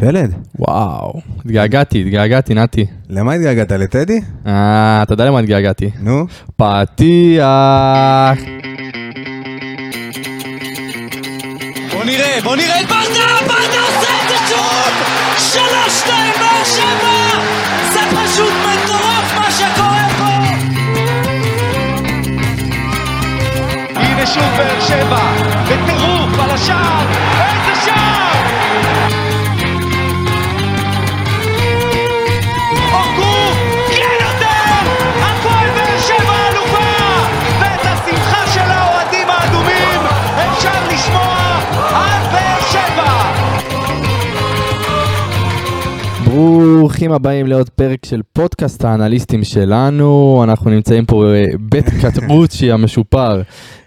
פלד, 0.00 0.34
וואו, 0.58 1.20
התגעגעתי, 1.44 2.00
התגעגעתי, 2.00 2.54
נתי. 2.54 2.86
למה 3.08 3.32
התגעגעת? 3.32 3.72
לטדי? 3.72 4.20
אה, 4.46 5.02
אתה 5.02 5.12
יודע 5.12 5.24
למה 5.24 5.38
התגעגעתי? 5.38 5.90
נו. 6.00 6.26
פתיח. 6.56 7.44
בוא 11.92 12.04
נראה, 12.04 12.38
בוא 12.44 12.56
נראה 12.56 12.80
את 12.80 12.86
ברדה, 12.86 13.26
ברדה 13.48 13.80
עושה 13.80 14.10
את 14.22 14.28
זה 14.28 14.36
שוב! 14.48 14.92
שלוש, 15.38 15.98
שתיים, 16.00 16.32
באר 16.40 16.64
שבע! 16.64 17.40
זה 17.92 18.00
פשוט 18.16 18.52
מטורף 18.66 19.34
מה 19.38 19.50
שקורה 19.50 20.08
פה! 20.18 20.32
הנה 24.00 24.26
שוב 24.26 24.42
באר 24.56 24.80
שבע, 24.80 25.32
בטירוף 25.64 26.38
על 26.40 26.50
השער, 26.50 27.06
ברוכים 46.36 47.12
הבאים 47.12 47.46
לעוד 47.46 47.68
פרק 47.70 48.04
של 48.04 48.20
פודקאסט 48.32 48.84
האנליסטים 48.84 49.44
שלנו. 49.44 50.40
אנחנו 50.44 50.70
נמצאים 50.70 51.04
פה 51.06 51.24
בבית 51.54 51.84
קטרוצ'י 52.02 52.72
המשופר, 52.72 53.42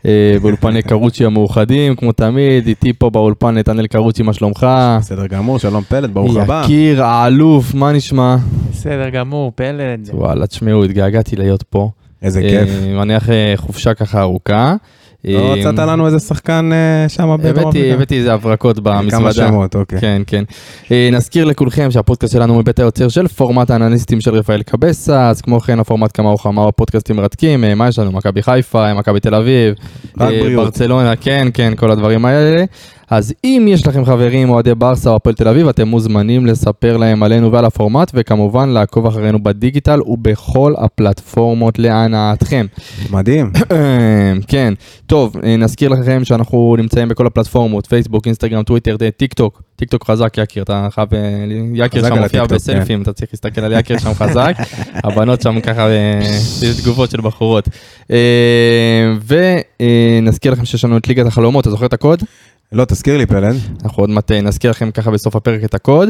אה, 0.06 0.38
באולפני 0.42 0.82
קרוצ'י 0.82 1.26
המאוחדים, 1.26 1.96
כמו 1.96 2.12
תמיד, 2.12 2.68
איתי 2.68 2.94
פה 2.94 3.10
באולפן 3.10 3.58
נתנאל 3.58 3.88
קרוצ'י, 3.88 4.24
מה 4.24 4.34
שלומך? 4.34 4.68
בסדר 5.00 5.28
גמור, 5.28 5.60
שלום 5.60 5.84
פלד, 5.84 6.14
ברוך 6.14 6.38
הבא. 6.38 6.62
יקיר, 6.66 7.04
האלוף, 7.04 7.74
מה 7.74 7.92
נשמע? 7.92 8.36
בסדר 8.72 9.10
גמור, 9.10 9.52
פלד. 9.56 10.10
וואלה, 10.14 10.48
תשמעו, 10.48 10.84
התגעגעתי 10.84 11.36
להיות 11.36 11.64
פה. 11.64 11.90
איזה 12.22 12.42
כיף. 12.42 12.70
אה, 12.70 12.94
מניח 12.94 13.30
אה, 13.30 13.54
חופשה 13.56 13.94
ככה 13.94 14.22
ארוכה. 14.22 14.76
לא 15.24 15.54
אה, 15.54 15.56
מצאת 15.56 15.80
לנו 15.80 16.06
איזה 16.06 16.20
שחקן 16.20 16.70
אה, 16.74 17.10
שם 17.10 17.38
בדרום 17.40 17.70
אפריקה? 17.70 17.94
הבאתי 17.96 18.18
איזה 18.18 18.34
הברקות 18.34 18.80
במזוודה. 18.80 19.18
כמה 19.18 19.34
שמות, 19.34 19.76
אוקיי. 19.76 20.02
כן, 20.02 20.22
כן. 20.28 20.44
אה, 20.92 21.10
נזכיר 21.12 21.46
לכולכם 21.46 21.92
שהפודקאסט 21.92 22.34
שלנו 22.34 22.54
הוא 22.54 22.62
מבית 22.62 22.80
היוצר 22.80 23.10
של 23.10 23.28
פורמט 23.28 23.70
האנליסטים 23.72 24.22
של 24.22 24.36
רפאל 24.36 24.62
קבסה, 24.62 25.30
אז 25.30 25.42
כמו 25.42 25.60
כן 25.60 25.80
הפורמט 25.80 26.12
כמה 26.14 26.34
וכמה 26.34 26.72
פודקאסטים 26.72 27.16
מרתקים, 27.16 27.64
אה, 27.64 27.76
מה 27.76 27.88
יש 27.88 28.00
לנו? 28.00 28.12
מכבי 28.12 28.44
חיפה, 28.44 28.94
מכבי 28.94 29.20
תל 29.20 29.36
אביב, 29.36 29.74
אה. 30.22 30.56
ברצלונה, 30.56 31.16
כן, 31.16 31.48
כן, 31.54 31.74
כל 31.76 31.92
הדברים 31.92 32.26
האלה. 32.26 32.66
אז 33.10 33.34
אם 33.44 33.66
יש 33.70 33.88
לכם 33.88 34.06
חברים 34.06 34.50
אוהדי 34.50 34.76
ברסה 34.76 35.10
או 35.10 35.16
הפועל 35.16 35.36
תל 35.36 35.48
אביב, 35.48 35.68
אתם 35.68 35.88
מוזמנים 35.88 36.46
לספר 36.46 36.98
להם 36.98 37.24
עלינו 37.24 37.52
ועל 37.52 37.66
הפורמט, 37.66 38.12
וכמובן 38.14 38.70
לעקוב 38.70 39.06
אחרינו 39.06 39.44
בדיגיטל 39.44 40.02
ובכל 40.06 40.74
הפלטפורמות 40.78 41.80
להנאתכם. 41.80 42.66
מדהים. 43.12 43.52
כן, 44.48 44.74
טוב, 45.10 45.36
אה, 45.44 45.58
נזכיר 45.58 45.90
לכם 45.90 46.26
שאנחנו 46.26 46.76
נמצאים 46.78 47.08
בכל 47.08 47.28
הפלטפורמות, 47.28 47.88
פייסבוק, 47.88 48.26
אינסטגרם, 48.26 48.64
טוויטר, 48.64 48.96
אה, 49.02 49.12
טיק 49.12 49.34
טוק, 49.34 49.62
טיק 49.76 49.90
טוק 49.90 50.06
חזק, 50.06 50.34
יקיר, 50.38 50.64
אתה 50.64 50.88
חייב, 50.92 51.14
אה, 51.14 51.20
יקיר 51.74 52.08
שם 52.08 52.14
מופיע 52.14 52.24
הטיקטוק, 52.24 52.50
כן. 52.50 52.56
בסלפים, 52.56 53.02
אתה 53.02 53.14
צריך 53.14 53.30
להסתכל 53.34 53.62
על 53.62 53.74
יקיר 53.80 53.98
שם 53.98 54.14
חזק, 54.14 54.54
הבנות 55.06 55.42
שם 55.42 55.62
ככה, 55.62 55.88
יש 56.62 56.82
תגובות 56.82 57.12
של 57.12 57.22
בחורות. 57.22 57.70
ונזכיר 60.22 60.52
לכם 60.52 60.66
שיש 60.66 60.86
לנו 60.86 60.98
את 60.98 61.08
ליגת 61.08 61.26
החלומות, 61.26 61.62
אתה 61.62 61.72
זוכר 61.72 61.86
את 61.86 61.94
הקוד? 61.94 62.24
לא, 62.72 62.86
תזכיר 62.86 63.18
לי 63.18 63.26
פלד. 63.26 63.56
אנחנו 63.84 64.04
עוד 64.04 64.10
מעט 64.10 64.32
נזכיר 64.32 64.72
לכם 64.72 64.92
ככה 64.92 65.12
בסוף 65.12 65.36
הפרק 65.36 65.64
את 65.64 65.74
הקוד, 65.74 66.10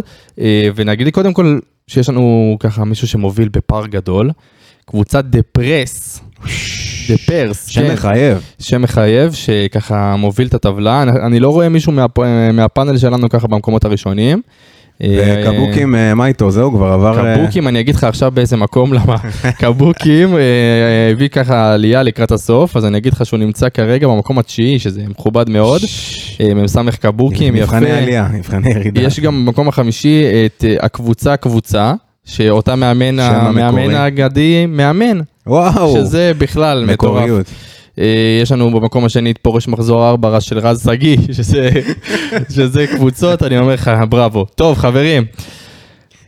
ונגיד 0.76 1.06
לי 1.06 1.12
קודם 1.12 1.34
כל 1.34 1.60
שיש 1.88 2.10
לנו 2.10 2.58
ככה 2.60 2.86
מישהו 2.86 3.08
שמוביל 3.08 3.50
בפער 3.50 3.88
גדול, 3.88 4.32
קבוצת 4.86 5.26
דה 5.26 5.40
פרס, 5.52 6.22
דה 7.10 7.18
פרס, 7.18 7.68
שם 7.68 7.94
מחייב. 7.94 8.38
שם 8.60 8.82
מחייב 8.82 9.34
שככה 9.34 10.16
מוביל 10.16 10.48
את 10.48 10.54
הטבלה, 10.54 11.04
אני, 11.04 11.40
לא 11.40 11.50
רואה 11.50 11.70
מישהו 11.70 11.92
מהפ, 11.92 12.20
מהפאנל 12.54 12.98
שלנו 12.98 13.30
ככה 13.30 13.48
במקומות 13.48 13.86
הראשונים. 13.86 14.42
וקבוקים, 15.04 15.96
אה, 15.96 16.16
מה 16.16 16.26
איתו? 16.28 16.52
זהו, 16.52 16.72
כבר 16.72 16.88
עבר... 16.88 17.28
אה, 17.28 17.38
קבוקים, 17.38 17.68
אני 17.68 17.80
אגיד 17.80 17.96
לך 17.96 18.04
עכשיו 18.04 18.32
באיזה 18.32 18.58
מקום, 18.58 18.94
למה 18.94 19.16
קבוקים 19.62 20.36
אה, 20.36 20.42
הביא 21.12 21.28
ככה 21.28 21.74
עלייה 21.74 22.04
לקראת 22.04 22.32
הסוף, 22.32 22.78
אז 22.78 22.86
אני 22.86 22.98
אגיד 22.98 23.14
לך 23.14 23.26
שהוא 23.26 23.40
נמצא 23.40 23.70
כרגע 23.70 24.08
במקום 24.08 24.40
התשיעי, 24.40 24.80
שזה 24.80 25.02
מכובד 25.08 25.50
מאוד, 25.50 25.82
מ"ס 26.56 26.78
קבוקים, 27.02 27.56
יפה. 27.56 27.66
מבחני 27.66 27.92
עלייה, 27.92 28.28
מבחני 28.34 28.70
ירידה. 28.70 29.02
יש 29.02 29.20
גם 29.20 29.46
במקום 29.46 29.68
החמישי 29.68 30.24
את 30.46 30.66
הקבוצה 30.80 31.38
קבוצה, 31.38 31.94
שאותה 32.26 32.76
מאמן. 32.76 33.20
האגדי 33.96 34.66
מאמן, 34.66 35.20
וואו, 35.50 35.96
שזה 35.96 36.32
בכלל 36.38 36.86
מטורף. 36.86 37.24
מקוריות. 37.24 37.46
אה, 38.00 38.40
יש 38.42 38.52
לנו 38.52 38.72
במקום 38.72 39.06
השני 39.06 39.32
את 39.32 39.38
פורש 39.42 39.68
מחזור 39.68 40.10
4 40.10 40.42
של 40.42 40.60
רז 40.60 40.84
שגיא, 40.86 41.18
שזה, 41.38 41.70
שזה 42.50 42.88
קבוצות, 42.88 43.44
אני 43.44 43.58
אומר 43.58 43.74
לך, 43.74 43.92
בראבו. 44.10 44.46
טוב, 44.56 44.78
חברים. 44.78 45.24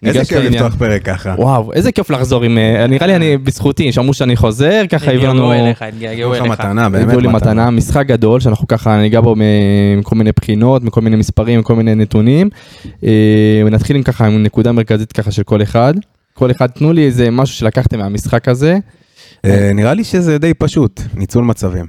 איזה 0.06 0.20
כיף 0.20 0.32
לעניין. 0.32 0.54
לפתוח 0.54 0.76
פרק 0.76 1.04
ככה. 1.04 1.36
וואו, 1.38 1.74
איזה 1.74 1.92
כיף 1.92 2.10
לחזור 2.10 2.44
עם... 2.44 2.58
אה, 2.58 2.88
נראה 2.88 3.08
לי 3.08 3.16
אני 3.16 3.38
בזכותי, 3.38 3.92
שמעו 3.92 4.14
שאני 4.14 4.36
חוזר, 4.36 4.84
ככה 4.90 5.12
הביאו 5.12 5.34
לנו... 5.34 5.52
התגעגעו 5.52 5.68
אליך, 5.68 5.82
התגעגעו 5.82 6.34
אליך. 6.36 6.46
מתנה, 6.46 6.90
באמת 6.90 7.04
הביאו 7.04 7.20
לי 7.20 7.28
מתנה, 7.28 7.70
משחק 7.70 8.06
גדול, 8.06 8.40
שאנחנו 8.40 8.68
ככה 8.68 8.98
ניגע 8.98 9.22
בו 9.22 9.36
מכל 9.98 10.16
מיני 10.16 10.32
בחינות, 10.36 10.84
מכל 10.84 11.02
מיני 11.02 11.16
מספרים, 11.16 11.60
מכל 11.60 11.76
מיני 11.76 11.96
נתונים. 11.96 12.50
אה, 13.04 13.62
ונתחיל 13.66 13.96
עם 13.96 14.04
ככה, 14.04 14.26
עם 14.26 14.44
נקודה 14.44 14.72
מרכזית 14.72 15.12
ככה 15.12 15.32
של 15.32 15.44
כל 15.44 15.62
אחד. 15.62 15.94
כל 16.34 16.52
אחד, 16.52 16.68
תנו 16.68 16.94
לי 16.94 17.06
איזה 17.06 17.32
משהו 17.32 17.56
שלקחתם 17.56 18.00
מהמשחק 18.00 18.48
הזה. 18.48 18.78
אה, 19.46 19.72
נראה 19.74 19.94
לי 19.94 20.04
שזה 20.04 20.38
די 20.38 20.54
פשוט, 20.54 21.02
ניצול 21.14 21.44
מצבים. 21.44 21.86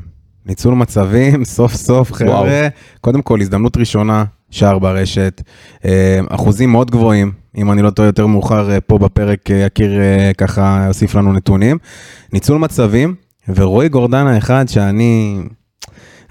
ניצול 0.46 0.74
מצבים, 0.74 1.44
סוף 1.56 1.74
סוף. 1.74 2.12
חבר'ה. 2.12 2.68
קודם 3.00 3.22
כל, 3.22 3.40
הזדמנות 3.40 3.76
ראשונה, 3.76 4.24
שער 4.50 4.78
ברשת, 4.78 5.42
אה, 5.84 6.20
אחוזים 6.28 6.72
מאוד 6.72 6.90
גבוהים, 6.90 7.32
אם 7.56 7.72
אני 7.72 7.82
לא 7.82 7.90
טועה 7.90 8.08
יותר 8.08 8.26
מאוחר 8.26 8.70
אה, 8.70 8.80
פה 8.80 8.98
בפרק, 8.98 9.50
יקיר 9.50 10.00
ככה 10.38 10.84
יוסיף 10.86 11.14
לנו 11.14 11.32
נתונים. 11.32 11.78
ניצול 12.32 12.58
מצבים, 12.58 13.14
ורועי 13.48 13.88
גורדן 13.88 14.26
האחד 14.26 14.68
שאני, 14.68 15.42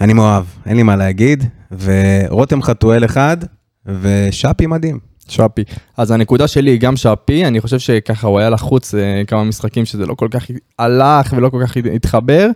אני 0.02 0.14
מאוהב, 0.14 0.44
אין 0.66 0.78
לי 0.78 0.84
מה 0.84 0.96
להגיד, 0.96 1.44
ורותם 1.72 2.62
חתואל 2.62 3.06
אחד, 3.06 3.38
ושאפי 3.86 4.68
מדהים. 4.68 5.11
שפי. 5.32 5.64
אז 5.98 6.12
הנקודה 6.12 6.48
שלי 6.48 6.72
היא 6.72 6.80
גם 6.80 6.96
שפי, 6.96 7.46
אני 7.46 7.62
חושב 7.62 7.80
שככה 7.80 8.28
הוא 8.28 8.40
היה 8.40 8.50
לחוץ 8.50 8.96
אה, 8.96 9.22
כמה 9.28 9.44
משחקים 9.44 9.86
שזה 9.86 10.06
לא 10.06 10.14
כל 10.14 10.28
כך 10.32 10.46
הלך 10.80 11.34
ולא 11.38 11.50
כל 11.50 11.64
כך 11.66 11.78
התחבר. 11.94 12.48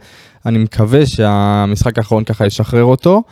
אני 0.46 0.58
מקווה 0.58 1.06
שהמשחק 1.06 1.98
האחרון 1.98 2.24
ככה 2.24 2.46
ישחרר 2.46 2.84
אותו. 2.84 3.24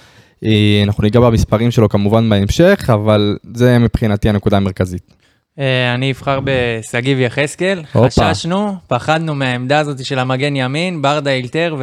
אה, 0.46 0.82
אנחנו 0.84 1.04
ניגע 1.04 1.20
במספרים 1.20 1.72
שלו 1.72 1.90
כמובן 1.90 2.30
בהמשך, 2.30 2.90
אבל 2.94 3.38
זה 3.54 3.80
מבחינתי 3.80 4.30
הנקודה 4.30 4.58
המרכזית. 4.58 5.23
אה, 5.60 5.94
אני 5.94 6.12
אבחר 6.12 6.40
בשגיב 6.44 7.20
יחזקאל. 7.20 7.84
חששנו, 7.86 8.76
פחדנו 8.88 9.36
מהעמדה 9.36 9.80
הזאת 9.80 10.06
של 10.06 10.20
המגן 10.20 10.56
ימין, 10.56 11.02
ברדה 11.02 11.32
אילתר, 11.32 11.76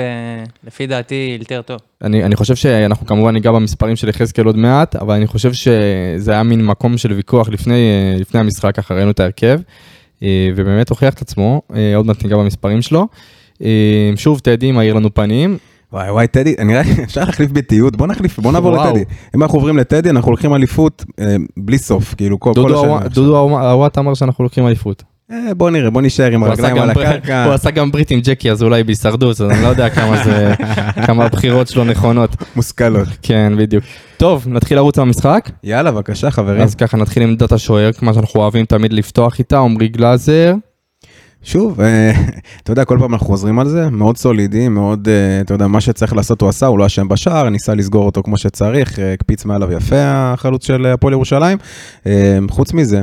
ולפי 0.65 0.87
דעתי 0.87 1.31
אילתר 1.33 1.63
טוב. 1.63 1.79
אני, 2.03 2.25
אני 2.25 2.37
חושב 2.37 2.55
שאנחנו 2.55 3.07
כמובן 3.07 3.33
ניגע 3.33 3.53
במספרים 3.53 3.97
של 3.97 4.09
יחזקאל 4.09 4.47
עוד 4.47 4.57
מעט, 4.57 4.97
אבל 4.97 5.15
אני 5.15 5.27
חושב 5.27 5.53
שזה 5.53 6.33
היה 6.33 6.43
מין 6.43 6.67
מקום 6.67 6.99
של 6.99 7.13
ויכוח 7.13 7.49
לפני, 7.49 7.75
אה, 7.75 8.21
לפני 8.21 8.41
המשחק, 8.41 8.75
ככה 8.75 8.95
ראינו 8.95 9.11
את 9.11 9.21
ההרכב, 9.21 9.61
אה, 10.23 10.49
ובאמת 10.57 10.91
הוכיח 10.91 11.15
את 11.15 11.23
עצמו, 11.23 11.63
עוד 11.97 12.07
מעט 12.07 12.23
ניגע 12.23 12.37
במספרים 12.37 12.83
שלו. 12.83 13.07
שוב, 14.17 14.39
טדי 14.39 14.73
מאיר 14.73 14.95
לנו 14.95 15.15
פנים, 15.15 15.59
וואי 15.93 16.11
וואי 16.11 16.27
טדי, 16.27 16.55
נראה 16.65 16.83
לי 16.83 17.03
אפשר 17.05 17.21
להחליף 17.25 17.51
ביתיות, 17.51 17.97
בוא 17.97 18.07
נחליף, 18.07 18.39
בוא 18.39 18.53
נעבור. 18.53 18.77
לטדי. 18.87 19.05
אם 19.37 19.43
אנחנו 19.43 19.59
עוברים 19.59 19.77
לטדי, 19.77 20.11
אנחנו 20.11 20.31
לוקחים 20.31 20.55
אליפות 20.55 21.05
אה, 21.21 21.25
בלי 21.57 21.79
סוף, 21.79 22.15
כאילו 22.15 22.41
כל 22.41 22.51
כל 22.55 22.63
דודו 22.63 22.81
השנה. 22.81 22.93
הווא- 22.99 23.09
דודו 23.09 23.39
הוואט 23.39 23.99
אמר 23.99 24.15
שאנחנו 24.15 24.45
לוקחים 24.45 24.67
אליפות. 24.67 25.03
אה, 25.33 25.55
בוא 25.57 25.71
נראה, 25.71 25.91
בוא 25.91 26.03
נשאר 26.03 26.31
עם 26.33 26.43
הרגליים 26.45 26.77
על 26.79 26.91
הקרקע. 26.91 27.45
הוא 27.45 27.53
עשה 27.55 27.71
גם 27.71 27.91
ברית 27.91 28.11
עם 28.11 28.21
ג'קי, 28.21 28.51
אז 28.51 28.63
אולי 28.63 28.83
בהישרדות, 28.85 29.31
אז 29.41 29.51
אני 29.51 29.63
לא 29.63 29.69
יודע 29.69 29.89
כמה 29.91 30.25
זה, 30.25 30.55
כמה 31.07 31.25
הבחירות 31.25 31.69
שלו 31.69 31.85
נכונות. 31.85 32.37
מושכלות. 32.57 33.09
כן, 33.23 33.53
בדיוק. 33.59 33.85
טוב, 34.17 34.45
נתחיל 34.49 34.77
לרוץ 34.77 34.99
במשחק. 34.99 35.51
יאללה, 35.65 35.93
בבקשה 35.93 36.31
חברים. 36.31 36.61
אז 36.63 36.75
ככה 36.75 36.97
נתחיל 36.97 37.23
עם 37.23 37.29
עמדת 37.29 37.53
השוער, 37.53 37.93
כמו 37.93 38.15
שאנחנו 38.15 38.41
אוהבים 38.41 38.65
תמיד 38.65 38.93
לפתוח 38.93 39.39
איתה, 39.39 39.59
עמרי 39.59 39.89
גלאזר. 39.89 40.55
שוב, 41.43 41.81
אה, 41.81 42.13
אתה 42.63 42.73
יודע, 42.73 42.85
כל 42.85 42.97
פעם 43.01 43.13
אנחנו 43.13 43.27
חוזרים 43.27 43.59
על 43.59 43.69
זה, 43.69 43.91
מאוד 43.91 44.17
סולידי, 44.17 44.69
מאוד, 44.69 45.09
אה, 45.09 45.41
אתה 45.41 45.55
יודע, 45.55 45.67
מה 45.67 45.81
שצריך 45.81 46.17
לעשות 46.17 46.41
הוא 46.41 46.49
עשה, 46.49 46.67
הוא 46.67 46.79
לא 46.79 46.87
אשם 46.87 47.09
בשער, 47.09 47.49
ניסה 47.49 47.75
לסגור 47.75 48.07
אותו 48.07 48.23
כמו 48.23 48.37
שצריך, 48.37 48.99
אה, 48.99 49.13
הקפיץ 49.13 49.45
מעליו 49.45 49.73
יפה 49.73 49.97
החלוץ 50.01 50.67
של 50.67 50.87
הפועל 50.87 51.13
ירושלים. 51.13 51.59
חוץ 52.51 52.73
מזה, 52.73 53.03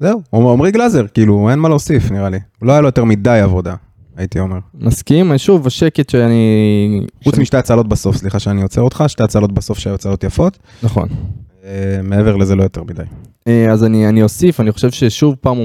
זהו, 0.00 0.22
עמרי 0.32 0.70
גלאזר, 0.70 1.06
כאילו, 1.14 1.50
אין 1.50 1.58
מה 1.58 1.68
להוסיף 1.68 2.10
נראה 2.10 2.28
לי. 2.28 2.38
לא 2.62 2.72
היה 2.72 2.80
לו 2.80 2.88
יותר 2.88 3.04
מדי 3.04 3.40
עבודה, 3.42 3.74
הייתי 4.16 4.40
אומר. 4.40 4.58
מסכים, 4.74 5.38
שוב, 5.38 5.66
השקט 5.66 6.10
שאני... 6.10 7.06
חוץ 7.24 7.38
משתי 7.38 7.56
הצלות 7.56 7.88
בסוף, 7.88 8.16
סליחה 8.16 8.38
שאני 8.38 8.62
עוצר 8.62 8.80
אותך, 8.80 9.04
שתי 9.06 9.22
הצלות 9.22 9.52
בסוף 9.52 9.78
שהיו 9.78 9.94
הצלות 9.94 10.24
יפות. 10.24 10.58
נכון. 10.82 11.08
מעבר 12.02 12.36
לזה 12.36 12.56
לא 12.56 12.62
יותר 12.62 12.82
מדי. 12.82 13.02
אז 13.70 13.84
אני, 13.84 14.08
אני 14.08 14.22
אוסיף, 14.22 14.60
אני 14.60 14.72
חושב 14.72 14.90
ששוב 14.90 15.34
פעם 15.40 15.56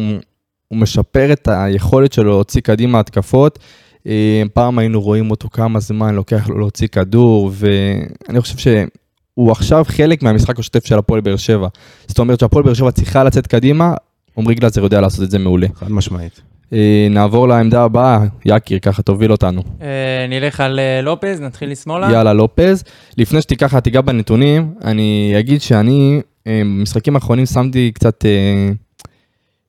הוא, 0.72 0.80
משפר 0.80 1.34
את 1.34 1.48
היכולת 1.52 2.14
שלו 2.14 2.24
להוציא 2.24 2.62
קדימה 2.62 3.00
התקפות. 3.00 3.60
אה, 4.08 4.44
פעם 4.54 4.80
היינו 4.80 5.02
רואים 5.02 5.32
אותו 5.32 5.50
כמה 5.50 5.80
זמן 5.80 6.16
לוקח 6.16 6.50
לו 6.50 6.58
להוציא 6.58 6.88
כדור, 6.88 7.52
ואני 7.54 8.42
חושב 8.42 8.58
שהוא 8.58 9.52
עכשיו 9.52 9.84
חלק 9.88 10.24
מהמשחק 10.24 10.60
השוטף 10.60 10.86
של 10.86 10.98
הפועל 10.98 11.22
באר 11.22 11.38
שבע. 11.38 11.68
זאת 12.08 12.20
אומרת 12.20 12.40
שהפועל 12.40 12.64
באר 12.64 12.74
שבע 12.74 12.92
צריכה 12.92 13.24
לצאת 13.24 13.48
קדימה, 13.48 13.94
עמרי 14.38 14.56
גלאזר 14.56 14.84
יודע 14.84 15.02
לעשות 15.02 15.24
את 15.24 15.32
זה 15.32 15.40
מעולה. 15.40 15.68
חד 15.76 15.92
משמעית. 15.92 16.42
אה, 16.74 17.08
נעבור 17.10 17.48
לעמדה 17.48 17.84
הבאה, 17.84 18.20
יקיר, 18.46 18.80
ככה 18.80 19.02
תוביל 19.02 19.32
אותנו. 19.32 19.62
אה, 19.82 20.26
נלך 20.30 20.60
על 20.60 20.80
לופז, 21.04 21.42
נתחיל 21.42 21.72
לשמאלה. 21.72 22.12
יאללה 22.12 22.34
לופז. 22.34 22.84
לפני 23.18 23.42
שתיקח 23.42 23.80
תיגע 23.80 24.02
בנתונים, 24.02 24.74
אני 24.84 25.36
אגיד 25.40 25.62
שאני 25.62 26.22
במשחקים 26.48 27.16
האחרונים 27.16 27.46
שמתי 27.46 27.92
קצת, 27.94 28.26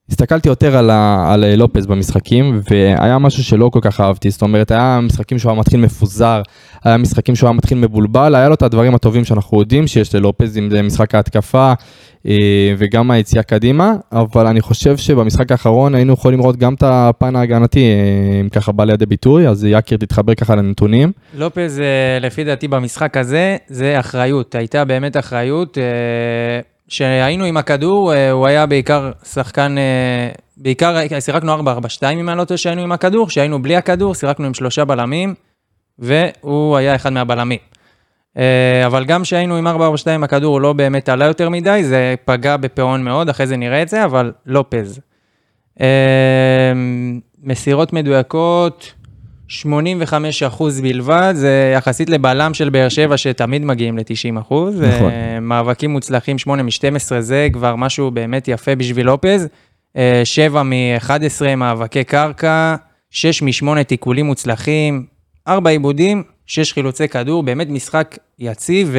הסתכלתי 0.09 0.49
יותר 0.49 0.77
על, 0.77 0.91
ה, 0.91 1.33
על 1.33 1.45
אה, 1.45 1.57
לופז 1.57 1.87
במשחקים, 1.87 2.61
והיה 2.71 3.19
משהו 3.19 3.45
שלא 3.45 3.71
כל 3.73 3.81
כך 3.83 4.01
אהבתי, 4.01 4.31
זאת 4.31 4.43
אומרת, 4.43 4.71
היה 4.71 5.01
משחקים 5.03 5.39
שהוא 5.39 5.53
היה 5.53 5.61
מתחיל 5.61 5.81
מפוזר, 5.81 6.43
היה 6.85 6.97
משחקים 6.97 7.35
שהוא 7.37 7.49
היה 7.49 7.57
מתחיל 7.57 7.79
מבולבל, 7.79 8.35
היה 8.35 8.49
לו 8.49 8.55
את 8.55 8.63
הדברים 8.63 8.95
הטובים 8.95 9.25
שאנחנו 9.25 9.61
יודעים 9.61 9.87
שיש 9.87 10.15
ללופז, 10.15 10.59
אם 10.59 10.71
זה 10.71 10.83
משחק 10.83 11.15
ההתקפה 11.15 11.73
אה, 12.27 12.75
וגם 12.79 13.11
היציאה 13.11 13.43
קדימה, 13.43 13.93
אבל 14.13 14.47
אני 14.47 14.61
חושב 14.61 14.97
שבמשחק 14.97 15.53
האחרון 15.53 15.95
היינו 15.95 16.13
יכולים 16.13 16.39
לראות 16.39 16.57
גם 16.57 16.75
את 16.75 16.83
הפן 16.87 17.37
ההגנתי, 17.37 17.81
אה, 17.81 18.41
אם 18.41 18.49
ככה 18.49 18.73
בא 18.73 18.85
לידי 18.85 19.07
ביטוי, 19.07 19.49
אז 19.49 19.65
יקיר 19.65 19.99
תתחבר 19.99 20.35
ככה 20.35 20.55
לנתונים. 20.55 21.13
לופז, 21.35 21.81
אה, 21.81 22.19
לפי 22.21 22.45
דעתי 22.45 22.69
במשחק 22.69 23.17
הזה, 23.17 23.57
זה 23.69 24.01
אחריות. 24.01 24.55
הייתה 24.55 24.85
באמת 24.85 25.17
אחריות. 25.17 25.79
אה, 26.93 26.97
כשהיינו 26.97 27.45
עם 27.45 27.57
הכדור, 27.57 28.15
אה, 28.15 28.31
הוא 28.31 28.47
היה 28.47 28.67
בעיקר 28.67 29.11
שחקן, 29.25 29.79
אה, 29.79 30.29
בעיקר 30.57 30.97
שיחקנו 31.21 31.55
4-4-2 31.55 32.21
אם 32.21 32.29
אני 32.29 32.39
לא 32.39 32.45
טועה 32.45 32.59
שהיינו 32.59 32.83
עם 32.83 32.93
הכדור, 32.93 33.29
כשהיינו 33.29 33.63
בלי 33.63 33.77
הכדור, 33.77 34.15
שיחקנו 34.15 34.47
עם 34.47 34.55
שלושה 34.55 34.85
בלמים, 34.85 35.35
והוא 35.99 36.77
היה 36.77 36.95
אחד 36.95 37.13
מהבלמים. 37.13 37.59
אה, 38.39 38.87
אבל 38.87 39.05
גם 39.05 39.23
כשהיינו 39.23 39.57
עם 39.57 39.67
4-4-2 39.67 39.71
עם 40.15 40.25
הכדור, 40.25 40.53
הוא 40.53 40.61
לא 40.61 40.73
באמת 40.73 41.09
עלה 41.09 41.25
יותר 41.25 41.49
מדי, 41.49 41.85
זה 41.85 42.15
פגע 42.25 42.57
בפאון 42.57 43.05
מאוד, 43.05 43.29
אחרי 43.29 43.47
זה 43.47 43.57
נראה 43.57 43.83
את 43.83 43.89
זה, 43.89 44.05
אבל 44.05 44.33
לופז. 44.47 45.01
אה, 45.81 46.73
מסירות 47.43 47.93
מדויקות, 47.93 48.93
85 49.49 50.43
אחוז 50.43 50.81
בלבד, 50.81 51.35
זה 51.37 51.73
יחסית 51.77 52.11
לבלם 52.11 52.55
של 52.55 52.71
באר 52.71 52.89
שבע 52.89 53.17
שתמיד 53.17 53.65
מגיעים 53.65 53.99
ל-90 53.99 54.41
אחוז. 54.41 54.81
נכון. 54.81 55.11
אה, 55.11 55.41
מאבקים 55.41 55.91
מוצלחים 55.91 56.39
8 56.39 56.63
מ-12 56.63 57.21
זה 57.21 57.49
כבר 57.53 57.77
משהו 57.77 58.11
באמת 58.11 58.49
יפה 58.49 58.75
בשביל 58.75 59.07
לופז. 59.07 59.49
7 60.25 60.63
מ-11 60.63 61.57
מאבקי 61.57 62.05
קרקע, 62.05 62.77
6 63.11 63.43
מ-8 63.43 63.83
תיקולים 63.83 64.27
מוצלחים, 64.27 65.07
4 65.49 65.71
עיבודים, 65.71 66.23
6 66.47 66.73
חילוצי 66.73 67.09
כדור, 67.09 67.43
באמת 67.43 67.69
משחק 67.71 68.19
יציב 68.39 68.89
ו... 68.93 68.99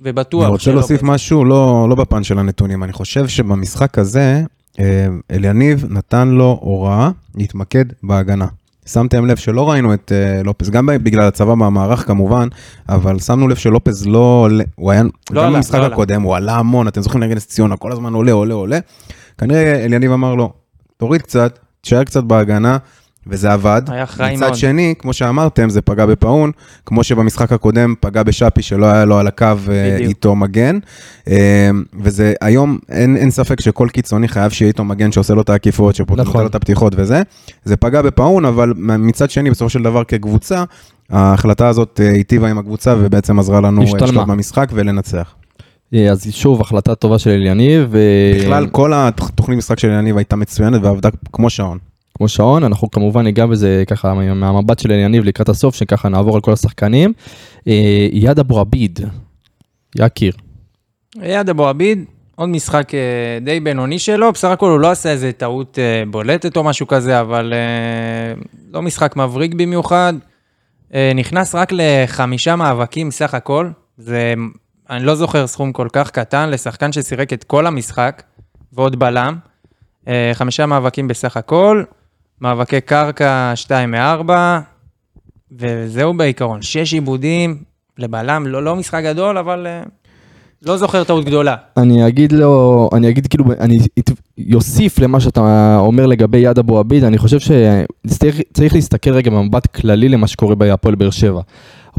ובטוח. 0.00 0.42
אני 0.42 0.50
רוצה 0.50 0.72
להוסיף. 0.72 1.02
משהו, 1.02 1.44
לא, 1.44 1.86
לא 1.90 1.94
בפן 1.94 2.24
של 2.24 2.38
הנתונים, 2.38 2.84
אני 2.84 2.92
חושב 2.92 3.28
שבמשחק 3.28 3.98
הזה, 3.98 4.42
אה, 4.80 5.06
אליניב 5.30 5.84
נתן 5.88 6.28
לו 6.28 6.58
הוראה 6.60 7.10
להתמקד 7.34 7.84
בהגנה. 8.02 8.46
שמתם 8.86 9.26
לב 9.26 9.36
שלא 9.36 9.70
ראינו 9.70 9.94
את 9.94 10.12
אה, 10.14 10.42
לופז, 10.42 10.70
גם 10.70 10.88
בגלל 11.02 11.26
הצבא 11.28 11.52
במערך 11.54 12.06
כמובן, 12.06 12.48
אבל 12.88 13.18
שמנו 13.18 13.48
לב 13.48 13.56
שלופז 13.56 14.06
לא 14.06 14.18
עולה, 14.18 14.64
הוא 14.74 14.90
היה, 14.90 15.02
לא 15.02 15.42
גם 15.42 15.48
עלה, 15.48 15.56
במשחק 15.56 15.74
לא 15.74 15.84
עלה. 15.84 15.92
הקודם, 15.94 16.22
הוא 16.22 16.36
עלה 16.36 16.56
המון, 16.56 16.88
אתם 16.88 17.02
זוכרים 17.02 17.22
נגד 17.22 17.36
נס 17.36 17.46
ציונה, 17.46 17.76
כל 17.76 17.92
הזמן 17.92 18.12
עולה, 18.14 18.32
עולה, 18.32 18.54
עולה. 18.54 18.78
כנראה 19.38 19.84
אליניב 19.84 20.12
אמר 20.12 20.34
לו, 20.34 20.52
תוריד 20.96 21.22
קצת, 21.22 21.58
תשאר 21.80 22.04
קצת 22.04 22.24
בהגנה, 22.24 22.76
וזה 23.26 23.52
עבד. 23.52 23.82
היה 23.88 24.04
אחראי 24.04 24.36
מצד 24.36 24.40
מאוד. 24.40 24.54
שני, 24.54 24.94
כמו 24.98 25.12
שאמרתם, 25.12 25.70
זה 25.70 25.82
פגע 25.82 26.06
בפאון, 26.06 26.50
כמו 26.86 27.04
שבמשחק 27.04 27.52
הקודם 27.52 27.94
פגע 28.00 28.22
בשאפי 28.22 28.62
שלא 28.62 28.86
היה 28.86 29.04
לו 29.04 29.18
על 29.18 29.26
הקו 29.26 29.44
אה, 29.44 29.54
בדיוק. 29.94 30.08
איתו 30.08 30.36
מגן. 30.36 30.78
אה, 31.28 31.70
וזה 32.00 32.34
היום, 32.40 32.78
אין, 32.88 33.16
אין 33.16 33.30
ספק 33.30 33.60
שכל 33.60 33.88
קיצוני 33.92 34.28
חייב 34.28 34.50
שיהיה 34.50 34.68
איתו 34.68 34.84
מגן 34.84 35.12
שעושה 35.12 35.34
לו 35.34 35.42
את 35.42 35.50
העקיפות, 35.50 35.94
שפותח 35.94 36.22
נכון. 36.22 36.40
לו 36.40 36.46
את 36.46 36.54
הפתיחות 36.54 36.92
וזה. 36.96 37.22
זה 37.64 37.76
פגע 37.76 38.02
בפאון, 38.02 38.44
אבל 38.44 38.72
מצד 38.76 39.30
שני, 39.30 39.50
בסופו 39.50 39.70
של 39.70 39.82
דבר 39.82 40.04
כקבוצה, 40.04 40.64
ההחלטה 41.10 41.68
הזאת 41.68 42.00
אה, 42.04 42.10
היטיבה 42.10 42.48
עם 42.50 42.58
הקבוצה 42.58 42.94
ובעצם 42.98 43.38
עזרה 43.38 43.60
לנו. 43.60 43.82
לשלוט 43.82 44.26
במשחק 44.26 44.68
ולנצח. 44.72 45.34
אז 46.10 46.26
שוב, 46.30 46.60
החלטה 46.60 46.94
טובה 46.94 47.18
של 47.18 47.30
אליניב. 47.30 47.88
ו- 47.90 48.40
בכלל, 48.40 48.66
כל 48.66 48.92
התוכנית 48.94 49.58
משחק 49.58 49.78
של 49.78 49.88
יניב 49.90 50.16
הייתה 50.16 50.36
מצוינת 50.36 50.80
ועבדה 50.82 51.08
כמו 51.32 51.50
שעון. 51.50 51.78
כמו 52.16 52.28
שעון, 52.28 52.64
אנחנו 52.64 52.90
כמובן 52.90 53.22
ניגע 53.22 53.46
בזה 53.46 53.82
ככה 53.86 54.14
מהמבט 54.14 54.78
של 54.78 54.92
אליניב 54.92 55.24
לקראת 55.24 55.48
הסוף, 55.48 55.74
שככה 55.74 56.08
נעבור 56.08 56.34
על 56.34 56.40
כל 56.40 56.52
השחקנים. 56.52 57.12
אה, 57.68 58.08
איאד 58.12 58.38
אבו 58.38 58.60
עביד, 58.60 59.00
יקיר. 59.98 60.32
אייד 61.22 61.48
אבו 61.48 61.68
עביד, 61.68 62.04
עוד 62.34 62.48
משחק 62.48 62.94
אה, 62.94 63.38
די 63.44 63.60
בינוני 63.60 63.98
שלו, 63.98 64.32
בסך 64.32 64.48
הכל 64.48 64.70
הוא 64.70 64.80
לא 64.80 64.90
עשה 64.90 65.10
איזה 65.10 65.32
טעות 65.32 65.78
אה, 65.78 66.02
בולטת 66.10 66.56
או 66.56 66.64
משהו 66.64 66.86
כזה, 66.86 67.20
אבל 67.20 67.52
לא 68.72 68.82
משחק 68.82 69.16
מבריק 69.16 69.54
במיוחד. 69.54 70.12
נכנס 71.14 71.54
רק 71.54 71.68
לחמישה 71.72 72.56
מאבקים 72.56 73.10
סך 73.10 73.34
הכל, 73.34 73.70
זה, 73.98 74.34
אני 74.90 75.04
לא 75.04 75.14
זוכר 75.14 75.46
סכום 75.46 75.72
כל 75.72 75.88
כך 75.92 76.10
קטן 76.10 76.50
לשחקן 76.50 76.92
ששיחק 76.92 77.32
את 77.32 77.44
כל 77.44 77.66
המשחק, 77.66 78.22
ועוד 78.72 78.98
בלם. 78.98 79.36
חמישה 80.34 80.66
מאבקים 80.66 81.08
בסך 81.08 81.36
הכל, 81.36 81.84
מאבקי 82.40 82.80
קרקע 82.80 83.52
2 83.54 83.90
מ-4, 83.90 84.30
וזהו 85.52 86.14
בעיקרון. 86.14 86.62
שש 86.62 86.92
עיבודים 86.92 87.62
לבלם, 87.98 88.46
לא, 88.46 88.62
לא 88.62 88.76
משחק 88.76 89.02
גדול, 89.04 89.38
אבל 89.38 89.66
אה, 89.66 89.82
לא 90.62 90.76
זוכר 90.76 91.04
טעות 91.04 91.24
גדולה. 91.24 91.56
אני 91.76 92.08
אגיד 92.08 92.32
לו, 92.32 92.88
אני 92.92 93.08
אגיד 93.08 93.26
כאילו, 93.26 93.44
אני 93.60 93.76
אוסיף 94.54 94.98
למה 94.98 95.20
שאתה 95.20 95.76
אומר 95.80 96.06
לגבי 96.06 96.38
יד 96.38 96.58
אבו 96.58 96.78
עביד, 96.78 97.04
אני 97.04 97.18
חושב 97.18 97.38
שצריך 97.40 98.40
צריך 98.52 98.74
להסתכל 98.74 99.10
רגע 99.10 99.30
במבט 99.30 99.66
כללי 99.66 100.08
למה 100.08 100.26
שקורה 100.26 100.54
בהפועל 100.54 100.94
באר 100.94 101.10
שבע. 101.10 101.40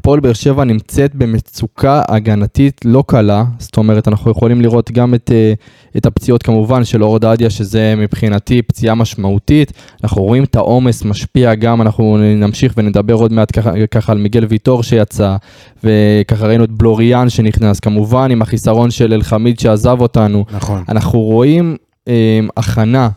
הפועל 0.08 0.20
באר 0.20 0.34
שבע 0.34 0.64
נמצאת 0.64 1.16
במצוקה 1.16 2.02
הגנתית 2.08 2.82
לא 2.86 3.04
קלה, 3.08 3.44
זאת 3.60 3.78
אומרת 3.78 4.08
אנחנו 4.08 4.32
יכולים 4.32 4.62
לראות 4.62 4.92
גם 4.92 5.14
את, 5.14 5.32
אה, 5.34 5.54
את 5.98 6.06
הפציעות 6.06 6.44
כמובן 6.44 6.84
של 6.84 7.04
אור 7.04 7.20
דדיה, 7.20 7.50
שזה 7.50 7.94
מבחינתי 7.98 8.62
פציעה 8.62 8.96
משמעותית, 8.96 9.74
אנחנו 10.04 10.24
רואים 10.24 10.44
את 10.44 10.56
העומס 10.56 11.06
משפיע 11.06 11.56
גם, 11.56 11.82
אנחנו 11.82 12.18
נמשיך 12.18 12.74
ונדבר 12.78 13.14
עוד 13.14 13.34
מעט 13.34 13.60
ככה, 13.60 13.72
ככה 13.92 14.12
על 14.12 14.18
מיגל 14.18 14.46
ויטור 14.50 14.84
שיצא, 14.84 15.36
וככה 15.84 16.48
ראינו 16.48 16.64
את 16.64 16.72
בלוריאן 16.72 17.30
שנכנס, 17.30 17.80
כמובן 17.80 18.32
עם 18.32 18.42
החיסרון 18.42 18.92
של 18.92 19.14
אלחמיד 19.14 19.60
שעזב 19.60 20.02
אותנו, 20.02 20.46
נכון. 20.52 20.84
אנחנו 20.90 21.20
רואים 21.20 21.76
אה, 22.08 22.40
הכנה 22.58 23.10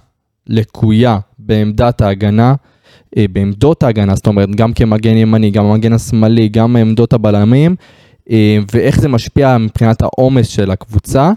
לקויה 0.47 1.19
בעמדת 1.39 2.01
ההגנה, 2.01 2.55
בעמדות 3.33 3.83
ההגנה, 3.83 4.15
זאת 4.15 4.27
אומרת, 4.27 4.55
גם 4.57 4.73
כמגן 4.73 5.17
ימני, 5.17 5.51
גם 5.51 5.65
המגן 5.65 5.93
השמאלי, 5.93 6.49
גם 6.49 6.77
עמדות 6.77 7.13
הבלמים, 7.13 7.77
אה, 8.31 8.59
ואיך 8.75 9.01
זה 9.01 9.09
משפיע 9.09 9.59
מבחינת 9.59 10.03
העומס 10.03 10.47
של 10.49 10.71
הקבוצה, 10.71 11.33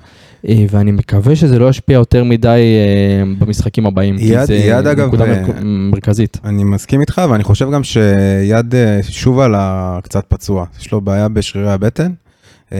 אה, 0.47 0.65
ואני 0.71 0.91
מקווה 0.91 1.35
שזה 1.35 1.59
לא 1.59 1.69
ישפיע 1.69 1.95
יותר 1.95 2.23
מדי 2.23 2.47
אה, 2.47 3.35
במשחקים 3.39 3.85
הבאים, 3.85 4.17
כי 4.17 4.23
יד- 4.23 4.43
זה 4.45 4.55
יד, 4.55 4.87
אגב, 4.87 5.07
נקודה 5.07 5.25
אה, 5.25 5.43
מרכ- 5.45 5.63
מרכזית. 5.63 6.37
אני 6.45 6.63
מסכים 6.63 7.01
איתך, 7.01 7.21
ואני 7.29 7.43
חושב 7.43 7.71
גם 7.71 7.83
שיד 7.83 8.75
אה, 8.75 8.99
שוב 9.09 9.39
עלה 9.39 9.99
קצת 10.03 10.25
פצוע. 10.27 10.65
יש 10.79 10.91
לו 10.91 11.01
בעיה 11.01 11.27
בשרירי 11.29 11.71
הבטן, 11.71 12.11
אה, 12.73 12.77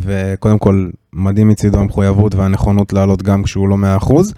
וקודם 0.00 0.58
כל, 0.58 0.88
מדהים 1.12 1.48
מצידו 1.48 1.78
המחויבות 1.78 2.34
והנכונות 2.34 2.92
לעלות 2.92 3.22
גם 3.22 3.42
כשהוא 3.42 3.68
לא 3.68 3.76
100%. 3.76 4.32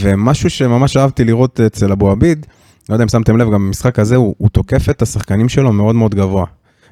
ומשהו 0.00 0.50
שממש 0.50 0.96
אהבתי 0.96 1.24
לראות 1.24 1.60
אצל 1.60 1.92
אבו 1.92 2.10
עביד, 2.10 2.46
לא 2.88 2.94
יודע 2.94 3.02
אם 3.04 3.08
שמתם 3.08 3.36
לב, 3.36 3.46
גם 3.46 3.54
במשחק 3.54 3.98
הזה 3.98 4.16
הוא, 4.16 4.34
הוא 4.38 4.48
תוקף 4.48 4.90
את 4.90 5.02
השחקנים 5.02 5.48
שלו 5.48 5.72
מאוד 5.72 5.94
מאוד 5.94 6.14
גבוה. 6.14 6.44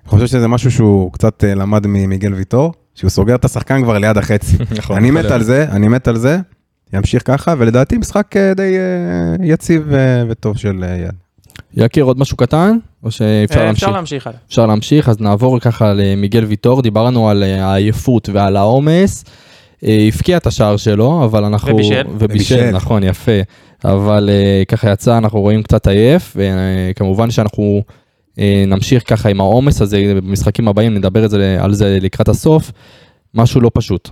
אני 0.06 0.10
חושב 0.10 0.26
שזה 0.26 0.48
משהו 0.48 0.70
שהוא 0.70 1.12
קצת 1.12 1.44
אה, 1.44 1.54
למד 1.54 1.86
ממיגל 1.86 2.34
ויטור, 2.34 2.72
שהוא 2.94 3.10
סוגר 3.10 3.34
את 3.34 3.44
השחקן 3.44 3.82
כבר 3.82 3.98
ליד 3.98 4.18
החצי. 4.18 4.56
נכון, 4.78 4.96
אני 4.96 5.10
מת. 5.10 5.24
על 5.24 5.42
זה, 5.42 5.66
אני 5.70 5.88
מת 5.88 6.08
על 6.08 6.16
זה, 6.16 6.38
ימשיך 6.92 7.22
ככה, 7.24 7.54
ולדעתי 7.58 7.98
משחק 7.98 8.36
אה, 8.36 8.54
די 8.54 8.76
אה, 8.76 9.46
יציב 9.46 9.92
וטוב 10.28 10.56
של 10.56 10.84
יד. 11.04 11.14
יקיר 11.74 12.04
עוד 12.04 12.18
משהו 12.18 12.36
קטן, 12.36 12.76
או 13.02 13.10
שאפשר 13.10 13.64
להמשיך? 13.64 13.82
אפשר 13.82 13.92
להמשיך. 13.92 14.30
אפשר 14.48 14.66
להמשיך, 14.66 15.08
אז 15.08 15.20
נעבור 15.20 15.60
ככה 15.60 15.92
למיגל 15.92 16.44
ויטור, 16.44 16.82
דיברנו 16.82 17.30
על 17.30 17.42
העייפות 17.42 18.28
ועל 18.32 18.56
העומס. 18.56 19.24
הבקיע 19.82 20.36
את 20.36 20.46
השער 20.46 20.76
שלו, 20.76 21.24
אבל 21.24 21.44
אנחנו... 21.44 21.74
ובישל. 21.74 22.02
ובישל, 22.08 22.24
ובישל. 22.24 22.70
נכון, 22.70 23.02
יפה. 23.02 23.32
אבל 23.84 24.30
אה, 24.32 24.62
ככה 24.68 24.92
יצא, 24.92 25.18
אנחנו 25.18 25.40
רואים 25.40 25.62
קצת 25.62 25.86
עייף, 25.86 26.36
וכמובן 26.36 27.30
שאנחנו 27.30 27.82
אה, 28.38 28.64
נמשיך 28.66 29.02
ככה 29.10 29.28
עם 29.28 29.40
העומס 29.40 29.82
הזה 29.82 30.12
במשחקים 30.16 30.68
הבאים, 30.68 30.94
נדבר 30.94 31.26
על 31.60 31.74
זה 31.74 31.98
לקראת 32.00 32.28
הסוף. 32.28 32.72
משהו 33.34 33.60
לא 33.60 33.70
פשוט. 33.74 34.10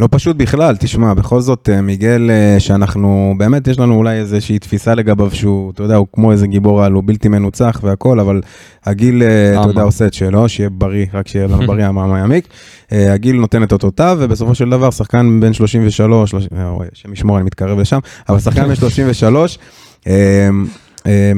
לא 0.00 0.08
פשוט 0.10 0.36
בכלל, 0.36 0.76
תשמע, 0.76 1.14
בכל 1.14 1.40
זאת 1.40 1.68
אה, 1.72 1.80
מיגל, 1.80 2.30
אה, 2.30 2.60
שאנחנו, 2.60 3.34
באמת 3.38 3.68
יש 3.68 3.78
לנו 3.78 3.94
אולי 3.94 4.18
איזושהי 4.18 4.58
תפיסה 4.58 4.94
לגביו 4.94 5.30
שהוא, 5.32 5.70
אתה 5.70 5.82
יודע, 5.82 5.96
הוא 5.96 6.06
כמו 6.12 6.32
איזה 6.32 6.46
גיבור 6.46 6.84
על, 6.84 6.92
הוא 6.92 7.02
בלתי 7.06 7.28
מנוצח 7.28 7.80
והכל, 7.82 8.20
אבל 8.20 8.40
הגיל, 8.84 9.22
אה, 9.22 9.60
אתה. 9.60 9.68
יודע, 9.68 9.82
עושה 9.82 10.06
את 10.06 10.14
שלו, 10.14 10.48
שיהיה 10.48 10.70
בריא, 10.70 11.06
רק 11.14 11.28
שיהיה 11.28 11.46
לנו 11.46 11.66
בריא 11.66 11.86
המאמה 11.86 12.18
יעמיק. 12.18 12.48
הגיל 12.90 13.36
נותן 13.36 13.62
את 13.62 13.72
אותותיו, 13.72 14.16
ובסופו 14.20 14.54
של 14.54 14.70
דבר, 14.70 14.90
שחקן 14.90 15.40
בן 15.40 15.52
33, 15.52 16.30
שלוש- 16.30 16.48
אה, 16.56 16.68
אוי, 16.68 16.86
השם 16.92 17.12
ישמור, 17.12 17.36
אני 17.36 17.44
מתקרב 17.44 17.78
לשם, 17.78 17.98
אבל 18.28 18.38
שחקן 18.38 18.68
בן 18.68 18.74
33, 18.74 19.58
אה, 20.06 20.12
אה, 20.12 20.48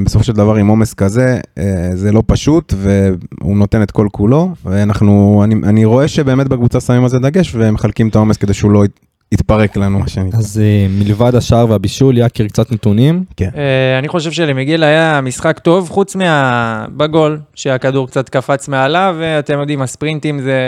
בסופו 0.05 0.25
של 0.25 0.33
דבר 0.33 0.55
עם 0.55 0.67
עומס 0.67 0.95
כזה, 0.95 1.41
אה, 1.59 1.65
זה 1.95 2.13
לא 2.13 2.23
פשוט, 2.27 2.75
והוא 2.77 3.57
נותן 3.57 3.83
את 3.83 3.91
כל 3.91 4.07
כולו, 4.13 4.51
ואנחנו, 4.65 5.41
אני, 5.45 5.55
אני 5.65 5.85
רואה 5.85 6.09
שבאמת 6.09 6.49
בקבוצה 6.49 6.81
שמים 6.81 7.03
על 7.03 7.09
זה 7.09 7.19
דגש, 7.19 7.53
ומחלקים 7.55 8.09
את 8.09 8.17
העומס 8.17 8.37
כדי 8.37 8.55
שהוא 8.55 8.71
לא 8.71 8.85
ית- 8.85 9.01
יתפרק 9.33 9.77
לנו, 9.77 9.99
מה 9.99 10.09
שנקרא. 10.09 10.39
אז 10.39 10.61
אה, 10.65 10.87
מלבד 10.99 11.35
השער 11.35 11.71
והבישול, 11.71 12.19
יקיר 12.19 12.49
קצת 12.49 12.73
נתונים. 12.73 13.25
כן. 13.37 13.49
אה, 13.57 13.99
אני 13.99 14.09
חושב 14.09 14.33
שלמיגיל 14.33 14.83
היה 14.85 15.21
משחק 15.21 15.59
טוב, 15.59 15.89
חוץ 15.91 16.17
מה... 16.17 16.85
בגול, 16.97 17.39
שהכדור 17.55 18.07
קצת 18.07 18.29
קפץ 18.29 18.69
מעליו, 18.69 19.17
ואתם 19.19 19.59
יודעים, 19.59 19.83
הספרינטים 19.83 20.41
זה 20.41 20.61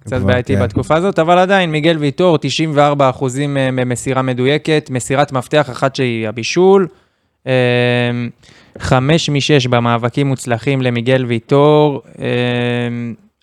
קצת 0.00 0.20
בעייתי 0.20 0.56
כן. 0.56 0.62
בתקופה 0.62 0.94
הזאת, 0.96 1.18
אבל 1.18 1.38
עדיין, 1.38 1.70
מיגל 1.70 1.96
ויטור, 1.98 2.36
94 2.38 3.10
אחוזים 3.10 3.56
אה, 3.56 3.70
ממסירה 3.70 4.22
מדויקת, 4.22 4.88
מסירת 4.92 5.32
מפתח 5.32 5.70
אחת 5.70 5.96
שהיא 5.96 6.28
הבישול, 6.28 6.86
אה, 6.90 7.07
חמש 8.78 9.30
משש 9.30 9.66
במאבקים 9.66 10.26
מוצלחים 10.26 10.82
למיגל 10.82 11.24
ויטור, 11.24 12.02
אה, 12.18 12.26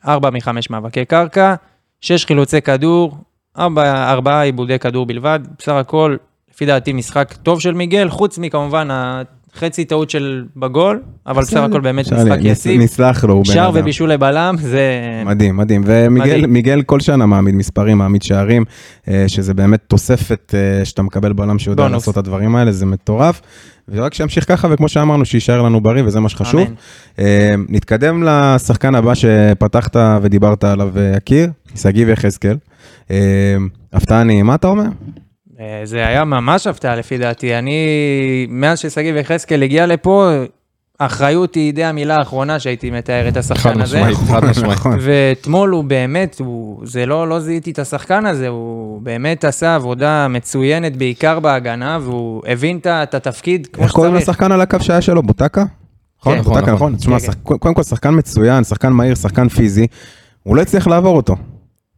ארבע 0.07 0.29
מחמש 0.29 0.69
מאבקי 0.69 1.05
קרקע, 1.05 1.55
שש 2.01 2.25
חילוצי 2.25 2.61
כדור, 2.61 3.17
ארבע, 3.57 4.11
ארבעה 4.11 4.43
עיבודי 4.43 4.79
כדור 4.79 5.05
בלבד, 5.05 5.39
בסך 5.59 5.71
הכל, 5.71 6.15
לפי 6.53 6.65
דעתי 6.65 6.93
משחק 6.93 7.33
טוב 7.43 7.61
של 7.61 7.73
מיגל, 7.73 8.09
חוץ 8.09 8.37
מכמובן 8.37 8.87
החצי 9.55 9.85
טעות 9.85 10.09
של 10.09 10.45
בגול, 10.55 11.01
אבל 11.27 11.41
בסך 11.41 11.57
הכל 11.57 11.81
באמת 11.81 12.13
משחק 12.13 12.37
יציב. 12.41 12.81
נסלח 12.81 13.23
לו, 13.23 13.33
הוא 13.33 13.45
בן 13.45 13.53
שער 13.53 13.69
אדם. 13.69 13.81
ובישול 13.81 14.11
לבלם, 14.11 14.55
זה... 14.59 14.81
מדהים, 15.25 15.57
מדהים. 15.57 15.83
ומיגל 15.85 16.81
כל 16.81 16.99
שנה 16.99 17.25
מעמיד 17.25 17.55
מספרים, 17.55 17.97
מעמיד 17.97 18.21
שערים, 18.21 18.65
אה, 19.07 19.23
שזה 19.27 19.53
באמת 19.53 19.79
תוספת 19.87 20.53
אה, 20.55 20.85
שאתה 20.85 21.01
מקבל 21.01 21.33
בלם 21.33 21.59
שיודע. 21.59 21.87
לעשות 21.87 22.13
את 22.13 22.17
הדברים 22.17 22.55
האלה, 22.55 22.71
זה 22.71 22.85
מטורף. 22.85 23.41
ורק 23.89 24.13
שימשיך 24.13 24.47
ככה, 24.47 24.67
וכמו 24.71 24.89
שאמרנו, 24.89 25.25
שיישאר 25.25 25.61
לנו 25.61 25.81
בריא, 25.81 26.03
וזה 26.05 26.19
מה 26.19 26.29
שחשוב. 26.29 26.67
אה, 27.19 27.55
נתקדם 27.69 28.23
לשחקן 28.25 28.95
הבא 28.95 29.13
שפתחת 29.13 29.95
ודיברת 30.21 30.63
עליו, 30.63 30.89
יקיר, 31.17 31.49
שגיב 31.75 32.09
יחזקאל. 32.09 32.57
הפתעה 33.93 34.23
נעימה, 34.23 34.55
אתה 34.55 34.67
אומר? 34.67 34.85
אה, 35.59 35.81
זה 35.83 36.07
היה 36.07 36.23
ממש 36.25 36.67
הפתעה 36.67 36.95
לפי 36.95 37.17
דעתי. 37.17 37.55
אני, 37.55 37.77
מאז 38.49 38.79
ששגיב 38.79 39.15
יחזקאל 39.15 39.63
הגיע 39.63 39.85
לפה, 39.85 40.29
אחריות 40.99 41.55
היא 41.55 41.73
די 41.73 41.83
המילה 41.83 42.15
האחרונה 42.17 42.59
שהייתי 42.59 42.91
מתאר 42.91 43.27
את 43.27 43.37
השחקן 43.37 43.81
הזה. 43.81 43.97
משמעית, 44.03 44.17
חד 44.17 44.45
משמעית. 44.45 44.71
נכון. 44.77 44.97
ואתמול 45.01 45.69
הוא 45.69 45.83
באמת, 45.83 46.39
הוא, 46.39 46.81
זה 46.83 47.05
לא, 47.05 47.27
לא 47.29 47.39
זיהיתי 47.39 47.71
את 47.71 47.79
השחקן 47.79 48.25
הזה, 48.25 48.47
הוא 48.47 49.01
באמת 49.01 49.43
עשה 49.43 49.75
עבודה 49.75 50.27
מצוינת, 50.27 50.95
בעיקר 50.97 51.39
בהגנה, 51.39 51.97
והוא 52.01 52.41
הבין 52.47 52.79
את 52.85 53.13
התפקיד 53.13 53.67
כמו 53.73 53.83
איך 53.83 53.91
קוראים 53.91 54.11
שצריך. 54.13 54.29
לשחקן 54.29 54.51
על 54.51 54.61
הקו 54.61 54.77
שהיה 54.79 55.01
שלו? 55.01 55.23
בוטקה? 55.23 55.63
נכון, 56.21 56.35
כן. 56.35 56.41
בוטקה, 56.41 56.61
נכון, 56.61 56.73
נכון. 56.73 56.95
תשמע, 56.95 57.19
כן, 57.19 57.25
שח- 57.25 57.33
קודם 57.43 57.73
כל 57.73 57.83
שחקן 57.83 58.17
מצוין, 58.17 58.63
שחקן 58.63 58.89
מהיר, 58.93 59.15
שחקן 59.15 59.47
פיזי. 59.49 59.87
הוא 60.43 60.55
לא 60.55 60.61
הצליח 60.61 60.87
לעבור 60.87 61.15
אותו. 61.17 61.35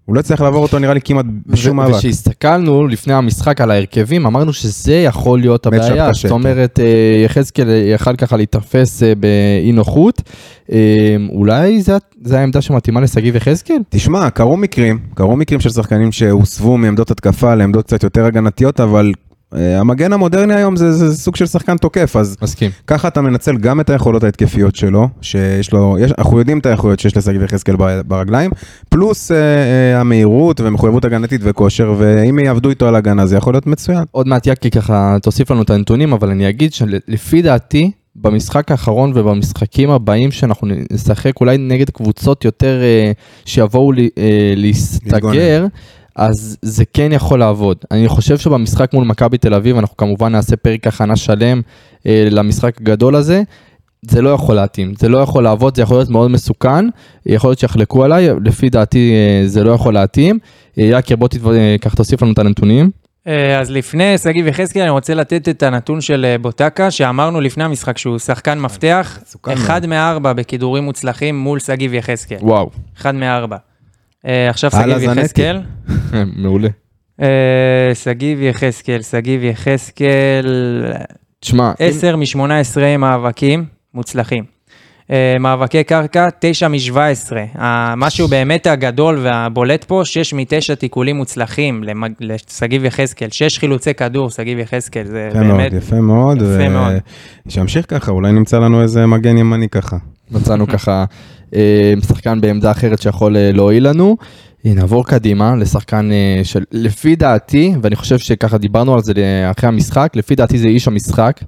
הוא 0.08 0.16
לא 0.16 0.20
הצליח 0.20 0.42
לעבור 0.42 0.64
אותו 0.64 0.80
נראה 0.80 0.94
לי 0.94 1.02
כמעט 1.02 1.26
בשום 1.46 1.78
מאבק. 1.78 1.94
וכשהסתכלנו 1.96 2.88
לפני 2.88 3.14
המשחק 3.14 3.62
על 3.62 3.72
ההרכבים, 3.72 4.26
אמרנו 4.26 4.54
שזה 4.54 4.94
יכול 4.94 5.40
להיות 5.40 5.66
הבעיה. 5.66 6.14
זאת 6.14 6.32
אומרת, 6.32 6.80
אה, 6.80 7.24
יחזקאל 7.26 7.70
יכל 7.70 8.16
ככה 8.16 8.38
להיתפס 8.38 9.04
אה, 9.04 9.14
באי 9.16 9.72
נוחות. 9.72 10.22
אה, 10.72 11.16
אולי 11.30 11.82
זה 12.22 12.40
העמדה 12.40 12.62
שמתאימה 12.62 13.02
לשגיב 13.02 13.36
יחזקאל? 13.36 13.78
תשמע, 13.90 14.30
קרו 14.30 14.58
מקרים, 14.58 15.00
קרו 15.16 15.36
מקרים 15.36 15.60
של 15.60 15.70
שחקנים 15.70 16.12
שהוסבו 16.12 16.78
מעמדות 16.78 17.12
התקפה 17.12 17.56
לעמדות 17.56 17.86
קצת 17.86 18.04
יותר 18.04 18.26
הגנתיות, 18.26 18.80
אבל 18.80 19.06
אה, 19.06 19.27
המגן 19.52 20.14
המודרני 20.14 20.54
היום 20.56 20.76
זה, 20.76 20.92
זה 20.92 21.16
סוג 21.16 21.36
של 21.36 21.46
שחקן 21.46 21.78
תוקף, 21.78 22.16
אז 22.16 22.38
מסכים. 22.42 22.72
ככה 22.88 23.08
אתה 23.08 23.22
מנצל 23.22 23.58
גם 23.58 23.80
את 23.80 23.90
היכולות 23.90 24.24
ההתקפיות 24.24 24.76
שלו, 24.76 25.08
שיש 25.22 25.74
לו, 25.74 25.98
יש, 26.00 26.12
אנחנו 26.18 26.40
יודעים 26.40 26.60
את 26.60 26.66
היכולות 26.66 27.00
שיש 27.00 27.18
לשגיב 27.18 27.44
יחזקאל 27.44 27.76
ברגליים, 28.06 28.52
פלוס 28.90 29.32
אה, 29.32 29.38
אה, 29.38 30.00
המהירות 30.00 30.62
ומחויבות 30.62 31.06
הגנתית 31.06 31.42
וכושר, 31.44 31.96
ואם 31.98 32.40
יעבדו 32.40 32.70
איתו 32.70 32.88
על 32.88 32.96
הגנה 32.96 33.26
זה 33.26 33.38
יכול 33.38 33.54
להיות 33.54 33.68
מצוין. 33.68 34.04
עוד 34.12 34.28
מעט 34.28 34.48
יקי 34.48 34.72
ככה 34.72 35.18
תוסיף 35.22 35.52
לנו 35.52 35.62
את 35.62 35.70
הנתונים, 35.70 36.14
אבל 36.14 36.30
אני 36.30 36.50
אגיד 36.50 36.74
שלפי 36.74 37.42
דעתי, 37.42 37.92
במשחק 38.16 38.72
האחרון 38.72 39.12
ובמשחקים 39.16 39.90
הבאים 39.90 40.32
שאנחנו 40.32 40.68
נשחק 40.92 41.40
אולי 41.42 41.58
נגד 41.58 41.90
קבוצות 41.90 42.46
יותר 42.46 42.82
אה, 42.82 43.12
שיבואו 43.46 43.92
לי- 43.92 44.10
אה, 44.18 44.54
להסתגר, 44.56 45.66
אז 46.18 46.58
זה 46.62 46.84
כן 46.94 47.12
יכול 47.12 47.40
לעבוד. 47.40 47.78
אני 47.92 48.08
חושב 48.08 48.38
שבמשחק 48.38 48.94
מול 48.94 49.06
מכבי 49.06 49.38
תל 49.38 49.54
אביב, 49.54 49.78
אנחנו 49.78 49.98
כמובן 49.98 50.32
נעשה 50.32 50.56
פרק 50.56 50.88
הכנה 50.88 51.16
שלם 51.16 51.62
אה, 52.08 52.28
למשחק 52.32 52.82
הגדול 52.82 53.16
הזה. 53.16 53.42
זה 54.02 54.22
לא 54.22 54.30
יכול 54.30 54.56
להתאים, 54.56 54.94
זה 55.00 55.10
לא 55.10 55.18
יכול 55.18 55.44
לעבוד, 55.44 55.76
זה 55.76 55.82
יכול 55.82 55.98
להיות 55.98 56.10
מאוד 56.10 56.32
מסוכן, 56.32 56.86
יכול 57.26 57.50
להיות 57.50 57.60
שיחלקו 57.60 58.04
עליי, 58.04 58.30
לפי 58.46 58.70
דעתי 58.70 59.12
אה, 59.14 59.48
זה 59.48 59.64
לא 59.64 59.72
יכול 59.72 59.94
להתאים. 59.94 60.40
אה, 60.80 60.84
יקיר 60.84 61.18
בוא 61.18 61.28
תתו- 61.28 61.54
אה, 61.54 61.76
ככה 61.82 61.96
תוסיף 61.96 62.22
לנו 62.22 62.32
את 62.32 62.40
הנתונים. 62.40 62.90
אה, 63.28 63.60
אז 63.60 63.72
לפני 63.72 64.18
שגיב 64.18 64.48
יחזקאל, 64.48 64.82
אני 64.82 64.90
רוצה 64.92 65.14
לתת 65.14 65.50
את 65.50 65.64
הנתון 65.64 66.02
של 66.02 66.26
אה, 66.26 66.38
בוטקה, 66.38 66.92
שאמרנו 66.92 67.42
לפני 67.42 67.64
המשחק 67.64 67.98
שהוא 67.98 68.18
שחקן 68.20 68.60
מפתח, 68.60 69.20
אחד 69.48 69.86
מארבע 69.86 70.34
בכידורים 70.34 70.84
מוצלחים 70.84 71.40
מול 71.40 71.60
שגיב 71.60 71.94
יחזקאל. 71.94 72.38
וואו, 72.42 72.70
אחד 72.98 73.16
מארבע. 73.16 73.58
אה, 74.28 74.50
עכשיו 74.50 74.72
שגיב. 74.72 75.18
יחזקאל. 75.18 75.62
מעולה. 76.44 76.68
אה, 77.22 77.28
שגיב 77.94 78.42
יחזקאל, 78.42 79.02
שגיב 79.02 79.44
יחזקאל, 79.44 80.86
תשמע, 81.40 81.72
10 81.80 82.16
מ-18 82.16 82.40
מאבקים 83.00 83.66
מוצלחים. 83.94 84.44
אה, 85.12 85.36
מאבקי 85.40 85.84
קרקע, 85.84 86.28
9 86.40 86.68
מ-17. 86.68 87.32
משהו 87.98 88.28
באמת 88.28 88.68
הגדול 88.68 89.20
והבולט 89.24 89.84
פה, 89.84 90.02
6 90.04 90.34
מ-9 90.34 90.76
תיקולים 90.80 91.16
מוצלחים 91.16 91.84
למג- 91.84 92.14
לשגיב 92.20 92.86
יחזקאל, 92.86 93.28
6 93.32 93.58
חילוצי 93.60 93.94
כדור, 93.94 94.30
שגיב 94.30 94.60
יחזקאל, 94.60 95.04
זה 95.06 95.28
יפה 95.32 95.40
מאוד, 95.44 95.58
באמת... 95.58 95.74
יפה 95.74 95.96
מאוד, 95.96 96.38
יפה 96.38 96.70
מאוד. 96.70 96.94
שימשיך 97.50 97.86
ככה, 97.90 98.12
אולי 98.12 98.32
נמצא 98.32 98.60
לנו 98.60 98.82
איזה 98.82 99.06
מגן 99.06 99.38
ימני 99.38 99.70
ככה. 99.70 99.98
מצאנו 100.32 100.68
ככה 100.68 101.06
אה, 101.56 101.94
שחקן 102.08 102.42
בעמדה 102.42 102.72
אחרת 102.72 103.02
שיכול 103.02 103.38
אה, 103.38 103.52
להועיל 103.54 103.88
לנו. 103.88 104.18
נעבור 104.66 105.06
קדימה 105.06 105.56
לשחקן 105.56 106.10
אה, 106.12 106.44
של, 106.44 106.64
לפי 106.72 107.16
דעתי, 107.16 107.74
ואני 107.82 107.96
חושב 107.96 108.18
שככה 108.18 108.58
דיברנו 108.58 108.94
על 108.94 109.02
זה 109.02 109.14
אחרי 109.52 109.68
המשחק, 109.68 110.12
לפי 110.16 110.36
דעתי 110.36 110.58
זה 110.58 110.68
איש 110.68 110.88
המשחק, 110.88 111.40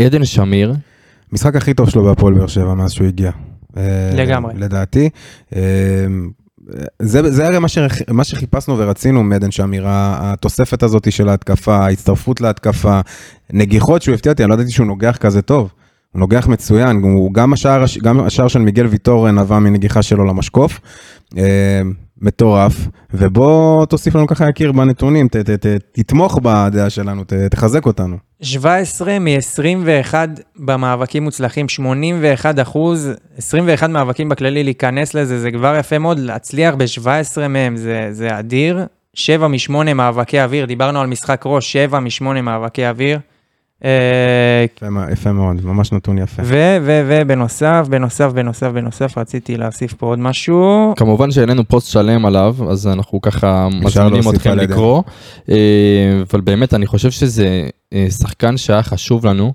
עדן 0.00 0.24
שמיר. 0.24 0.74
משחק 1.32 1.56
הכי 1.56 1.74
טוב 1.74 1.90
שלו 1.90 2.04
בהפועל 2.04 2.34
באר 2.34 2.46
שבע 2.46 2.74
מאז 2.74 2.92
שהוא 2.92 3.06
הגיע. 3.06 3.30
לגמרי. 4.14 4.54
לדעתי. 4.56 5.08
זה, 7.02 7.30
זה 7.30 7.46
הרי 7.46 7.58
מה, 7.58 7.68
שח, 7.68 7.92
מה 8.08 8.24
שחיפשנו 8.24 8.78
ורצינו 8.78 9.22
מעדן 9.22 9.50
שמיר, 9.50 9.84
התוספת 9.86 10.82
הזאת 10.82 11.12
של 11.12 11.28
ההתקפה, 11.28 11.76
ההצטרפות 11.76 12.40
להתקפה, 12.40 13.00
נגיחות 13.52 14.02
שהוא 14.02 14.14
הפתיע 14.14 14.32
אותי, 14.32 14.42
אני 14.42 14.50
לא 14.50 14.54
ידעתי 14.54 14.70
שהוא 14.70 14.86
נוגח 14.86 15.16
כזה 15.16 15.42
טוב. 15.42 15.72
נוגח 16.14 16.46
מצוין, 16.46 16.96
הוא, 17.02 17.32
גם, 17.34 17.52
השער, 17.52 17.82
הש- 17.82 17.98
גם 17.98 18.20
השער 18.20 18.48
של 18.48 18.58
מיגל 18.58 18.86
ויטור 18.86 19.30
נבע 19.30 19.58
מנגיחה 19.58 20.02
שלו 20.02 20.24
למשקוף. 20.24 20.80
אה, 21.38 21.80
מטורף, 22.22 22.74
ובוא 23.14 23.86
תוסיף 23.86 24.14
לנו 24.14 24.26
ככה 24.26 24.48
יקיר 24.48 24.72
בנתונים, 24.72 25.28
ת, 25.28 25.36
ת, 25.36 25.50
ת, 25.50 25.66
תתמוך 25.92 26.38
בדעה 26.42 26.90
שלנו, 26.90 27.24
ת, 27.24 27.32
תחזק 27.32 27.86
אותנו. 27.86 28.16
17 28.42 29.18
מ-21 29.18 30.14
במאבקים 30.56 31.24
מוצלחים, 31.24 31.68
81 31.68 32.58
אחוז, 32.58 33.10
21 33.38 33.90
מאבקים 33.90 34.28
בכללי 34.28 34.64
להיכנס 34.64 35.14
לזה, 35.14 35.40
זה 35.40 35.50
כבר 35.50 35.76
יפה 35.78 35.98
מאוד, 35.98 36.18
להצליח 36.18 36.74
ב-17 36.74 37.48
מהם 37.48 37.76
זה, 37.76 38.08
זה 38.10 38.38
אדיר. 38.38 38.80
7 39.14 39.48
מ-8 39.48 39.94
מאבקי 39.94 40.40
אוויר, 40.42 40.64
דיברנו 40.66 41.00
על 41.00 41.06
משחק 41.06 41.42
ראש, 41.46 41.72
7 41.72 42.00
מ-8 42.00 42.40
מאבקי 42.42 42.86
אוויר. 42.86 43.18
אה, 43.84 44.64
יפה, 45.12 45.32
מאוד, 45.32 45.64
ממש 45.64 45.92
נתון 45.92 46.18
יפה. 46.18 46.42
ו, 46.44 46.76
ו, 46.82 47.02
ובנוסף, 47.06 47.86
בנוסף, 47.90 48.32
בנוסף, 48.32 48.66
בנוסף, 48.66 49.18
רציתי 49.18 49.56
להוסיף 49.56 49.94
פה 49.94 50.06
עוד 50.06 50.18
משהו. 50.18 50.92
כמובן 50.96 51.30
שהעלינו 51.30 51.68
פוסט 51.68 51.90
שלם 51.90 52.26
עליו, 52.26 52.56
אז 52.70 52.86
אנחנו 52.86 53.20
ככה 53.20 53.68
מזמינים 53.82 54.30
אתכם. 54.34 54.58
לקרוא. 54.58 55.02
אה, 55.50 55.56
אבל 56.30 56.40
באמת, 56.40 56.74
אני 56.74 56.86
חושב 56.86 57.10
שזה 57.10 57.68
אה, 57.92 58.06
שחקן 58.10 58.56
שהיה 58.56 58.82
חשוב 58.82 59.26
לנו. 59.26 59.52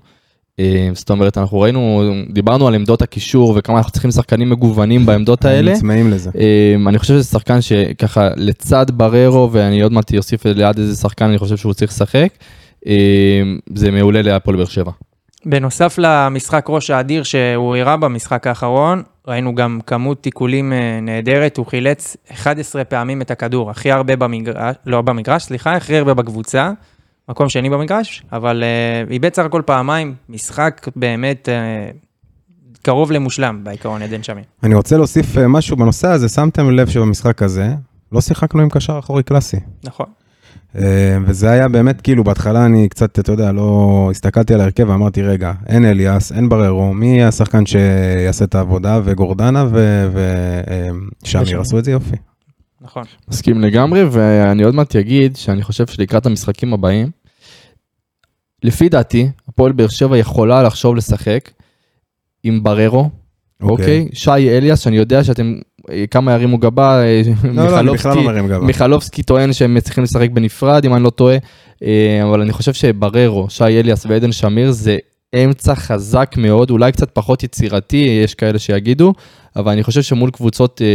זאת 0.94 1.10
אומרת, 1.10 1.38
אנחנו 1.38 1.60
ראינו, 1.60 2.12
דיברנו 2.30 2.68
על 2.68 2.74
עמדות 2.74 3.02
הקישור 3.02 3.54
וכמה 3.56 3.78
אנחנו 3.78 3.92
צריכים 3.92 4.10
שחקנים 4.10 4.50
מגוונים 4.50 5.06
בעמדות 5.06 5.44
האלה. 5.44 5.70
הם 5.70 5.76
צמאים 5.76 6.10
לזה. 6.10 6.30
אני 6.86 6.98
חושב 6.98 7.14
שזה 7.14 7.24
שחקן 7.24 7.60
שככה 7.60 8.28
לצד 8.36 8.86
בררו, 8.90 9.52
ואני 9.52 9.80
עוד 9.80 9.92
מעט 9.92 10.14
אוסיף 10.16 10.46
ליד 10.46 10.78
איזה 10.78 10.96
שחקן 10.96 11.24
אני 11.24 11.38
חושב 11.38 11.56
שהוא 11.56 11.74
צריך 11.74 11.90
לשחק, 11.90 12.28
זה 13.74 13.90
מעולה 13.90 14.22
להפועל 14.22 14.56
באר 14.56 14.64
שבע. 14.64 14.90
בנוסף 15.44 15.94
למשחק 15.98 16.66
ראש 16.68 16.90
האדיר 16.90 17.22
שהוא 17.22 17.76
הראה 17.76 17.96
במשחק 17.96 18.46
האחרון, 18.46 19.02
ראינו 19.28 19.54
גם 19.54 19.78
כמות 19.86 20.22
תיקולים 20.22 20.72
אה, 20.72 21.00
נהדרת, 21.02 21.56
הוא 21.56 21.66
חילץ 21.66 22.16
11 22.32 22.84
פעמים 22.84 23.22
את 23.22 23.30
הכדור, 23.30 23.70
הכי 23.70 23.92
הרבה 23.92 24.16
במגרש, 24.16 24.76
לא 24.86 25.02
במגרש, 25.02 25.42
סליחה, 25.42 25.76
הכי 25.76 25.96
הרבה 25.96 26.14
בקבוצה, 26.14 26.70
מקום 27.28 27.48
שני 27.48 27.70
במגרש, 27.70 28.22
אבל 28.32 28.64
uh, 29.08 29.12
איבד 29.12 29.34
סך 29.34 29.44
הכל 29.44 29.62
פעמיים, 29.66 30.14
משחק 30.28 30.88
באמת 30.96 31.48
uh, 31.48 31.96
קרוב 32.82 33.12
למושלם 33.12 33.60
בעיקרון, 33.64 34.02
עדן 34.02 34.22
שמיר. 34.22 34.44
אני 34.62 34.74
רוצה 34.74 34.96
להוסיף 34.96 35.38
אה, 35.38 35.48
משהו 35.48 35.76
בנושא 35.76 36.08
הזה, 36.08 36.28
שמתם 36.28 36.70
לב 36.70 36.88
שבמשחק 36.88 37.42
הזה 37.42 37.68
לא 38.12 38.20
שיחקנו 38.20 38.62
עם 38.62 38.68
קשר 38.70 38.98
אחורי 38.98 39.22
קלאסי. 39.22 39.56
נכון. 39.84 40.06
אה, 40.76 41.18
וזה 41.26 41.50
היה 41.50 41.68
באמת, 41.68 42.00
כאילו, 42.00 42.24
בהתחלה 42.24 42.66
אני 42.66 42.88
קצת, 42.88 43.18
אתה 43.18 43.32
יודע, 43.32 43.52
לא... 43.52 44.08
הסתכלתי 44.10 44.54
על 44.54 44.60
ההרכב 44.60 44.88
ואמרתי, 44.88 45.22
רגע, 45.22 45.52
אין 45.66 45.84
אליאס, 45.84 46.32
אין 46.32 46.48
בררו, 46.48 46.94
מי 46.94 47.24
השחקן 47.24 47.66
שיעשה 47.66 48.44
את 48.44 48.54
העבודה? 48.54 49.00
וגורדנה 49.04 49.64
ושמיר 49.66 51.42
ושמיר. 51.42 51.60
עשו 51.60 51.78
את 51.78 51.84
זה 51.84 51.90
יופי. 51.90 52.16
נכון. 52.80 53.04
מסכים 53.28 53.60
לגמרי, 53.60 54.04
ואני 54.10 54.62
עוד 54.62 54.74
מעט 54.74 54.96
אגיד 54.96 55.36
שאני 55.36 55.62
חושב 55.62 55.86
שלקראת 55.86 56.26
המשחקים 56.26 56.74
הבאים, 56.74 57.10
לפי 58.62 58.88
דעתי, 58.88 59.30
הפועל 59.48 59.72
באר 59.72 59.88
שבע 59.88 60.18
יכולה 60.18 60.62
לחשוב 60.62 60.96
לשחק 60.96 61.50
עם 62.42 62.62
בררו, 62.62 63.10
אוקיי? 63.62 64.08
שי 64.12 64.30
אליאס, 64.30 64.80
שאני 64.80 64.96
יודע 64.96 65.24
שאתם, 65.24 65.54
אה, 65.54 65.60
כמה 66.10 66.32
ירימו 66.32 66.58
גבה, 66.58 67.02
אה, 67.02 67.22
לא, 67.44 67.64
לא, 67.66 67.82
לא 67.82 67.92
מיכלובסקי- 67.92 68.08
גבה. 68.48 68.66
מיכלובסקי 68.66 69.22
טוען 69.22 69.52
שהם 69.52 69.80
צריכים 69.80 70.04
לשחק 70.04 70.30
בנפרד, 70.30 70.84
אם 70.84 70.94
אני 70.94 71.02
לא 71.04 71.10
טועה, 71.10 71.36
אה, 71.82 72.20
אבל 72.28 72.40
אני 72.40 72.52
חושב 72.52 72.72
שבררו, 72.72 73.46
שי 73.50 73.64
אליאס 73.64 74.06
ועדן 74.08 74.32
שמיר 74.32 74.70
זה 74.70 74.96
אמצע 75.44 75.74
חזק 75.74 76.34
מאוד, 76.38 76.70
אולי 76.70 76.92
קצת 76.92 77.10
פחות 77.12 77.42
יצירתי, 77.42 78.20
יש 78.24 78.34
כאלה 78.34 78.58
שיגידו, 78.58 79.12
אבל 79.56 79.72
אני 79.72 79.82
חושב 79.82 80.02
שמול 80.02 80.30
קבוצות 80.30 80.82
אה, 80.82 80.86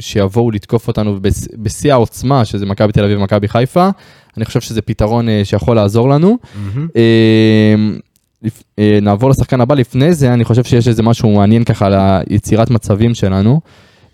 שיבואו 0.00 0.50
לתקוף 0.50 0.88
אותנו 0.88 1.18
בש- 1.20 1.48
בשיא 1.58 1.92
העוצמה, 1.92 2.44
שזה 2.44 2.66
מכבי 2.66 2.92
תל 2.92 3.04
אביב 3.04 3.18
ומכבי 3.18 3.48
חיפה, 3.48 3.88
אני 4.36 4.44
חושב 4.44 4.60
שזה 4.60 4.82
פתרון 4.82 5.28
אה, 5.28 5.40
שיכול 5.44 5.76
לעזור 5.76 6.08
לנו. 6.08 6.38
אה, 6.96 7.74
אה, 8.78 8.98
נעבור 9.02 9.30
לשחקן 9.30 9.60
הבא, 9.60 9.74
לפני 9.74 10.14
זה 10.14 10.32
אני 10.34 10.44
חושב 10.44 10.64
שיש 10.64 10.88
איזה 10.88 11.02
משהו 11.02 11.30
מעניין 11.34 11.64
ככה 11.64 11.86
על 11.86 11.94
היצירת 11.96 12.70
מצבים 12.70 13.14
שלנו. 13.14 13.60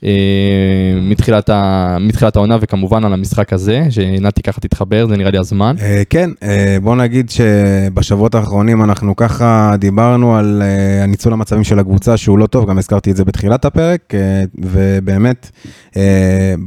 אה, 0.05 1.01
מתחילת, 1.03 1.51
ה... 1.51 1.97
מתחילת 2.01 2.37
העונה 2.37 2.59
וכמובן 2.61 3.05
על 3.05 3.13
המשחק 3.13 3.53
הזה, 3.53 3.87
שנתי 3.91 4.43
ככה 4.43 4.61
תתחבר, 4.61 5.07
זה 5.07 5.17
נראה 5.17 5.31
לי 5.31 5.39
הזמן. 5.39 5.77
אה, 5.81 6.03
כן, 6.11 6.31
אה, 6.43 6.77
בוא 6.83 6.97
נגיד 6.97 7.31
שבשבועות 7.31 8.35
האחרונים 8.35 8.83
אנחנו 8.83 9.17
ככה 9.17 9.75
דיברנו 9.79 10.37
על 10.37 10.63
הניצול 11.03 11.33
המצבים 11.33 11.65
של 11.65 11.79
הקבוצה 11.79 12.17
שהוא 12.17 12.39
לא 12.39 12.47
טוב, 12.47 12.69
גם 12.69 12.79
הזכרתי 12.79 13.11
את 13.11 13.17
זה 13.17 13.25
בתחילת 13.25 13.65
הפרק, 13.65 14.15
ובאמת, 14.59 15.51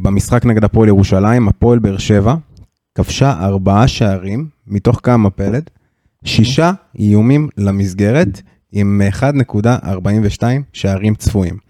במשחק 0.01 0.45
נגד 0.45 0.63
הפועל 0.63 0.87
ירושלים, 0.87 1.47
הפועל 1.47 1.79
באר 1.79 1.97
שבע 1.97 2.35
כבשה 2.95 3.33
ארבעה 3.41 3.87
שערים, 3.87 4.47
מתוך 4.67 4.99
כמה 5.03 5.29
פלד, 5.29 5.63
שישה 6.23 6.71
איומים 6.99 7.47
למסגרת, 7.57 8.41
עם 8.71 9.01
1.42 9.21 10.43
שערים 10.73 11.15
צפויים. 11.15 11.64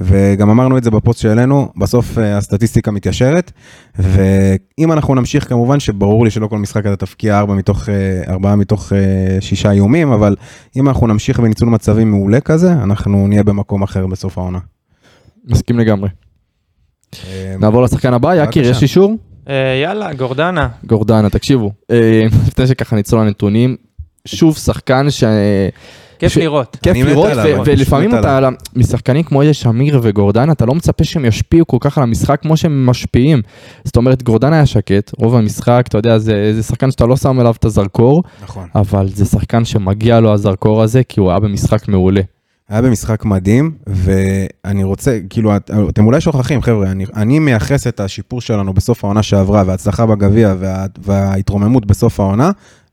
וגם 0.00 0.50
אמרנו 0.50 0.78
את 0.78 0.84
זה 0.84 0.90
בפוסט 0.90 1.20
שהעלינו, 1.20 1.68
בסוף 1.76 2.18
אה, 2.18 2.36
הסטטיסטיקה 2.36 2.90
מתיישרת, 2.90 3.52
ואם 3.98 4.92
אנחנו 4.92 5.14
נמשיך 5.14 5.48
כמובן 5.48 5.80
שברור 5.80 6.24
לי 6.24 6.30
שלא 6.30 6.46
כל 6.46 6.58
משחק 6.58 6.86
אתה 6.86 6.96
תפקיע 6.96 7.38
ארבע 7.38 7.54
מתוך, 7.54 7.88
אה, 7.88 8.22
ארבעה 8.28 8.56
מתוך 8.56 8.92
אה, 8.92 9.40
שישה 9.40 9.70
איומים, 9.70 10.12
אבל 10.12 10.36
אם 10.76 10.88
אנחנו 10.88 11.06
נמשיך 11.06 11.40
בניצול 11.40 11.68
מצבים 11.68 12.10
מעולה 12.10 12.40
כזה, 12.40 12.72
אנחנו 12.72 13.26
נהיה 13.28 13.42
במקום 13.42 13.82
אחר 13.82 14.06
בסוף 14.06 14.38
העונה. 14.38 14.58
מסכים 15.48 15.78
לגמרי. 15.78 16.08
אה, 17.26 17.54
נעבור 17.60 17.82
לשחקן 17.82 18.14
הבא, 18.14 18.34
יקיר. 18.34 18.70
יש 18.70 18.82
אישור? 18.82 19.16
אה, 19.48 19.80
יאללה, 19.82 20.14
גורדנה. 20.14 20.68
גורדנה, 20.86 21.30
תקשיבו, 21.30 21.72
אה, 21.90 22.22
לפני 22.48 22.66
שככה 22.66 22.96
נצלול 22.96 23.22
לנתונים, 23.22 23.76
שוב 24.26 24.56
שחקן 24.56 25.10
ש... 25.10 25.24
כיף 26.28 26.36
לראות. 26.36 26.76
כיף 26.82 26.96
לראות, 27.06 27.28
ולפעמים 27.66 28.10
אתה, 28.18 28.38
משחקנים 28.76 29.22
כמו 29.22 29.42
איזה 29.42 29.54
שמיר 29.54 30.00
וגורדנה, 30.02 30.52
אתה 30.52 30.66
לא 30.66 30.74
מצפה 30.74 31.04
שהם 31.04 31.24
ישפיעו 31.24 31.66
כל 31.66 31.76
כך 31.80 31.98
על 31.98 32.04
המשחק 32.04 32.40
כמו 32.42 32.56
שהם 32.56 32.86
משפיעים. 32.86 33.42
זאת 33.84 33.96
אומרת, 33.96 34.22
גורדנה 34.22 34.56
היה 34.56 34.66
שקט, 34.66 35.10
רוב 35.18 35.34
המשחק, 35.36 35.84
אתה 35.88 35.98
יודע, 35.98 36.18
זה, 36.18 36.52
זה 36.54 36.62
שחקן 36.62 36.90
שאתה 36.90 37.06
לא 37.06 37.16
שם 37.16 37.40
אליו 37.40 37.54
את 37.58 37.64
הזרקור, 37.64 38.22
נכון. 38.42 38.68
אבל 38.74 39.08
זה 39.14 39.24
שחקן 39.24 39.64
שמגיע 39.64 40.20
לו 40.20 40.32
הזרקור 40.32 40.82
הזה, 40.82 41.02
כי 41.08 41.20
הוא 41.20 41.30
היה 41.30 41.40
במשחק 41.40 41.88
מעולה. 41.88 42.20
היה 42.68 42.82
במשחק 42.82 43.24
מדהים, 43.24 43.70
ואני 43.86 44.84
רוצה, 44.84 45.18
כאילו, 45.30 45.56
את- 45.56 45.70
אתם 45.88 46.06
אולי 46.06 46.20
שוכחים, 46.20 46.62
חבר'ה, 46.62 46.90
אני, 46.90 47.04
אני 47.16 47.38
מייחס 47.38 47.86
את 47.86 48.00
השיפור 48.00 48.40
שלנו 48.40 48.72
בסוף 48.72 49.04
העונה 49.04 49.22
שעברה, 49.22 49.62
וההצלחה 49.66 50.06
בגביע, 50.06 50.54
וה, 50.58 50.86
וההתרוממות 50.98 51.86
בסוף 51.86 52.20
העונה, 52.20 52.50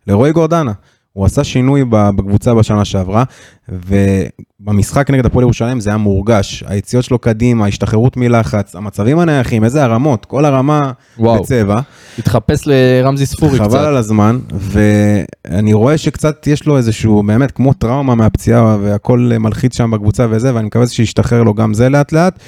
לרועי 0.07 0.31
גורדנה. 0.31 0.71
הוא 1.13 1.25
עשה 1.25 1.43
שינוי 1.43 1.83
בקבוצה 1.89 2.53
בשנה 2.53 2.85
שעברה, 2.85 3.23
ובמשחק 3.69 5.11
נגד 5.11 5.25
הפועל 5.25 5.43
ירושלים 5.43 5.79
זה 5.79 5.89
היה 5.89 5.97
מורגש. 5.97 6.63
היציאות 6.67 7.05
שלו 7.05 7.19
קדימה, 7.19 7.65
ההשתחררות 7.65 8.17
מלחץ, 8.17 8.75
המצבים 8.75 9.19
הנייחים, 9.19 9.63
איזה 9.63 9.83
הרמות, 9.83 10.25
כל 10.25 10.45
הרמה 10.45 10.91
וואו. 11.19 11.43
בצבע. 11.43 11.79
התחפש 12.17 12.63
לרמזי 12.65 13.25
ספורי 13.25 13.57
חבל 13.57 13.67
קצת. 13.67 13.79
על 13.79 13.97
הזמן, 13.97 14.39
ואני 14.51 15.73
רואה 15.73 15.97
שקצת 15.97 16.47
יש 16.47 16.65
לו 16.65 16.77
איזשהו, 16.77 17.23
באמת, 17.23 17.51
כמו 17.51 17.73
טראומה 17.73 18.15
מהפציעה, 18.15 18.77
והכל 18.81 19.31
מלחיץ 19.39 19.77
שם 19.77 19.91
בקבוצה 19.91 20.27
וזה, 20.29 20.55
ואני 20.55 20.67
מקווה 20.67 20.87
שישתחרר 20.87 21.43
לו 21.43 21.53
גם 21.53 21.73
זה 21.73 21.89
לאט 21.89 22.11
לאט. 22.11 22.39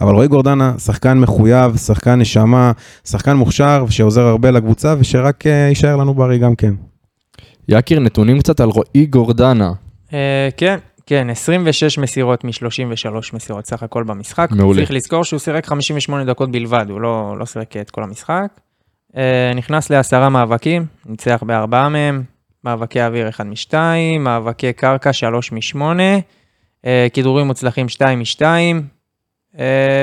אבל 0.00 0.14
רועי 0.14 0.28
גורדנה, 0.28 0.72
שחקן 0.78 1.18
מחויב, 1.18 1.76
שחקן 1.76 2.20
נשמה, 2.20 2.72
שחקן 3.04 3.32
מוכשר, 3.32 3.84
שעוזר 3.88 4.22
הרבה 4.22 4.50
לקבוצה, 4.50 4.94
ושרק 4.98 5.46
אה, 5.46 5.52
יישאר 5.68 5.96
לנו 5.96 6.14
בריא 6.14 6.38
גם 6.38 6.54
כן. 6.54 6.72
יקיר, 7.68 8.00
נתונים 8.00 8.38
קצת 8.38 8.60
על 8.60 8.68
רועי 8.68 9.06
גורדנה. 9.06 9.72
אה, 10.12 10.48
כן, 10.56 10.78
כן, 11.06 11.30
26 11.30 11.98
מסירות 11.98 12.44
מ-33 12.44 13.16
מסירות 13.32 13.66
סך 13.66 13.82
הכל 13.82 14.02
במשחק. 14.02 14.48
מעולה. 14.50 14.80
צריך 14.80 14.90
לזכור 14.90 15.24
שהוא 15.24 15.40
שיחק 15.40 15.66
58 15.66 16.24
דקות 16.24 16.50
בלבד, 16.50 16.86
הוא 16.88 17.00
לא, 17.00 17.36
לא 17.38 17.46
שיחק 17.46 17.76
את 17.76 17.90
כל 17.90 18.02
המשחק. 18.02 18.46
אה, 19.16 19.52
נכנס 19.54 19.90
לעשרה 19.90 20.28
מאבקים, 20.28 20.86
ניצח 21.06 21.42
בארבעה 21.46 21.88
מהם, 21.88 22.22
מאבקי 22.64 23.02
אוויר 23.02 23.28
1 23.28 23.46
מ-2, 23.46 23.74
מאבקי 24.20 24.72
קרקע 24.72 25.12
3 25.12 25.52
מ-8, 25.52 25.80
אה, 26.86 27.06
כידורים 27.12 27.46
מוצלחים 27.46 27.88
2 27.88 28.18
מ-2, 28.18 28.42
אה, 28.42 28.78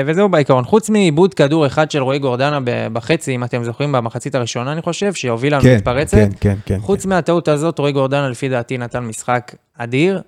וזהו 0.06 0.28
בעיקרון. 0.28 0.64
חוץ 0.64 0.90
מעיבוד 0.90 1.34
כדור 1.34 1.66
אחד 1.66 1.90
של 1.90 2.02
רועי 2.02 2.18
גורדנה 2.18 2.58
בחצי, 2.92 3.34
אם 3.34 3.44
אתם 3.44 3.64
זוכרים, 3.64 3.92
במחצית 3.92 4.34
הראשונה, 4.34 4.72
אני 4.72 4.82
חושב, 4.82 5.12
שהובילה 5.12 5.56
לנו 5.56 5.64
כן, 5.64 5.76
מתפרצת. 5.76 6.16
כן, 6.16 6.30
כן, 6.40 6.56
כן. 6.66 6.78
חוץ 6.80 7.06
מהטעות 7.06 7.48
הזאת, 7.48 7.78
רועי 7.78 7.92
גורדנה 7.92 8.28
לפי 8.28 8.48
דעתי 8.48 8.78
נתן 8.78 9.00
משחק 9.00 9.54
אדיר. 9.78 10.22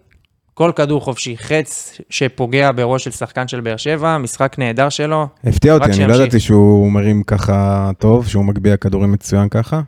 כל 0.55 0.73
כדור 0.77 1.01
חופשי, 1.01 1.37
חץ 1.37 1.99
שפוגע 2.11 2.71
בראש 2.73 3.05
של 3.05 3.11
שחקן 3.11 3.49
של 3.49 3.61
באר 3.61 3.77
שבע, 3.77 4.19
משחק 4.19 4.57
נהדר 4.59 4.89
שלו. 4.89 5.27
הפתיע 5.45 5.75
אותי, 5.75 5.91
אני 5.91 6.07
לא. 6.07 6.15
ידעתי 6.15 6.41
שהוא 6.41 6.93
מרים 6.93 7.23
ככה 7.23 7.91
טוב, 7.99 8.27
שהוא 8.29 8.45
מגביה 8.45 8.77
כדורים 8.77 9.13
מצוין 9.13 9.49
ככה. 9.49 9.81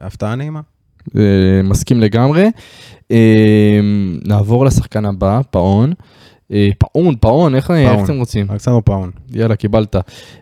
הפתעה 0.00 0.34
נעימה. 0.34 0.60
אה, 1.16 1.22
מסכים 1.64 2.00
לגמרי. 2.00 2.50
אה, 3.10 3.80
נעבור 4.24 4.64
לשחקן 4.64 5.04
הבא, 5.04 5.40
פאון. 5.50 5.92
אה, 6.52 6.68
פאון, 6.78 7.16
פאון, 7.20 7.54
איך 7.54 7.66
פאון. 7.66 8.04
אתם 8.04 8.18
רוצים? 8.18 8.46
אלכסנדר 8.50 8.80
פאון. 8.84 9.10
יאללה, 9.32 9.56
קיבלת. 9.56 9.96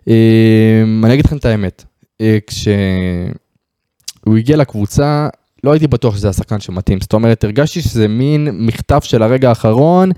אה, 0.08 0.82
אני 1.04 1.14
אגיד 1.14 1.24
לכם 1.24 1.36
את 1.36 1.44
האמת. 1.44 1.84
אה, 2.20 2.38
כשהוא 2.46 4.36
הגיע 4.36 4.56
לקבוצה, 4.56 5.28
לא 5.64 5.72
הייתי 5.72 5.86
בטוח 5.86 6.16
שזה 6.16 6.28
השחקן 6.28 6.60
שמתאים. 6.60 7.00
זאת 7.00 7.12
אומרת, 7.12 7.44
הרגשתי 7.44 7.82
שזה 7.82 8.08
מין 8.08 8.48
מחטף 8.52 9.00
של 9.02 9.22
הרגע 9.22 9.48
האחרון, 9.48 10.10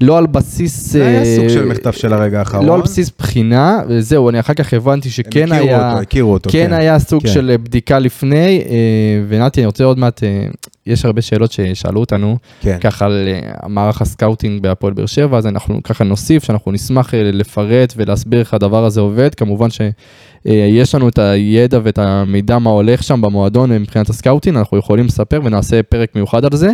לא 0.00 0.18
על 0.18 0.26
בסיס... 0.26 0.92
זה 0.92 1.06
היה 1.06 1.20
אה, 1.20 1.36
סוג 1.36 1.48
של 1.48 1.64
מחטף 1.64 1.96
של 1.96 2.12
הרגע 2.12 2.38
האחרון. 2.38 2.66
לא 2.66 2.74
על 2.74 2.80
בסיס 2.80 3.10
בחינה, 3.18 3.80
וזהו, 3.88 4.30
אני 4.30 4.40
אחר 4.40 4.54
כך 4.54 4.74
הבנתי 4.74 5.08
הם 5.08 5.12
שכן 5.12 5.52
הכירו 5.52 5.68
היה... 5.68 5.90
אותו, 5.90 6.02
הכירו 6.02 6.32
אותו, 6.32 6.50
כן 6.50 6.72
היה 6.72 6.98
סוג 6.98 7.22
כן. 7.22 7.28
של 7.28 7.56
בדיקה 7.62 7.98
לפני, 7.98 8.62
אה, 8.68 9.22
ונתי, 9.28 9.60
אני 9.60 9.66
רוצה 9.66 9.84
עוד 9.84 9.98
מעט, 9.98 10.22
אה, 10.24 10.46
יש 10.86 11.04
הרבה 11.04 11.22
שאלות 11.22 11.52
ששאלו 11.52 12.00
אותנו, 12.00 12.36
כן. 12.60 12.78
ככה 12.80 13.04
על 13.04 13.28
אה, 13.28 13.68
מערך 13.68 14.02
הסקאוטינג 14.02 14.62
בהפועל 14.62 14.92
באר 14.92 15.06
שבע, 15.06 15.38
אז 15.38 15.46
אנחנו 15.46 15.82
ככה 15.82 16.04
נוסיף 16.04 16.44
שאנחנו 16.44 16.72
נשמח 16.72 17.14
אה, 17.14 17.22
לפרט 17.32 17.94
ולהסביר 17.96 18.40
איך 18.40 18.54
הדבר 18.54 18.84
הזה 18.84 19.00
עובד. 19.00 19.34
כמובן 19.34 19.68
שיש 19.70 20.94
לנו 20.94 21.08
את 21.08 21.18
הידע 21.18 21.78
ואת 21.82 21.98
המידע 21.98 22.58
מה 22.58 22.70
הולך 22.70 23.02
שם 23.02 23.20
במועדון 23.20 23.72
אה, 23.72 23.78
מבחינת 23.78 24.08
הסקאוטינג, 24.08 24.56
אנחנו 24.56 24.78
יכולים 24.78 25.06
לספר 25.06 25.40
ונעשה 25.44 25.82
פרק 25.82 26.14
מיוחד 26.14 26.44
על 26.44 26.56
זה, 26.56 26.70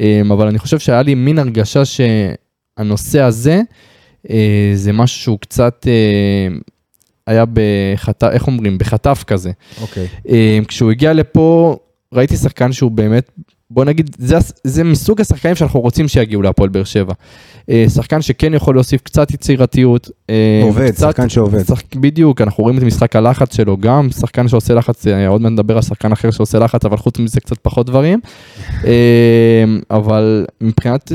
אה, 0.00 0.22
אבל 0.30 0.46
אני 0.46 0.58
חושב 0.58 0.78
שהיה 0.78 1.02
לי 1.02 1.14
מין 1.14 1.38
הרגשה 1.38 1.82
שהנושא 1.84 3.20
הזה, 3.20 3.60
אה, 4.30 4.70
זה 4.74 4.92
משהו 4.92 5.20
שהוא 5.20 5.38
קצת 5.38 5.86
אה, 5.88 6.56
היה 7.26 7.44
בחטף, 7.52 8.28
איך 8.32 8.46
אומרים? 8.46 8.78
בחטף 8.78 9.24
כזה. 9.26 9.50
אוקיי. 9.80 10.06
אה, 10.28 10.58
כשהוא 10.68 10.90
הגיע 10.90 11.12
לפה, 11.12 11.76
ראיתי 12.16 12.36
שחקן 12.36 12.72
שהוא 12.72 12.90
באמת, 12.90 13.30
בוא 13.70 13.84
נגיד, 13.84 14.16
זה, 14.18 14.36
זה 14.64 14.84
מסוג 14.84 15.20
השחקנים 15.20 15.54
שאנחנו 15.54 15.80
רוצים 15.80 16.08
שיגיעו 16.08 16.42
להפועל 16.42 16.68
באר 16.68 16.84
שבע. 16.84 17.12
אה, 17.70 17.84
שחקן 17.94 18.22
שכן 18.22 18.54
יכול 18.54 18.74
להוסיף 18.74 19.00
קצת 19.02 19.30
יצירתיות. 19.30 20.10
אה, 20.30 20.60
עובד, 20.62 20.90
קצת- 20.90 21.06
שחקן 21.08 21.28
שעובד. 21.28 21.64
שחק, 21.64 21.96
בדיוק, 21.96 22.40
אנחנו 22.40 22.64
רואים 22.64 22.78
את 22.78 22.82
משחק 22.82 23.16
הלחץ 23.16 23.56
שלו 23.56 23.76
גם, 23.76 24.08
שחקן 24.10 24.48
שעושה 24.48 24.74
לחץ, 24.74 25.06
אה, 25.06 25.28
עוד 25.28 25.40
מעט 25.40 25.52
נדבר 25.52 25.76
על 25.76 25.82
שחקן 25.82 26.12
אחר 26.12 26.30
שעושה 26.30 26.58
לחץ, 26.58 26.84
אבל 26.84 26.96
חוץ 26.96 27.18
מזה 27.18 27.40
קצת 27.40 27.56
פחות 27.62 27.86
דברים. 27.86 28.20
אבל 29.90 30.46
מבחינת 30.60 31.12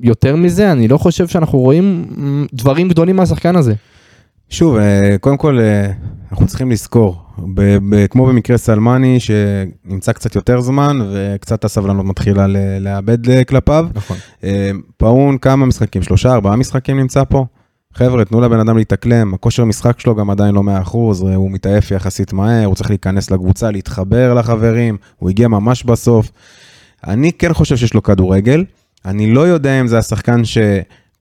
יותר 0.00 0.36
מזה, 0.36 0.72
אני 0.72 0.88
לא 0.88 0.98
חושב 0.98 1.28
שאנחנו 1.28 1.58
רואים 1.58 2.06
דברים 2.52 2.88
גדולים 2.88 3.16
מהשחקן 3.16 3.56
הזה. 3.56 3.74
שוב, 4.50 4.76
אה, 4.76 5.16
קודם 5.20 5.36
כל, 5.36 5.58
אה, 5.60 5.90
אנחנו 6.30 6.46
צריכים 6.46 6.70
לזכור, 6.70 7.22
ב- 7.54 7.76
ב- 7.94 8.06
כמו 8.06 8.26
במקרה 8.26 8.56
סלמני, 8.58 9.18
שנמצא 9.20 10.12
קצת 10.12 10.34
יותר 10.34 10.60
זמן, 10.60 10.98
וקצת 11.12 11.64
הסבלנות 11.64 12.06
מתחילה 12.06 12.46
ל- 12.46 12.78
לאבד 12.80 13.30
אה, 13.30 13.44
כלפיו. 13.44 13.86
נכון. 13.94 14.16
פאון, 14.96 15.38
כמה 15.38 15.66
משחקים? 15.66 16.02
שלושה, 16.02 16.32
ארבעה 16.32 16.56
משחקים 16.56 16.96
נמצא 17.00 17.24
פה? 17.24 17.46
חבר'ה, 17.94 18.24
תנו 18.24 18.40
לבן 18.40 18.60
אדם 18.60 18.76
להתאקלם, 18.76 19.34
הכושר 19.34 19.64
משחק 19.64 20.00
שלו 20.00 20.14
גם 20.14 20.30
עדיין 20.30 20.54
לא 20.54 20.62
100%, 20.62 20.92
הוא 21.34 21.50
מתעייף 21.50 21.90
יחסית 21.90 22.32
מהר, 22.32 22.66
הוא 22.66 22.74
צריך 22.74 22.90
להיכנס 22.90 23.30
לקבוצה, 23.30 23.70
להתחבר 23.70 24.34
לחברים, 24.34 24.96
הוא 25.16 25.30
הגיע 25.30 25.48
ממש 25.48 25.84
בסוף. 25.84 26.30
אני 27.06 27.32
כן 27.32 27.52
חושב 27.54 27.76
שיש 27.76 27.94
לו 27.94 28.02
כדורגל, 28.02 28.64
אני 29.04 29.32
לא 29.34 29.40
יודע 29.40 29.80
אם 29.80 29.86
זה 29.86 29.98
השחקן 29.98 30.40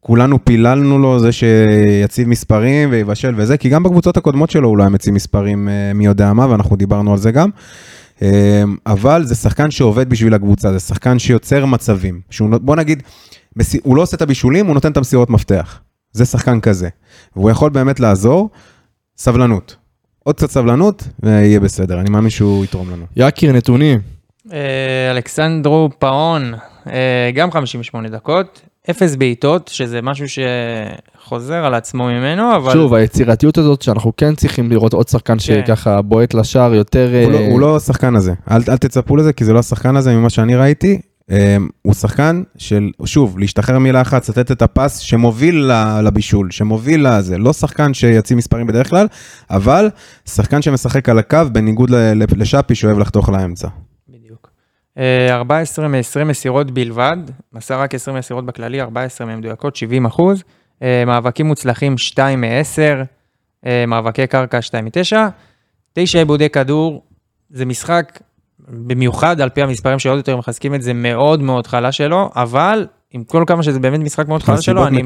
שכולנו 0.06 0.46
פיללנו 0.46 1.00
לו, 1.00 1.20
זה 1.20 1.32
שיציב 1.32 2.28
מספרים 2.28 2.89
ויבשל 2.91 3.34
וזה, 3.38 3.58
כי 3.58 3.70
גם 3.70 3.84
בקבוצות 3.84 4.18
הקודמות 4.18 4.50
שלו 4.50 4.70
הוא 4.70 4.78
לא 4.78 4.84
היה 4.84 4.89
מציב 4.89 5.13
מספרים 5.13 5.70
אה, 5.70 5.94
מי 5.94 6.06
יודע 6.06 6.34
מה, 6.34 6.50
ואנחנו 6.50 6.76
דיברנו 6.76 7.12
על 7.12 7.18
זה 7.18 7.32
גם. 7.32 7.50
אה, 8.22 8.63
אבל 8.86 9.24
זה 9.26 9.36
שחקן 9.36 9.72
שעובד 9.72 10.10
בשביל 10.10 10.34
הקבוצה, 10.34 10.72
זה 10.72 10.80
שחקן 10.80 11.20
שיוצר 11.20 11.65
מצבים. 11.65 12.22
שהוא, 12.30 12.50
בוא 12.62 12.76
נגיד, 12.76 13.04
הוא 13.84 13.96
לא 13.96 14.02
עושה 14.02 14.18
את 14.18 14.22
הבישולים, 14.22 14.65
הוא 14.65 14.74
נותן 14.74 14.91
את 14.91 14.98
המסירות 14.98 15.30
מפתח. 15.30 15.80
זה 16.12 16.26
שחקן 16.26 16.60
כזה. 16.60 16.89
והוא 17.36 17.52
יכול 17.52 17.70
באמת 17.70 18.00
לעזור, 18.00 18.50
סבלנות. 19.18 19.76
עוד 20.24 20.36
קצת 20.36 20.50
סבלנות, 20.50 21.08
ויהיה 21.24 21.60
בסדר. 21.60 22.00
אני 22.00 22.10
מאמין 22.10 22.30
שהוא 22.30 22.63
יתרום 22.63 22.89
לנו. 22.89 23.06
יקיר, 23.15 23.52
נתונים. 23.52 24.00
אה, 24.54 25.12
אלכסנדרו 25.12 25.89
פאון, 26.00 26.54
גם 27.34 27.52
58 27.52 28.10
דקות, 28.10 28.62
אפס 28.89 29.15
בעיטות, 29.15 29.67
שזה 29.67 30.02
משהו 30.02 30.26
שחוזר 30.30 31.65
על 31.65 31.74
עצמו 31.74 32.06
ממנו, 32.06 32.56
אבל... 32.56 32.74
שוב, 32.74 32.93
היצירתיות 32.93 33.58
הזאת 33.58 33.82
שאנחנו 33.82 34.12
כן 34.17 34.36
צריכים 34.36 34.69
לראות 34.71 34.93
עוד 34.93 35.08
שחקן 35.08 35.39
שככה 35.39 36.02
בועט 36.02 36.34
לשער 36.34 36.74
יותר... 36.74 37.10
הוא 37.24 37.32
לא- 37.32 37.38
אה, 37.38 37.48
הוא 37.52 37.60
לא 37.60 37.76
השחקן 37.76 38.15
הזה. 38.15 38.34
אל 38.52 38.62
אל 38.69 38.78
תצפו 38.78 39.15
לזה, 39.15 39.34
כי 39.34 39.45
זה 39.45 39.54
לא 39.54 39.60
השחקן 39.60 39.95
הזה 39.95 40.13
ממה 40.15 40.30
שאני 40.30 40.56
ראיתי. 40.56 41.00
אה, 41.32 41.58
הוא 41.82 41.93
שחקן 41.93 42.43
של, 42.58 42.89
שוב, 43.06 43.39
להשתחרר 43.39 43.80
מלחץ, 43.80 44.30
לתת 44.30 44.52
את 44.52 44.62
הפס 44.62 44.98
שמוביל 44.98 45.56
ל- 45.71 46.02
לבישול, 46.04 46.52
שמוביל 46.52 47.08
לזה. 47.10 47.38
לא 47.38 47.54
שחקן 47.54 47.93
שיציב 47.93 48.38
מספרים 48.38 48.67
בדרך 48.67 48.89
כלל, 48.89 49.08
אבל 49.50 49.89
שחקן 50.30 50.62
שמשחק 50.62 51.10
על 51.10 51.19
הקו, 51.19 51.38
בניגוד 51.52 51.89
ל- 51.89 51.95
ל- 51.95 52.26
לשאפי 52.38 52.76
שאוהב 52.76 53.00
לחתוך 53.00 53.30
לאמצע. 53.30 53.67
בדיוק. 54.97 55.31
אה, 55.31 55.36
14 55.36 55.88
מ-20 55.88 56.23
מסירות 56.23 56.71
בלבד, 56.71 57.17
מסר 57.53 57.81
רק 57.81 57.95
20 57.95 58.17
מסירות 58.17 58.45
בכללי, 58.45 58.81
14 58.81 59.27
מהן 59.27 59.38
מדויקות, 59.38 59.75
70 59.75 60.05
אחוז. 60.05 60.43
אה, 60.81 61.03
מאבקים 61.08 61.45
מוצלחים 61.45 61.97
2 61.97 62.41
מ-10, 62.41 63.05
מאבקי 63.88 64.27
קרקע 64.27 64.62
2 64.62 64.86
מ-9. 64.86 65.17
9 65.93 66.19
עיבודי 66.19 66.49
כדור, 66.49 67.03
זה 67.49 67.65
משחק, 67.65 68.19
במיוחד 68.67 69.41
על 69.41 69.49
פי 69.49 69.62
המספרים 69.62 69.99
שעוד 69.99 70.17
יותר 70.17 70.38
מחזקים 70.38 70.75
את 70.75 70.81
זה, 70.81 70.93
מאוד 70.93 71.41
מאוד 71.41 71.67
חלש 71.67 71.97
שלו, 71.97 72.29
אבל 72.36 72.88
עם 73.12 73.23
כל 73.23 73.43
כמה 73.47 73.63
שזה 73.63 73.79
באמת 73.79 73.99
משחק 73.99 74.27
מאוד 74.27 74.43
חלש 74.43 74.65
שלו, 74.65 74.88
אני. 74.88 75.01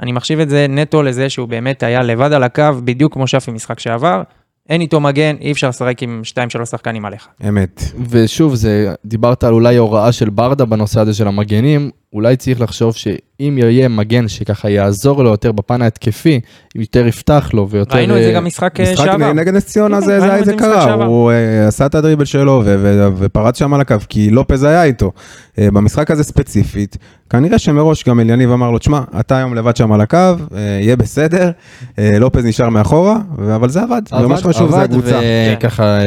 אני 0.00 0.12
מחשיב 0.12 0.40
את 0.40 0.50
זה 0.50 0.66
נטו 0.68 1.02
לזה 1.02 1.30
שהוא 1.30 1.48
באמת 1.48 1.82
היה 1.82 2.02
לבד 2.02 2.32
על 2.32 2.42
הקו, 2.42 2.62
בדיוק 2.84 3.12
כמו 3.12 3.26
שאפי 3.26 3.50
משחק 3.50 3.80
שעבר. 3.80 4.22
אין 4.68 4.80
איתו 4.80 5.00
מגן, 5.00 5.36
אי 5.40 5.52
אפשר 5.52 5.68
לשחק 5.68 6.02
עם 6.02 6.22
2-3 6.60 6.64
שחקנים 6.64 7.04
עליך. 7.04 7.28
אמת. 7.48 7.82
ושוב, 8.10 8.54
זה, 8.54 8.94
דיברת 9.04 9.44
על 9.44 9.52
אולי 9.52 9.76
הוראה 9.76 10.12
של 10.12 10.30
ברדה 10.30 10.64
בנושא 10.64 11.00
הזה 11.00 11.14
של 11.14 11.28
המגנים, 11.28 11.90
אולי 12.12 12.36
צריך 12.36 12.60
לחשוב 12.60 12.94
שאם 12.94 13.58
יהיה 13.60 13.88
מגן 13.88 14.28
שככה 14.28 14.70
יעזור 14.70 15.24
לו 15.24 15.30
יותר 15.30 15.52
בפן 15.52 15.82
ההתקפי, 15.82 16.40
יותר 16.74 17.06
יפתח 17.06 17.50
לו 17.52 17.68
ויותר... 17.70 17.96
ראינו 17.96 18.16
את 18.16 18.22
זה 18.22 18.28
אה, 18.28 18.34
גם 18.34 18.44
משחק 18.44 18.80
אה, 18.80 18.92
משחק 18.92 19.04
שעבר. 19.04 19.32
נגד 19.32 19.54
נס 19.54 19.66
ציונה 19.66 20.00
כן, 20.00 20.06
זה 20.06 20.20
זה- 20.20 20.40
משחק 20.42 20.58
קרה. 20.58 21.04
הוא 21.04 21.30
אה, 21.30 21.66
עשה 21.68 21.86
את 21.86 21.94
הדריבל 21.94 22.24
שלו 22.24 22.62
ו- 22.64 22.76
ו- 22.78 23.08
ופרץ 23.18 23.58
שם 23.58 23.74
על 23.74 23.80
הקו, 23.80 23.94
כי 24.08 24.30
לופז 24.30 24.62
היה 24.62 24.84
איתו. 24.84 25.12
במשחק 25.58 26.10
הזה 26.10 26.24
ספציפית, 26.24 26.96
כנראה 27.30 27.58
שמראש 27.58 28.04
גם 28.08 28.20
אליניב 28.20 28.50
אמר 28.50 28.70
לו, 28.70 28.78
תשמע, 28.78 29.00
אתה 29.20 29.36
היום 29.36 29.54
לבד 29.54 29.76
שם 29.76 29.92
על 29.92 30.00
הקו, 30.00 30.18
יהיה 30.56 30.96
בסדר, 30.96 31.50
לופז 31.98 32.44
נשאר 32.44 32.68
מאחורה, 32.68 33.16
ו- 33.38 33.54
אבל 33.54 33.68
זה 33.68 33.82
עבד, 33.82 34.02
זה 34.20 34.26
מה 34.26 34.36
שחשוב 34.36 34.70
זה 34.70 34.76
עבד 34.76 34.84
הקבוצה. 34.84 35.20
וככה 35.58 35.84
אה, 35.84 36.02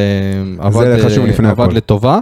עבד, 0.66 0.96
זה 0.96 1.04
חשוב 1.04 1.26
לפני 1.26 1.48
עבד 1.48 1.64
הכל. 1.64 1.74
לטובה. 1.76 2.18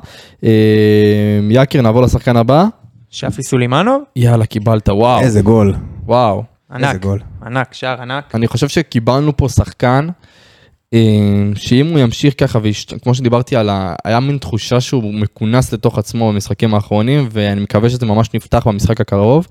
יקיר, 1.50 1.82
נעבור 1.82 2.02
לשחקן 2.02 2.36
הבא. 2.36 2.64
שפי 3.10 3.42
סולימנוב, 3.42 4.02
יאללה, 4.16 4.46
קיבלת, 4.46 4.88
וואו. 4.88 5.20
איזה 5.20 5.42
גול, 5.42 5.74
וואו. 6.04 6.42
ענק, 6.70 6.84
איזה 6.84 6.98
גול. 6.98 7.20
ענק, 7.46 7.74
שער 7.74 8.02
ענק. 8.02 8.34
אני 8.34 8.46
חושב 8.46 8.68
שקיבלנו 8.68 9.36
פה 9.36 9.48
שחקן, 9.48 10.08
אה, 10.94 10.98
שאם 11.54 11.86
הוא 11.86 11.98
ימשיך 11.98 12.34
ככה, 12.38 12.58
וכמו 12.62 13.14
שדיברתי 13.14 13.56
על 13.56 13.68
ה... 13.68 13.94
היה 14.04 14.20
מין 14.20 14.38
תחושה 14.38 14.80
שהוא 14.80 15.14
מכונס 15.14 15.72
לתוך 15.72 15.98
עצמו 15.98 16.32
במשחקים 16.32 16.74
האחרונים, 16.74 17.28
ואני 17.30 17.60
מקווה 17.60 17.90
שזה 17.90 18.06
ממש 18.06 18.34
נפתח 18.34 18.66
במשחק 18.66 19.00
הקרוב. 19.00 19.46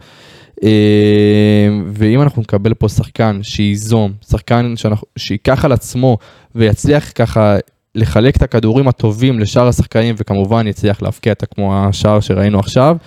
אה, 0.64 1.68
ואם 1.94 2.22
אנחנו 2.22 2.42
נקבל 2.42 2.74
פה 2.74 2.90
שחקן 2.90 3.40
שייזום, 3.44 4.12
שחקן 4.30 4.74
שאנחנו, 4.76 5.08
שייקח 5.18 5.66
על 5.66 5.72
עצמו 5.72 6.18
ויצליח 6.56 7.12
ככה 7.16 7.58
לחלק 7.96 8.38
את 8.38 8.42
הכדורים 8.42 8.88
הטובים 8.88 9.40
לשאר 9.40 9.68
השחקנים, 9.68 10.16
וכמובן 10.18 10.68
יצליח 10.68 11.02
להבקיע 11.02 11.32
את 11.32 11.44
כמו 11.56 11.86
השער 11.86 12.20
שראינו 12.20 12.60
עכשיו, 12.60 12.98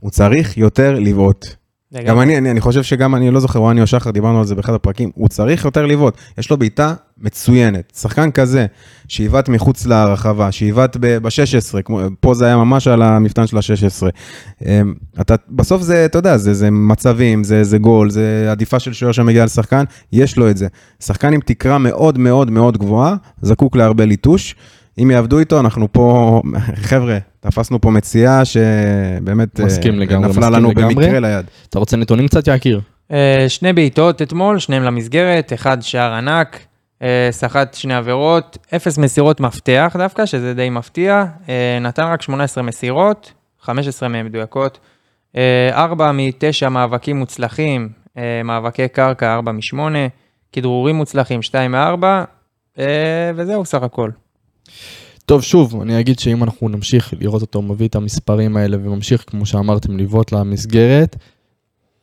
הוא 0.00 0.10
צריך 0.10 0.56
יותר 0.56 0.98
לבעוט. 0.98 1.46
גם 2.06 2.20
אני, 2.20 2.38
אני, 2.38 2.50
אני 2.50 2.60
חושב 2.60 2.82
שגם, 2.82 3.14
אני 3.14 3.30
לא 3.30 3.40
זוכר, 3.40 3.58
רוני 3.58 3.80
או 3.80 3.86
שחר, 3.86 4.10
דיברנו 4.10 4.38
על 4.38 4.46
זה 4.46 4.54
באחד 4.54 4.74
הפרקים, 4.74 5.10
הוא 5.14 5.28
צריך 5.28 5.64
יותר 5.64 5.86
לבעוט. 5.86 6.14
יש 6.38 6.50
לו 6.50 6.56
בעיטה 6.56 6.94
מצוינת. 7.18 7.92
שחקן 7.96 8.30
כזה, 8.30 8.66
שעיוות 9.08 9.48
מחוץ 9.48 9.86
לרחבה, 9.86 10.52
שעיוות 10.52 10.96
ב-16, 11.00 11.82
כמו, 11.84 12.00
פה 12.20 12.34
זה 12.34 12.46
היה 12.46 12.56
ממש 12.56 12.88
על 12.88 13.02
המפתן 13.02 13.46
של 13.46 13.56
ה-16. 13.56 14.08
אתה, 15.20 15.34
בסוף 15.48 15.82
זה, 15.82 16.04
אתה 16.04 16.18
יודע, 16.18 16.36
זה, 16.36 16.54
זה 16.54 16.70
מצבים, 16.70 17.44
זה, 17.44 17.64
זה 17.64 17.78
גול, 17.78 18.10
זה 18.10 18.48
עדיפה 18.50 18.78
של 18.78 18.92
שוער 18.92 19.12
שמגיע 19.12 19.44
לשחקן, 19.44 19.84
יש 20.12 20.36
לו 20.36 20.50
את 20.50 20.56
זה. 20.56 20.66
שחקן 21.00 21.32
עם 21.32 21.40
תקרה 21.40 21.78
מאוד 21.78 22.18
מאוד 22.18 22.50
מאוד 22.50 22.78
גבוהה, 22.78 23.16
זקוק 23.42 23.76
להרבה 23.76 24.04
ליטוש. 24.04 24.54
אם 25.02 25.10
יעבדו 25.10 25.38
איתו, 25.38 25.60
אנחנו 25.60 25.92
פה, 25.92 26.42
חבר'ה, 26.88 27.18
תפסנו 27.40 27.80
פה 27.80 27.90
מציאה 27.90 28.44
שבאמת 28.44 29.60
אה, 29.60 29.64
מסכים 29.64 29.98
לגמרי, 29.98 30.28
נפלה 30.28 30.40
מסכים 30.40 30.52
לנו 30.52 30.70
לגמרי. 30.70 30.94
במקרה 30.94 31.20
ליד. 31.20 31.46
אתה 31.68 31.78
רוצה 31.78 31.96
נתונים 31.96 32.28
קצת, 32.28 32.46
יקיר? 32.46 32.80
אה, 33.12 33.44
שני 33.48 33.72
בעיטות 33.72 34.22
אתמול, 34.22 34.58
שניהם 34.58 34.82
למסגרת, 34.82 35.52
אחד 35.52 35.82
שער 35.82 36.12
ענק, 36.12 36.58
אה, 37.02 37.28
סחט 37.30 37.74
שני 37.74 37.94
עבירות, 37.94 38.58
אפס 38.76 38.98
מסירות 38.98 39.40
מפתח 39.40 39.96
דווקא, 39.98 40.26
שזה 40.26 40.54
די 40.54 40.70
מפתיע, 40.70 41.24
נתן 41.80 42.04
רק 42.04 42.22
18 42.22 42.62
מסירות, 42.62 43.32
15 43.60 44.08
מהן 44.08 44.26
מדויקות, 44.26 44.78
4 45.72 46.12
מ-9 46.12 46.68
מאבקים 46.68 47.16
מוצלחים, 47.16 47.88
מאבקי 48.44 48.88
קרקע 48.88 49.34
4 49.34 49.52
מ-8, 49.52 49.78
כדרורים 50.52 50.96
מוצלחים 50.96 51.42
2 51.42 51.72
מ-4, 51.72 52.04
וזהו 53.34 53.64
סך 53.64 53.82
הכל. 53.82 54.10
טוב, 55.30 55.42
שוב, 55.42 55.80
אני 55.82 56.00
אגיד 56.00 56.18
שאם 56.18 56.44
אנחנו 56.44 56.68
נמשיך 56.68 57.14
לראות 57.20 57.42
אותו 57.42 57.62
מביא 57.62 57.88
את 57.88 57.96
המספרים 57.96 58.56
האלה 58.56 58.76
וממשיך, 58.84 59.24
כמו 59.26 59.46
שאמרתם, 59.46 59.98
לבעוט 59.98 60.32
למסגרת, 60.32 61.16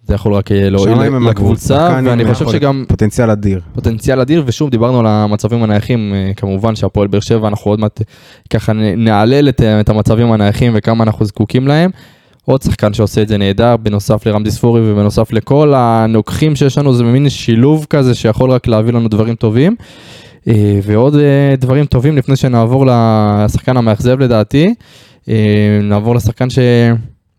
זה 0.04 0.16
יכול 0.16 0.34
רק 0.34 0.52
להועיל 0.52 0.98
לקבוצה, 1.30 2.00
ואני 2.06 2.34
חושב 2.34 2.50
שגם 2.50 2.86
פוטנציאל 2.88 3.30
אדיר. 3.30 3.62
פוטנציאל 3.74 4.20
אדיר, 4.20 4.44
ושוב, 4.46 4.70
דיברנו 4.70 5.00
על 5.00 5.06
המצבים 5.08 5.64
הנייחים, 5.64 6.14
אה, 6.14 6.32
כמובן 6.36 6.76
שהפועל 6.76 7.08
באר 7.08 7.20
שבע, 7.20 7.48
אנחנו 7.48 7.72
עוד 7.72 7.80
מעט 7.80 8.02
אה, 8.02 8.06
ככה 8.50 8.74
נעלל 8.74 9.50
את, 9.50 9.62
את 9.62 9.90
המצבים 9.90 10.32
הנייחים 10.32 10.72
וכמה 10.76 11.04
אנחנו 11.04 11.26
זקוקים 11.26 11.68
להם. 11.68 11.92
עוד 12.46 12.62
שחקן 12.62 12.94
שעושה 12.94 13.22
את 13.22 13.28
זה 13.28 13.38
נהדר, 13.38 13.78
בנוסף 13.78 14.26
לרמדי 14.26 14.52
ספורי 14.52 14.92
ובנוסף 14.92 15.32
לכל 15.32 15.74
הנוקחים 15.76 16.56
שיש 16.56 16.78
לנו, 16.78 16.94
זה 16.94 17.04
מין 17.04 17.30
שילוב 17.30 17.86
כזה 17.90 18.16
שיכול 18.16 18.52
רק 18.52 18.68
להביא 18.68 18.94
לנו 18.94 19.08
דברים 19.08 19.36
טובים. 19.36 19.76
אה, 20.48 20.54
ועוד 20.84 21.16
אה, 21.16 21.56
דברים 21.58 21.86
טובים 21.86 22.18
לפני 22.18 22.36
שנעבור 22.36 22.86
לשחקן 22.90 23.78
המאכזב 23.78 24.20
לדעתי, 24.20 24.74
אה, 25.30 25.80
נעבור 25.84 26.16
לשחקן 26.16 26.48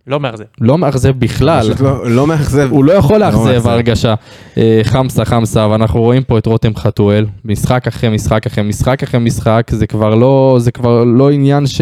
לא 0.07 0.21
מאכזב. 0.21 0.45
שלא 0.59 0.79
מאכזב 0.79 1.13
בכלל. 1.19 1.61
פשוט 1.61 1.81
לא- 1.81 2.11
לא 2.11 2.27
מאכזב. 2.27 2.69
הוא 2.71 2.85
לא 2.85 2.93
יכול 2.93 3.19
לאכזב 3.19 3.45
מאכזב. 3.45 3.69
ההרגשה. 3.69 4.15
אה, 4.59 4.81
חמסה 4.83 5.25
חמסה, 5.25 5.69
ואנחנו 5.71 6.01
רואים 6.01 6.23
פה 6.23 6.39
את 6.39 6.47
רותם 6.47 6.77
חתואל, 6.77 7.27
משחק 7.45 7.87
אחרי 7.87 8.11
משחק 8.11 8.47
אחרי 8.47 8.65
משחק 8.65 9.03
אחרי 9.03 9.21
משחק, 9.21 9.71
זה 9.71 9.87
כבר 9.87 10.15
לא, 10.15 10.57
זה 10.61 10.71
כבר 10.73 11.05
לא 11.05 11.31
עניין 11.31 11.67
ש... 11.67 11.81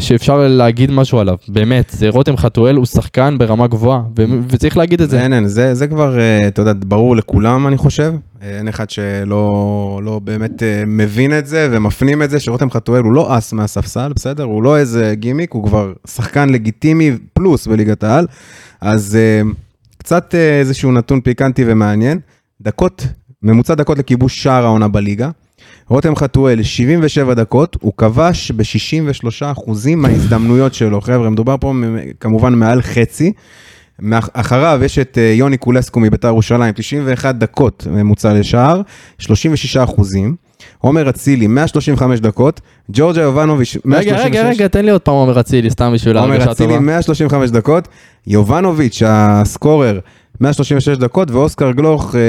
שאפשר 0.00 0.48
להגיד 0.48 0.90
משהו 0.90 1.18
עליו, 1.18 1.36
באמת, 1.48 1.90
זה 1.90 2.08
רותם 2.08 2.36
חתואל 2.36 2.76
הוא 2.76 2.86
שחקן 2.86 3.38
ברמה 3.38 3.66
גבוהה, 3.66 4.02
ו... 4.18 4.24
וצריך 4.48 4.76
להגיד 4.76 5.02
את 5.02 5.10
זה. 5.10 5.22
אין, 5.22 5.32
אין, 5.32 5.48
זה, 5.48 5.74
זה 5.74 5.86
כבר, 5.86 6.18
אה, 6.18 6.48
אתה 6.48 6.62
יודע, 6.62 6.72
ברור 6.86 7.16
לכולם, 7.16 7.66
אני 7.66 7.76
חושב. 7.76 8.14
אה, 8.42 8.58
אין 8.58 8.68
אחד 8.68 8.90
שלא 8.90 10.00
לא 10.04 10.18
באמת 10.24 10.62
אה, 10.62 10.84
מבין 10.86 11.38
את 11.38 11.46
זה 11.46 11.68
ומפנים 11.70 12.22
את 12.22 12.30
זה, 12.30 12.40
שרותם 12.40 12.70
חתואל 12.70 13.02
הוא 13.02 13.12
לא 13.12 13.38
אס 13.38 13.52
מהספסל, 13.52 14.12
בסדר? 14.12 14.44
הוא 14.44 14.62
לא 14.62 14.78
איזה 14.78 15.14
גימיק, 15.14 15.52
הוא 15.52 15.64
כבר 15.64 15.92
שחקן 16.06 16.48
לגיטימי 16.48 17.10
פלוס 17.32 17.66
בליגת 17.66 18.04
העל. 18.04 18.26
אז 18.80 19.18
קצת 19.98 20.34
איזשהו 20.34 20.92
נתון 20.92 21.20
פיקנטי 21.20 21.64
ומעניין. 21.66 22.18
דקות, 22.60 23.06
ממוצע 23.42 23.74
דקות 23.74 23.98
לכיבוש 23.98 24.42
שער 24.42 24.64
העונה 24.64 24.88
בליגה. 24.88 25.30
רותם 25.90 26.16
חתואל, 26.16 26.62
77 26.62 27.34
דקות, 27.34 27.76
הוא 27.80 27.92
כבש 27.96 28.50
ב-63% 28.50 29.70
מההזדמנויות 29.96 30.74
שלו. 30.74 31.00
חבר'ה, 31.00 31.30
מדובר 31.30 31.56
פה 31.60 31.72
כמובן 32.20 32.54
מעל 32.54 32.82
חצי. 32.82 33.32
אחריו 34.32 34.80
יש 34.84 34.98
את 34.98 35.18
אה, 35.18 35.32
יוני 35.36 35.56
קולסקו 35.56 36.00
מביתר 36.00 36.28
ירושלים, 36.28 36.72
91 36.72 37.34
דקות 37.34 37.86
ממוצע 37.90 38.34
לשער, 38.34 38.80
36 39.18 39.76
אחוזים. 39.76 40.36
עומר 40.78 41.10
אצילי, 41.10 41.46
135 41.46 42.20
דקות, 42.20 42.60
ג'ורג'ה 42.90 43.22
יובנוביץ', 43.22 43.76
136. 43.84 44.24
רגע, 44.24 44.40
רגע, 44.40 44.50
רגע, 44.50 44.68
תן 44.68 44.84
לי 44.84 44.90
עוד 44.90 45.00
פעם 45.00 45.14
עומר 45.14 45.40
אצילי, 45.40 45.70
סתם 45.70 45.92
בשביל 45.94 46.16
עומר 46.16 46.30
ההרגשה 46.30 46.52
אצילי, 46.52 46.68
טובה. 46.68 46.80
135 46.80 47.50
דקות, 47.50 47.88
יובנוביץ', 48.26 49.02
הסקורר, 49.06 49.98
136 50.40 50.88
דקות, 50.96 51.30
ואוסקר 51.30 51.70
גלוך, 51.72 52.14
אה, 52.16 52.20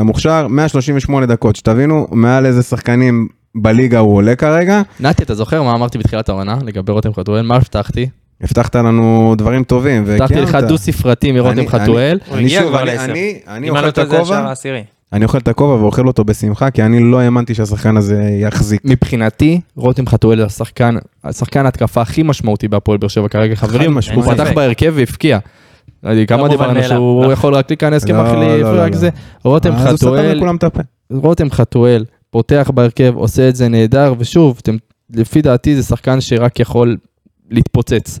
המוכשר, 0.00 0.46
138 0.46 1.26
דקות. 1.26 1.56
שתבינו, 1.56 2.06
מעל 2.10 2.46
איזה 2.46 2.62
שחקנים 2.62 3.28
בליגה 3.54 3.98
הוא 3.98 4.16
עולה 4.16 4.36
כרגע. 4.36 4.82
נתי, 5.00 5.22
אתה 5.22 5.34
זוכר 5.34 5.62
מה 5.62 5.72
אמרתי 5.74 5.98
בתחילת 5.98 6.28
העונה 6.28 6.58
לגבי 6.64 6.92
רותם 6.92 7.14
חתואל? 7.14 7.42
מה 7.42 7.56
הבטחתי? 7.56 8.08
הבטחת 8.42 8.76
לנו 8.76 9.34
דברים 9.38 9.64
טובים, 9.64 10.02
הבטחתי 10.08 10.34
לך 10.34 10.48
וקיימת. 10.48 10.68
דו 10.68 10.78
ספרתי 10.78 11.32
מרותם 11.32 11.58
אני- 11.58 11.68
חתואל. 11.68 12.18
הוא 12.28 12.36
אני 12.38 12.48
שוב, 12.48 12.74
אני- 12.74 12.86
לעשר. 12.86 13.04
אני- 13.12 13.38
אני 13.48 13.68
אם 13.68 13.72
אוכל 13.72 13.82
לא 13.84 13.88
את 13.88 13.98
הכובע. 13.98 14.52
אני 15.12 15.24
אוכל 15.24 15.38
את 15.38 15.48
הכובע 15.48 15.82
ואוכל 15.82 16.06
אותו 16.06 16.24
בשמחה, 16.24 16.70
כי 16.70 16.82
אני 16.82 17.00
לא 17.10 17.20
האמנתי 17.20 17.54
שהשחקן 17.54 17.96
הזה 17.96 18.22
יחזיק. 18.42 18.80
מבחינתי, 18.84 19.60
רותם 19.76 20.06
חתואל 20.06 20.38
זה 20.38 20.44
השחקן, 20.44 20.94
השחקן 21.24 21.64
ההתקפה 21.64 22.00
הכי 22.02 22.22
משמעותי 22.22 22.68
בהפועל 22.68 22.98
באר 22.98 23.08
שבע 23.08 23.28
כרגע, 23.28 23.54
חברים. 23.54 23.96
הוא 24.14 24.24
פתח. 24.34 24.50
בהרכב 24.54 24.92
והבקיע. 24.96 25.38
לא 26.02 26.24
כמה 26.24 26.38
מובן 26.38 26.50
דיברנו. 26.50 26.82
שהוא 26.82 27.24
לא. 27.24 27.32
יכול 27.32 27.54
רק 27.54 27.70
להיכנס 27.70 28.04
לא, 28.04 28.08
כמחליף, 28.08 28.62
לא, 28.62 28.76
לא, 28.76 28.82
רק 28.82 28.92
לא. 28.92 28.98
זה. 28.98 29.08
רותם 29.44 29.72
סתם 29.78 29.96
חתואל. 29.96 30.40
רותם 31.12 31.50
חתואל, 31.50 32.04
פותח 32.30 32.70
בהרכב, 32.74 33.12
עושה 33.16 33.48
את 33.48 33.56
זה 33.56 33.68
נהדר, 33.68 34.14
ושוב, 34.18 34.58
אתם, 34.62 34.76
לפי 35.14 35.42
דעתי 35.42 35.76
זה 35.76 35.82
שחקן 35.82 36.20
שרק 36.20 36.60
יכול 36.60 36.96
להתפוצץ. 37.50 38.18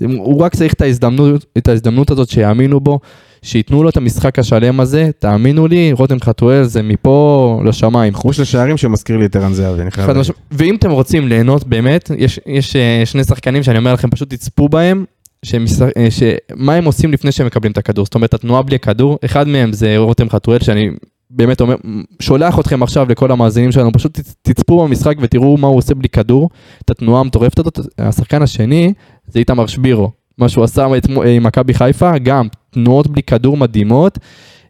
הוא 0.00 0.40
רק 0.40 0.54
צריך 0.54 0.72
את 0.72 0.80
ההזדמנות, 0.80 1.44
את 1.58 1.68
ההזדמנות 1.68 2.10
הזאת 2.10 2.28
שיאמינו 2.28 2.80
בו, 2.80 3.00
שייתנו 3.42 3.82
לו 3.82 3.88
את 3.88 3.96
המשחק 3.96 4.38
השלם 4.38 4.80
הזה, 4.80 5.10
תאמינו 5.18 5.66
לי, 5.66 5.92
רותם 5.92 6.20
חתואל 6.20 6.62
זה 6.62 6.82
מפה 6.82 7.60
לשמיים. 7.64 8.14
חוש 8.14 8.40
לשערים 8.40 8.76
שמזכיר 8.76 9.16
לי 9.16 9.24
את 9.24 9.36
ערן 9.36 9.52
זהבי, 9.52 9.82
אני 9.82 9.90
חייב 9.90 10.10
להגיד. 10.10 10.32
ואם 10.50 10.74
אתם 10.74 10.90
רוצים 10.90 11.28
ליהנות 11.28 11.64
באמת, 11.64 12.10
יש, 12.18 12.40
יש 12.46 12.76
אה, 12.76 13.02
שני 13.04 13.24
שחקנים 13.24 13.62
שאני 13.62 13.78
אומר 13.78 13.92
לכם, 13.92 14.10
פשוט 14.10 14.34
תצפו 14.34 14.68
בהם, 14.68 15.04
שהם, 15.44 15.64
משח- 15.64 15.82
אה, 15.96 16.08
שמה 16.10 16.74
הם 16.74 16.84
עושים 16.84 17.12
לפני 17.12 17.32
שהם 17.32 17.46
מקבלים 17.46 17.72
את 17.72 17.78
הכדור, 17.78 18.04
זאת 18.04 18.14
אומרת 18.14 18.34
התנועה 18.34 18.62
בלי 18.62 18.76
הכדור, 18.76 19.18
אחד 19.24 19.48
מהם 19.48 19.72
זה 19.72 19.94
רותם 19.96 20.30
חתואל, 20.30 20.58
שאני 20.60 20.90
באמת 21.30 21.60
אומר, 21.60 21.76
שולח 22.20 22.58
אתכם 22.60 22.82
עכשיו 22.82 23.06
לכל 23.10 23.30
המאזינים 23.30 23.72
שלנו, 23.72 23.92
פשוט 23.92 24.18
תצ- 24.18 24.34
תצפו 24.42 24.82
במשחק 24.84 25.14
ותראו 25.20 25.56
מה 25.56 25.66
הוא 25.68 25.76
עושה 25.78 25.94
בלי 25.94 26.08
כדור, 26.08 26.50
את 26.84 26.90
התנועה 26.90 27.20
המטורפת 27.20 27.58
הזאת, 27.58 27.78
השחקן 27.98 28.42
השני 28.42 28.92
זה 29.26 29.38
איתמר 29.38 29.66
שבירו, 29.66 30.10
מה 30.38 30.48
שהוא 30.48 30.64
עשה 30.64 30.86
אתמו- 30.96 31.22
עם 31.22 31.42
מכבי 31.42 31.74
חיפה, 31.74 32.18
גם 32.18 32.46
תנועות 32.70 33.06
בלי 33.06 33.22
כדור 33.22 33.56
מדהימות, 33.56 34.18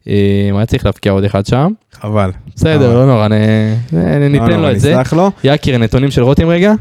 אה, 0.09 0.15
היה 0.57 0.67
צריך 0.67 0.85
להבקיע 0.87 1.13
עוד 1.13 1.25
אחד 1.25 1.47
שם, 1.47 1.73
חבל. 1.93 2.31
בסדר, 2.57 2.95
לא 2.95 3.07
נורא, 3.07 3.29
נ- 3.29 3.33
ניתן 4.33 4.47
לא, 4.51 4.57
לו 4.57 4.63
לא, 4.63 4.71
את 4.73 4.81
זה. 4.81 4.93
יקיר, 5.45 5.79
נתונים 5.79 6.11
של 6.11 6.23
רותם 6.23 6.49
רגע? 6.49 6.73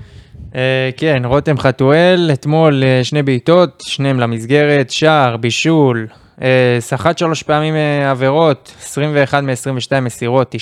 אה, 0.55 0.89
כן, 0.97 1.21
רותם 1.25 1.57
חתואל, 1.57 2.29
אתמול 2.33 2.83
אה, 2.83 3.03
שני 3.03 3.23
בעיטות, 3.23 3.83
שניהם 3.85 4.19
למסגרת, 4.19 4.89
שער, 4.89 5.37
בישול, 5.37 6.07
אה, 6.41 6.77
סחט 6.79 7.17
שלוש 7.17 7.43
פעמים 7.43 7.75
אה, 7.75 8.11
עבירות, 8.11 8.75
21 8.81 9.43
מ-22 9.43 9.99
מסירות, 9.99 10.55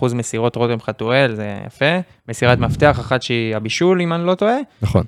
95% 0.00 0.14
מסירות 0.14 0.56
רותם 0.56 0.80
חתואל, 0.80 1.34
זה 1.34 1.54
יפה. 1.66 1.98
מסירת 2.28 2.58
מפתח, 2.58 2.96
אחת 3.00 3.22
שהיא 3.22 3.56
הבישול, 3.56 4.00
אם 4.00 4.12
אני 4.12 4.26
לא 4.26 4.34
טועה. 4.34 4.56
נכון. 4.82 5.04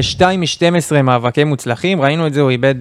שתיים 0.00 0.40
מ-12 0.40 1.02
מאבקי 1.02 1.44
מוצלחים, 1.44 2.00
ראינו 2.00 2.26
את 2.26 2.34
זה, 2.34 2.40
הוא 2.40 2.50
איבד 2.50 2.74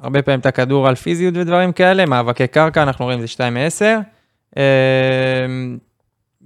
הרבה 0.00 0.22
פעמים 0.22 0.40
את 0.40 0.46
הכדור 0.46 0.88
על 0.88 0.94
פיזיות 0.94 1.34
ודברים 1.36 1.72
כאלה, 1.72 2.06
מאבקי 2.06 2.46
קרקע, 2.46 2.82
אנחנו 2.82 3.04
רואים 3.04 3.20
זה 3.20 3.26
2 3.26 3.54
מ-10. 3.54 4.60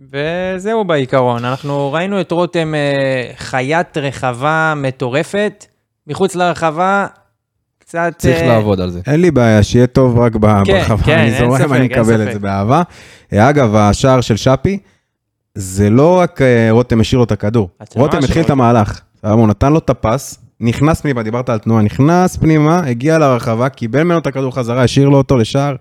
וזהו 0.01 0.85
בעיקרון, 0.85 1.45
אנחנו 1.45 1.93
ראינו 1.93 2.21
את 2.21 2.33
רותם 2.33 2.75
אה, 2.75 3.31
חיית 3.37 3.99
רחבה 3.99 4.75
מטורפת, 4.77 5.67
מחוץ 6.07 6.35
לרחבה, 6.35 7.07
קצת... 7.79 8.15
צריך 8.19 8.37
אה, 8.37 8.47
לעבוד 8.47 8.81
על 8.81 8.91
זה. 8.91 9.01
אין 9.07 9.21
לי 9.21 9.31
בעיה, 9.31 9.63
שיהיה 9.63 9.87
טוב 9.87 10.19
רק 10.19 10.33
כן, 10.33 10.41
ברחבה, 10.41 11.05
כן, 11.05 11.19
אני 11.19 11.35
אין 11.35 11.39
זורם, 11.39 11.59
ספק, 11.59 11.71
אני 11.71 11.85
מקבל 11.85 12.29
את. 12.29 12.33
זה 12.33 12.39
באהבה. 12.39 12.83
אה, 13.33 13.51
אגב, 13.51 13.75
השער 13.75 14.21
של 14.21 14.37
שפי, 14.37 14.79
זה 15.55 15.91
לא 15.91 16.19
רק 16.19 16.41
רותם 16.71 17.01
השאיר 17.01 17.19
לו 17.19 17.25
את 17.25 17.33
הכדור, 17.33 17.69
רותם 17.95 18.19
התחיל 18.19 18.43
את 18.43 18.51
רותם. 18.51 18.61
המהלך, 18.61 19.01
הוא 19.23 19.49
נתן 19.49 19.73
לו 19.73 19.79
את 19.79 19.91
הפס, 19.91 20.39
נכנס 20.61 21.01
פנימה, 21.01 21.23
דיברת 21.23 21.49
על 21.49 21.59
תנועה, 21.59 21.83
נכנס 21.83 22.37
פנימה, 22.37 22.81
הגיע 22.87 23.19
לרחבה, 23.19 23.69
קיבל 23.69 24.03
ממנו 24.03 24.19
את 24.19 24.27
הכדור 24.27 24.55
חזרה, 24.55 24.83
השאיר 24.83 25.09
לו 25.09 25.17
אותו 25.17 25.37
לשער. 25.37 25.77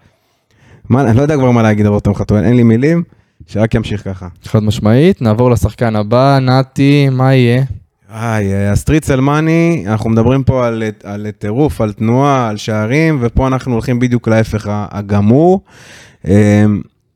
מה, 0.89 1.01
אני 1.01 1.17
לא 1.17 1.21
יודע 1.21 1.35
כבר 1.35 1.51
מה 1.51 1.61
להגיד 1.61 1.85
על 1.85 1.91
רותם 1.91 2.15
חתואל, 2.15 2.43
אין 2.43 2.55
לי 2.55 2.63
מילים, 2.63 3.03
שרק 3.47 3.75
ימשיך 3.75 4.03
ככה. 4.05 4.27
חד 4.43 4.63
משמעית, 4.63 5.21
נעבור 5.21 5.51
לשחקן 5.51 5.95
הבא, 5.95 6.39
נתי, 6.41 7.09
מה 7.11 7.33
יהיה? 7.33 7.63
אה, 8.11 8.71
הסטריט 8.71 9.03
סלמני, 9.03 9.83
אנחנו 9.87 10.09
מדברים 10.09 10.43
פה 10.43 10.67
על, 10.67 10.83
על 11.03 11.27
טירוף, 11.39 11.81
על 11.81 11.93
תנועה, 11.93 12.49
על 12.49 12.57
שערים, 12.57 13.17
ופה 13.21 13.47
אנחנו 13.47 13.73
הולכים 13.73 13.99
בדיוק 13.99 14.27
להפך 14.27 14.67
הגמור. 14.69 15.61
אה, 16.27 16.65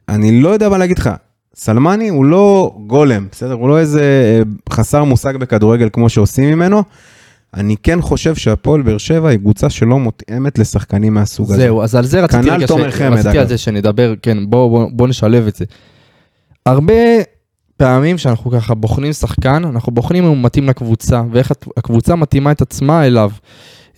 אני 0.10 0.42
לא 0.42 0.50
יודע 0.50 0.70
מה 0.70 0.78
להגיד 0.78 1.00
לך, 1.00 1.10
סלמני 1.56 2.10
הוא 2.10 2.26
לא 2.26 2.76
גולם, 2.88 3.28
בסדר? 3.32 3.54
הוא 3.54 3.70
לא 3.70 3.80
איזה 3.80 4.02
אה, 4.02 4.74
חסר 4.74 5.04
מושג 5.04 5.38
בכדורגל 5.38 5.90
כמו 5.94 6.10
שעושים 6.10 6.50
ממנו. 6.50 6.84
אני 7.54 7.76
כן 7.84 8.02
חושב 8.02 8.36
שהפועל 8.36 8.82
באר 8.82 8.98
שבע 8.98 9.30
היא 9.30 9.40
קבוצה 9.40 9.70
שלא 9.70 10.00
מותאמת 10.00 10.60
לשחקנים 10.60 11.14
מהסוג 11.14 11.52
הזה. 11.52 11.62
זהו, 11.62 11.84
אז 11.84 11.96
על 11.96 12.06
זה 12.06 12.22
רציתי 12.22 12.44
כנ"ל 12.44 12.54
רגע, 12.54 12.68
תומר 12.68 12.92
ש... 12.92 12.94
חמד, 12.94 13.18
רציתי. 13.18 13.40
על 13.40 13.48
זה 13.48 13.58
שנדבר, 13.58 14.14
כן, 14.22 14.38
בואו 14.50 14.70
בוא, 14.70 14.88
בוא 14.92 15.08
נשלב 15.08 15.48
את 15.48 15.56
זה. 15.56 15.66
הרבה 16.68 16.94
פעמים 17.78 18.18
שאנחנו 18.18 18.52
ככה 18.52 18.74
בוחנים 18.76 19.14
שחקן, 19.14 19.64
אנחנו 19.66 19.92
בוחנים 19.92 20.24
אם 20.24 20.30
הוא 20.30 20.38
מתאים 20.38 20.70
לקבוצה, 20.70 21.22
ואיך 21.32 21.52
הקבוצה 21.78 22.16
מתאימה 22.16 22.52
את 22.52 22.62
עצמה 22.62 23.06
אליו. 23.06 23.32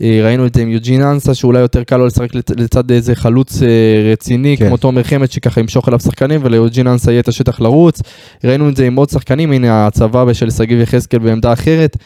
אה, 0.02 0.20
ראינו 0.24 0.46
את 0.46 0.56
זה 0.56 0.62
עם 0.62 0.70
יוג'ין 0.70 1.02
אנסה, 1.02 1.34
שאולי 1.34 1.60
יותר 1.60 1.84
קל 1.84 1.98
לו 1.98 2.06
לשחק 2.06 2.36
לצ- 2.36 2.54
לצד 2.58 2.92
איזה 2.92 3.16
חלוץ 3.16 3.62
אה, 3.62 4.12
רציני, 4.12 4.58
כן. 4.58 4.68
כמו 4.68 4.78
תומר 4.78 5.04
חמד, 5.04 5.32
שככה 5.32 5.60
ימשוך 5.60 5.88
אליו 5.88 6.00
שחקנים, 6.00 6.40
וליוג'ין 6.44 6.88
אנסה 6.88 7.12
יהיה 7.12 7.20
את 7.20 7.28
השטח 7.28 7.60
לרוץ. 7.60 8.02
ראינו 8.44 8.70
את 8.70 8.76
זה 8.76 8.86
עם 8.88 8.96
עוד 8.96 9.10
שחקנים, 9.10 9.52
הנה 9.52 9.88
הצבא 9.88 10.34
של 10.34 10.50
שגיב 10.50 10.80
יחזקאל 10.80 11.20
בעמדה 11.20 11.54
אחרת. 11.54 11.98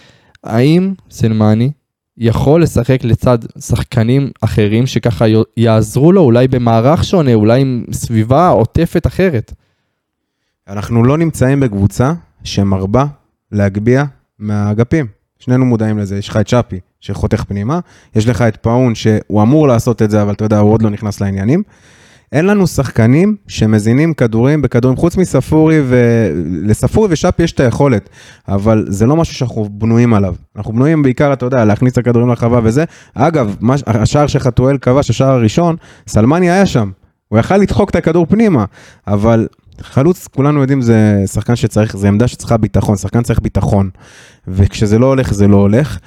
האם 0.43 0.93
סלמני 1.11 1.71
יכול 2.17 2.63
לשחק 2.63 3.03
לצד 3.03 3.37
שחקנים 3.59 4.31
אחרים 4.41 4.85
שככה 4.87 5.25
יעזרו 5.57 6.11
לו 6.11 6.21
אולי 6.21 6.47
במערך 6.47 7.03
שונה, 7.03 7.33
אולי 7.33 7.61
עם 7.61 7.83
סביבה 7.91 8.49
עוטפת 8.49 9.07
אחרת. 9.07 9.53
אנחנו 10.67 11.03
לא 11.03 11.17
נמצאים 11.17 11.59
בקבוצה 11.59 12.13
שמרבה 12.43 13.05
להגביה 13.51 14.05
מהאגפים. 14.39 15.05
שנינו 15.39 15.65
מודעים 15.65 15.97
לזה, 15.97 16.17
יש 16.17 16.29
לך 16.29 16.37
את 16.37 16.47
שפי, 16.47 16.79
שחותך 16.99 17.43
פנימה, 17.43 17.79
יש 18.15 18.27
לך 18.27 18.41
את 18.41 18.55
פאון 18.55 18.95
שהוא 18.95 19.41
אמור 19.41 19.67
לעשות 19.67 20.01
את 20.01 20.11
זה, 20.11 20.21
אבל 20.21 20.33
אתה 20.33 20.45
יודע, 20.45 20.59
הוא 20.59 20.71
עוד 20.71 20.81
לא 20.81 20.89
נכנס 20.89 21.21
לעניינים. 21.21 21.63
אין 22.31 22.45
לנו 22.45 22.67
שחקנים 22.67 23.35
שמזינים 23.47 24.13
כדורים 24.13 24.61
בכדורים, 24.61 24.97
חוץ 24.97 25.17
מספורי, 25.17 25.81
ולספורי 25.87 27.07
ושאפי 27.11 27.43
יש 27.43 27.51
את 27.51 27.59
היכולת, 27.59 28.09
אבל 28.47 28.85
זה 28.89 29.05
לא 29.05 29.15
משהו 29.15 29.35
שאנחנו 29.35 29.69
בנויים 29.71 30.13
עליו. 30.13 30.35
אנחנו 30.55 30.73
בנויים 30.73 31.03
בעיקר, 31.03 31.33
אתה 31.33 31.45
יודע, 31.45 31.65
להכניס 31.65 31.93
את 31.93 31.97
הכדורים 31.97 32.29
לרחבה 32.29 32.59
וזה. 32.63 32.83
אגב, 33.13 33.55
מה, 33.59 33.75
השער 33.87 34.27
שחתואל 34.27 34.77
כבש, 34.77 35.09
השער 35.09 35.31
הראשון, 35.31 35.75
סלמני 36.07 36.51
היה 36.51 36.65
שם. 36.65 36.91
הוא 37.27 37.39
יכל 37.39 37.57
לדחוק 37.57 37.89
את 37.89 37.95
הכדור 37.95 38.25
פנימה, 38.25 38.65
אבל 39.07 39.47
חלוץ, 39.81 40.27
כולנו 40.27 40.61
יודעים, 40.61 40.81
זה 40.81 41.23
שחקן 41.33 41.55
שצריך, 41.55 41.97
זה 41.97 42.07
עמדה 42.07 42.27
שצריכה 42.27 42.57
ביטחון, 42.57 42.97
שחקן 42.97 43.23
צריך 43.23 43.39
ביטחון. 43.39 43.89
וכשזה 44.47 44.99
לא 44.99 45.05
הולך, 45.05 45.33
זה 45.33 45.47
לא 45.47 45.57
הולך. 45.57 45.97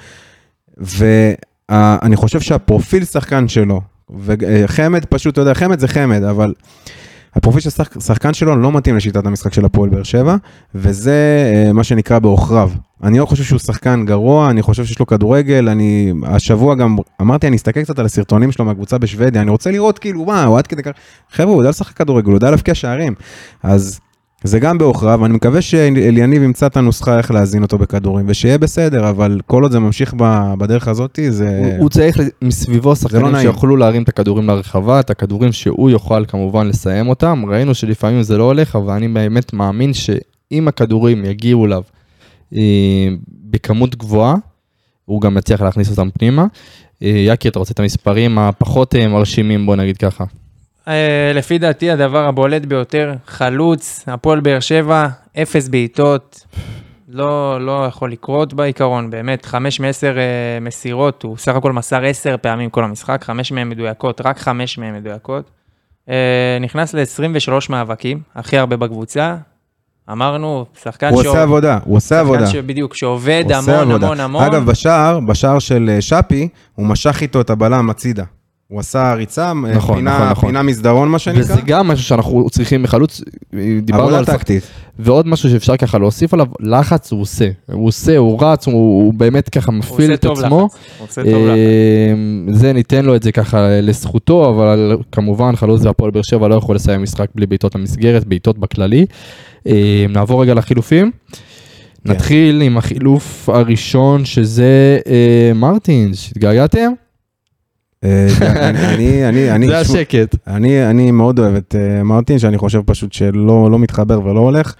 ואני 0.77 2.15
חושב 2.15 2.39
שהפרופיל 2.39 3.05
שחקן 3.05 3.47
שלו, 3.47 3.81
וחמד 4.19 5.05
פשוט, 5.05 5.33
אתה 5.33 5.41
יודע, 5.41 5.53
חמד 5.53 5.79
זה 5.79 5.87
חמד, 5.87 6.23
אבל 6.23 6.53
הפרופיל 7.35 7.61
של 7.61 7.69
שחק, 7.69 7.99
שחקן 7.99 8.33
שלו 8.33 8.55
לא 8.55 8.71
מתאים 8.71 8.95
לשיטת 8.95 9.25
המשחק 9.25 9.53
של 9.53 9.65
הפועל 9.65 9.89
באר 9.89 10.03
שבע, 10.03 10.35
וזה 10.75 11.51
אה, 11.53 11.73
מה 11.73 11.83
שנקרא 11.83 12.19
בעוכריו. 12.19 12.71
אני 13.03 13.19
לא 13.19 13.25
חושב 13.25 13.43
שהוא 13.43 13.59
שחקן 13.59 14.05
גרוע, 14.05 14.49
אני 14.49 14.61
חושב 14.61 14.85
שיש 14.85 14.99
לו 14.99 15.05
כדורגל, 15.05 15.69
אני 15.69 16.13
השבוע 16.23 16.75
גם 16.75 16.95
אמרתי, 17.21 17.47
אני 17.47 17.55
אסתכל 17.55 17.83
קצת 17.83 17.99
על 17.99 18.05
הסרטונים 18.05 18.51
שלו 18.51 18.65
מהקבוצה 18.65 18.97
בשוודיה, 18.97 19.41
אני 19.41 19.51
רוצה 19.51 19.71
לראות 19.71 19.99
כאילו, 19.99 20.25
מה, 20.25 20.43
הוא 20.43 20.57
עד 20.57 20.67
כדי 20.67 20.83
כך, 20.83 20.91
חבר'ה, 21.31 21.53
הוא 21.53 21.61
יודע 21.61 21.69
לשחק 21.69 21.97
כדורגל, 21.97 22.27
הוא 22.27 22.35
יודע 22.35 22.51
להבקיע 22.51 22.75
שערים. 22.75 23.13
אז 23.63 23.99
זה 24.43 24.59
גם 24.59 24.77
בעוכריו, 24.77 25.19
ואני 25.21 25.33
מקווה 25.33 25.61
שאליניב 25.61 26.43
ימצא 26.43 26.67
את 26.67 26.77
הנוסחה 26.77 27.17
איך 27.17 27.31
להזין 27.31 27.63
אותו 27.63 27.77
בכדורים, 27.77 28.25
ושיהיה 28.29 28.57
בסדר, 28.57 29.09
אבל 29.09 29.39
כל 29.45 29.63
עוד 29.63 29.71
זה 29.71 29.79
ממשיך 29.79 30.13
בדרך 30.57 30.87
הזאת, 30.87 31.19
זה... 31.29 31.57
הוא, 31.59 31.73
הוא 31.79 31.89
צריך 31.89 32.17
מסביבו 32.41 32.95
שחקנים 32.95 33.25
לא. 33.25 33.41
שיוכלו 33.41 33.77
להרים 33.77 34.03
את 34.03 34.09
הכדורים 34.09 34.47
לרחבה, 34.47 34.99
את 34.99 35.09
הכדורים 35.09 35.51
שהוא 35.51 35.89
יוכל 35.89 36.25
כמובן 36.25 36.67
לסיים 36.67 37.09
אותם. 37.09 37.43
ראינו 37.47 37.75
שלפעמים 37.75 38.23
זה 38.23 38.37
לא 38.37 38.43
הולך, 38.43 38.75
אבל 38.75 38.93
אני 38.93 39.07
באמת 39.07 39.53
מאמין 39.53 39.93
שאם 39.93 40.67
הכדורים 40.67 41.25
יגיעו 41.25 41.65
אליו 41.65 41.81
אה, 42.55 43.07
בכמות 43.49 43.95
גבוהה, 43.95 44.35
הוא 45.05 45.21
גם 45.21 45.37
יצליח 45.37 45.61
להכניס 45.61 45.89
אותם 45.89 46.09
פנימה. 46.09 46.45
אה, 47.03 47.25
יקי, 47.27 47.47
אתה 47.47 47.59
רוצה 47.59 47.71
את 47.71 47.79
המספרים 47.79 48.39
הפחות 48.39 48.95
אה, 48.95 49.07
מרשימים, 49.07 49.65
בוא 49.65 49.75
נגיד 49.75 49.97
ככה. 49.97 50.23
אה, 50.87 51.31
לפי 51.35 51.57
דעתי 51.57 51.91
הדבר 51.91 52.25
הבולט 52.25 52.65
ביותר, 52.65 53.13
חלוץ, 53.27 54.03
הפועל 54.07 54.39
באר 54.39 54.59
שבע, 54.59 55.07
אפס 55.41 55.67
בעיטות, 55.67 56.45
לא, 57.09 57.65
לא 57.65 57.85
יכול 57.87 58.11
לקרות 58.11 58.53
בעיקרון, 58.53 59.09
באמת, 59.09 59.45
חמש 59.45 59.79
מעשר 59.79 60.17
אה, 60.17 60.59
מסירות, 60.61 61.23
הוא 61.23 61.37
סך 61.37 61.55
הכל 61.55 61.71
מסר 61.71 62.05
עשר 62.05 62.35
פעמים 62.41 62.69
כל 62.69 62.83
המשחק, 62.83 63.23
חמש 63.23 63.51
מהן 63.51 63.69
מדויקות, 63.69 64.21
רק 64.25 64.39
חמש 64.39 64.77
מהן 64.77 64.95
מדויקות. 64.95 65.51
אה, 66.09 66.57
נכנס 66.61 66.93
ל-23 66.93 67.51
מאבקים, 67.69 68.19
הכי 68.35 68.57
הרבה 68.57 68.77
בקבוצה. 68.77 69.35
אמרנו, 70.11 70.65
שחקן 70.83 71.09
הוא 71.09 71.19
עושה 71.19 71.43
עבודה, 71.43 71.79
הוא 71.83 71.97
עושה 71.97 72.19
עבודה. 72.19 72.45
שחקן 72.45 72.51
שבדיוק, 72.51 72.95
שעובד 72.95 73.43
הוא 73.45 73.55
המון 73.55 73.91
עבודה. 73.91 74.05
המון 74.05 74.19
המון. 74.19 74.43
אגב, 74.43 74.65
בשער, 74.65 75.19
בשער 75.19 75.59
של 75.59 75.89
אה, 75.93 76.01
שפי, 76.01 76.47
הוא 76.75 76.85
משך 76.85 77.21
איתו 77.21 77.41
את 77.41 77.49
הבלם 77.49 77.89
הצידה. 77.89 78.23
הוא 78.67 78.79
עשה 78.79 79.13
ריצה, 79.13 79.47
אה, 79.47 79.53
נכון, 79.53 79.95
פינה, 79.95 80.15
נכון, 80.15 80.29
נכון. 80.29 80.49
פינה 80.49 80.63
מסדרון, 80.63 81.09
מה 81.09 81.19
שנקרא. 81.19 81.41
וזה 81.41 81.61
גם 81.65 81.87
משהו 81.87 82.05
שאנחנו 82.05 82.49
צריכים 82.49 82.83
מחלוץ, 82.83 83.21
דיברנו 83.83 84.03
עבודה 84.03 84.17
על 84.17 84.25
שחק- 84.25 84.33
טקטית. 84.37 84.63
ועוד 84.99 85.27
משהו 85.27 85.49
שאפשר 85.49 85.77
ככה 85.77 85.97
להוסיף 85.97 86.33
עליו, 86.33 86.47
לחץ 86.59 87.11
הוא 87.11 87.21
עושה. 87.21 87.49
הוא 87.71 87.87
עושה, 87.87 88.17
הוא 88.17 88.43
רץ, 88.43 88.67
הוא, 88.67 88.73
הוא 89.03 89.13
באמת 89.13 89.49
ככה 89.49 89.71
הוא 89.71 89.77
מפעיל 89.79 90.01
עושה 90.01 90.13
את 90.13 90.21
טוב 90.21 90.39
עצמו. 90.39 90.65
לחץ, 90.71 90.77
הוא 90.99 91.07
עושה 91.07 91.23
טוב 91.23 91.33
לחץ. 91.47 91.57
אה, 92.49 92.53
זה 92.53 92.73
ניתן 92.73 93.05
לו 93.05 93.15
את 93.15 93.23
זה 93.23 93.31
ככה 93.31 93.67
לזכותו, 93.81 94.49
אבל 94.49 94.97
כמובן 95.11 95.55
חלוץ 95.55 95.81
והפועל 95.85 96.11
באר 96.11 96.21
שבע 96.21 96.47
לא 96.47 96.55
יכול 96.55 96.75
לסיים 96.75 97.03
משחק 97.03 97.27
בלי 97.35 97.45
בעיטות 97.45 97.75
למסגרת, 97.75 98.25
בעיטות 98.25 98.57
בכללי. 98.57 99.05
אה, 99.67 100.05
נעבור 100.09 100.41
רגע 100.41 100.53
לחילופים. 100.53 101.11
כן. 101.31 102.11
נתחיל 102.13 102.61
עם 102.61 102.77
החילוף 102.77 103.49
הראשון 103.49 104.25
שזה 104.25 104.99
אה, 105.07 105.51
מרטינס, 105.55 106.31
התגעגעתם? 106.31 106.91
אה, 108.03 108.27
אני, 108.93 109.29
אני, 109.29 109.51
אני, 109.51 109.67
זה 109.67 109.79
השקט. 109.79 110.35
אני, 110.47 110.89
אני 110.89 111.11
מאוד 111.11 111.39
אוהב 111.39 111.55
את 111.55 111.75
אה, 111.79 112.03
מרטין, 112.03 112.39
שאני 112.39 112.57
חושב 112.57 112.81
פשוט 112.85 113.13
שלא 113.13 113.71
לא 113.71 113.79
מתחבר 113.79 114.25
ולא 114.25 114.39
הולך. 114.39 114.73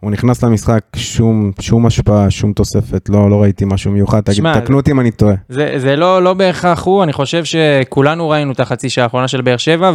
הוא 0.00 0.10
נכנס 0.10 0.44
למשחק, 0.44 0.80
שום, 0.96 1.52
שום 1.60 1.86
השפעה, 1.86 2.30
שום 2.30 2.52
תוספת, 2.52 3.08
לא, 3.08 3.30
לא 3.30 3.42
ראיתי 3.42 3.64
משהו 3.64 3.92
מיוחד. 3.92 4.20
תגיד, 4.20 4.44
תקנו 4.60 4.76
אותי 4.76 4.90
אם 4.90 5.00
אני 5.00 5.10
טועה. 5.10 5.34
זה, 5.48 5.74
זה 5.76 5.96
לא, 5.96 6.22
לא 6.22 6.34
בהכרח 6.34 6.84
הוא, 6.84 7.02
אני 7.02 7.12
חושב 7.12 7.44
שכולנו 7.44 8.28
ראינו 8.28 8.52
את 8.52 8.60
החצי 8.60 8.90
שעה 8.90 9.04
האחרונה 9.04 9.28
של 9.28 9.40
באר 9.40 9.56
שבע, 9.56 9.92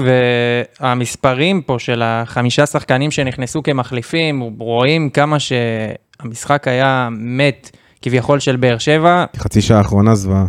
והמספרים 0.80 1.62
פה 1.62 1.75
של 1.80 2.01
החמישה 2.06 2.65
שחקנים 2.65 3.12
שנכנסו 3.12 3.63
כמחליפים, 3.63 4.39
רואים 4.60 5.10
כמה 5.10 5.38
שהמשחק 5.39 6.67
היה 6.67 7.10
מת 7.12 7.77
כביכול 8.01 8.39
של 8.39 8.56
באר 8.56 8.77
שבע. 8.77 9.25
חצי 9.38 9.62
שעה 9.62 9.77
האחרונה 9.77 10.15
זוועה. 10.15 10.45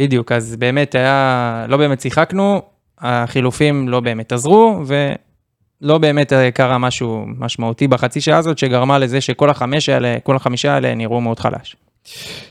בדיוק, 0.00 0.32
אז 0.32 0.56
באמת 0.56 0.94
היה, 0.94 1.66
לא 1.68 1.76
באמת 1.76 2.00
שיחקנו, 2.00 2.62
החילופים 2.98 3.88
לא 3.88 4.00
באמת 4.00 4.32
עזרו, 4.32 4.82
ולא 4.86 5.98
באמת 5.98 6.32
קרה 6.54 6.78
משהו 6.78 7.24
משמעותי 7.38 7.88
בחצי 7.88 8.20
שעה 8.20 8.38
הזאת, 8.38 8.58
שגרמה 8.58 8.98
לזה 8.98 9.20
שכל 9.20 9.50
החמש 9.50 9.88
האלה, 9.88 10.16
כל 10.22 10.36
החמישה 10.36 10.74
האלה 10.74 10.94
נראו 10.94 11.20
מאוד 11.20 11.38
חלש. 11.38 11.76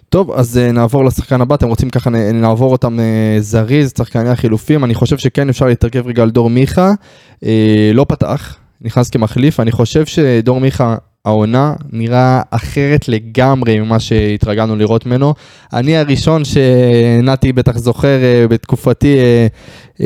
טוב, 0.09 0.31
אז 0.31 0.59
uh, 0.69 0.71
נעבור 0.71 1.05
לשחקן 1.05 1.41
הבא, 1.41 1.55
אתם 1.55 1.67
רוצים 1.67 1.89
ככה 1.89 2.09
נ- 2.09 2.41
נעבור 2.41 2.71
אותם 2.71 2.99
uh, 2.99 3.41
זריז, 3.41 3.93
שחקני 3.97 4.29
החילופים, 4.29 4.83
אני 4.83 4.95
חושב 4.95 5.17
שכן 5.17 5.49
אפשר 5.49 5.65
להתרכב 5.65 6.07
רגע 6.07 6.23
על 6.23 6.29
דור 6.29 6.49
מיכה, 6.49 6.91
uh, 7.35 7.45
לא 7.93 8.05
פתח, 8.09 8.57
נכנס 8.81 9.09
כמחליף, 9.09 9.59
אני 9.59 9.71
חושב 9.71 10.05
שדור 10.05 10.59
מיכה, 10.59 10.95
העונה 11.25 11.73
נראה 11.91 12.41
אחרת 12.49 13.07
לגמרי 13.07 13.79
ממה 13.79 13.99
שהתרגלנו 13.99 14.75
לראות 14.75 15.05
ממנו. 15.05 15.33
אני 15.73 15.97
הראשון 15.97 16.41
שנתי 16.45 17.53
בטח 17.53 17.77
זוכר 17.77 18.17
uh, 18.19 18.47
בתקופתי 18.47 19.17
uh, 19.17 19.97
uh, 19.97 20.03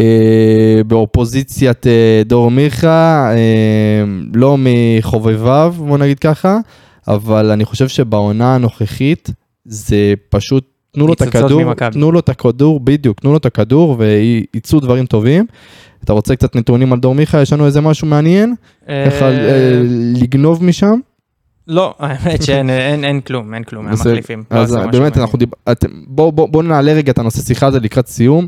באופוזיציית 0.87 1.85
דור 2.25 2.51
מיכה, 2.51 3.31
לא 4.33 4.57
מחובביו, 4.59 5.75
בוא 5.77 5.97
נגיד 5.97 6.19
ככה. 6.19 6.57
אבל 7.07 7.51
אני 7.51 7.65
חושב 7.65 7.87
שבעונה 7.87 8.55
הנוכחית 8.55 9.29
זה 9.65 10.13
פשוט, 10.29 10.72
תנו 10.93 11.07
לו 11.07 11.13
את 11.13 11.21
הכדור, 11.21 11.63
ממכבי. 11.63 11.91
תנו 11.91 12.11
לו 12.11 12.19
את 12.19 12.29
הכדור, 12.29 12.79
בדיוק, 12.79 13.19
תנו 13.19 13.31
לו 13.31 13.37
את 13.37 13.45
הכדור 13.45 13.97
ויצאו 13.99 14.79
דברים 14.79 15.05
טובים. 15.05 15.45
אתה 16.03 16.13
רוצה 16.13 16.35
קצת 16.35 16.55
נתונים 16.55 16.93
על 16.93 16.99
דור 16.99 17.15
מיכה? 17.15 17.41
יש 17.41 17.53
לנו 17.53 17.65
איזה 17.65 17.81
משהו 17.81 18.07
מעניין? 18.07 18.55
ככה 18.85 19.25
אה, 19.31 19.81
לגנוב 20.21 20.63
משם? 20.63 20.99
לא, 21.67 21.93
האמת 21.99 22.43
שאין 22.43 22.69
אין, 22.69 23.03
אין 23.03 23.21
כלום, 23.21 23.53
אין 23.53 23.63
כלום. 23.63 23.85
מהמחליפים. 23.85 24.43
לא 24.51 24.57
אז 24.59 24.77
באמת. 24.91 25.17
אנחנו 25.17 25.39
דיב... 25.39 25.49
אתם- 25.71 25.87
בואו 26.07 26.31
בוא, 26.31 26.47
בוא 26.49 26.63
נעלה 26.63 26.93
רגע 26.93 27.11
את 27.11 27.17
הנושא 27.19 27.41
שיחה 27.41 27.67
הזה 27.67 27.79
לקראת 27.79 28.07
סיום. 28.07 28.47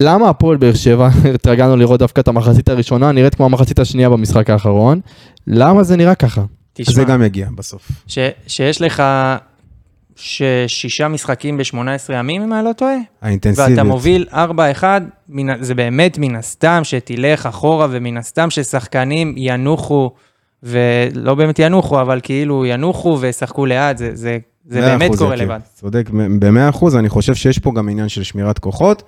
למה 0.00 0.28
הפועל 0.28 0.56
באר 0.56 0.74
שבע, 0.74 1.08
התרגלנו 1.34 1.76
לראות 1.76 2.00
דווקא 2.00 2.20
את 2.20 2.28
המחצית 2.28 2.68
הראשונה, 2.68 3.12
נראית 3.12 3.34
כמו 3.34 3.44
המחצית 3.46 3.78
השנייה 3.78 4.10
במשחק 4.10 4.50
האחרון. 4.50 5.00
למה 5.46 5.82
זה 5.82 5.96
נראה 5.96 6.14
ככה? 6.14 6.42
תשמע, 6.72 6.94
זה 6.94 7.04
גם 7.04 7.22
יגיע 7.22 7.48
בסוף. 7.56 7.90
ש, 8.06 8.18
שיש 8.46 8.82
לך 8.82 9.02
ששישה 10.16 11.08
משחקים 11.08 11.56
ב-18 11.56 12.12
ימים, 12.12 12.42
אם 12.42 12.52
אני 12.52 12.64
לא 12.64 12.72
טועה, 12.72 12.96
האינטנסיביות. 13.22 13.70
ואתה 13.70 13.84
מוביל 13.84 14.26
4-1, 14.32 14.34
מן, 15.28 15.62
זה 15.62 15.74
באמת 15.74 16.18
מן 16.18 16.36
הסתם 16.36 16.80
שתלך 16.84 17.46
אחורה, 17.46 17.86
ומן 17.90 18.16
הסתם 18.16 18.50
ששחקנים 18.50 19.34
ינוחו, 19.36 20.10
ולא 20.62 21.34
באמת 21.34 21.58
ינוחו, 21.58 22.00
אבל 22.00 22.20
כאילו 22.22 22.66
ינוחו 22.66 23.18
וישחקו 23.20 23.66
לאט, 23.66 23.98
זה, 23.98 24.10
זה, 24.14 24.38
זה 24.68 24.80
באמת 24.80 25.10
אחוז, 25.10 25.18
קורה 25.18 25.34
יקיר. 25.34 25.46
לבד. 25.46 25.58
צודק, 25.74 26.10
במאה 26.12 26.68
אחוז, 26.68 26.96
אני 26.96 27.08
חושב 27.08 27.34
שיש 27.34 27.58
פה 27.58 27.72
גם 27.74 27.88
עניין 27.88 28.08
של 28.08 28.22
שמירת 28.22 28.58
כוחות. 28.58 29.02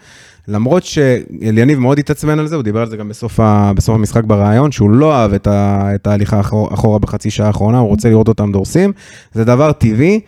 למרות 0.49 0.85
שאליניב 0.85 1.79
מאוד 1.79 1.99
התעצבן 1.99 2.38
על 2.38 2.47
זה, 2.47 2.55
הוא 2.55 2.62
דיבר 2.62 2.81
על 2.81 2.88
זה 2.88 2.97
גם 2.97 3.09
בסוף, 3.09 3.40
ה, 3.40 3.73
בסוף 3.77 3.94
המשחק 3.94 4.25
בריאיון, 4.25 4.73
שהוא 4.73 4.90
לא 4.90 5.14
אהב 5.14 5.33
את, 5.33 5.47
ה, 5.47 5.90
את 5.94 6.07
ההליכה 6.07 6.40
אחורה 6.40 6.99
בחצי 6.99 7.31
שעה 7.31 7.47
האחרונה, 7.47 7.79
הוא 7.79 7.88
רוצה 7.88 8.09
לראות 8.09 8.29
אותם 8.29 8.53
דורסים. 8.53 8.92
זה 9.33 9.44
דבר 9.44 9.73
טבעי, 9.73 10.21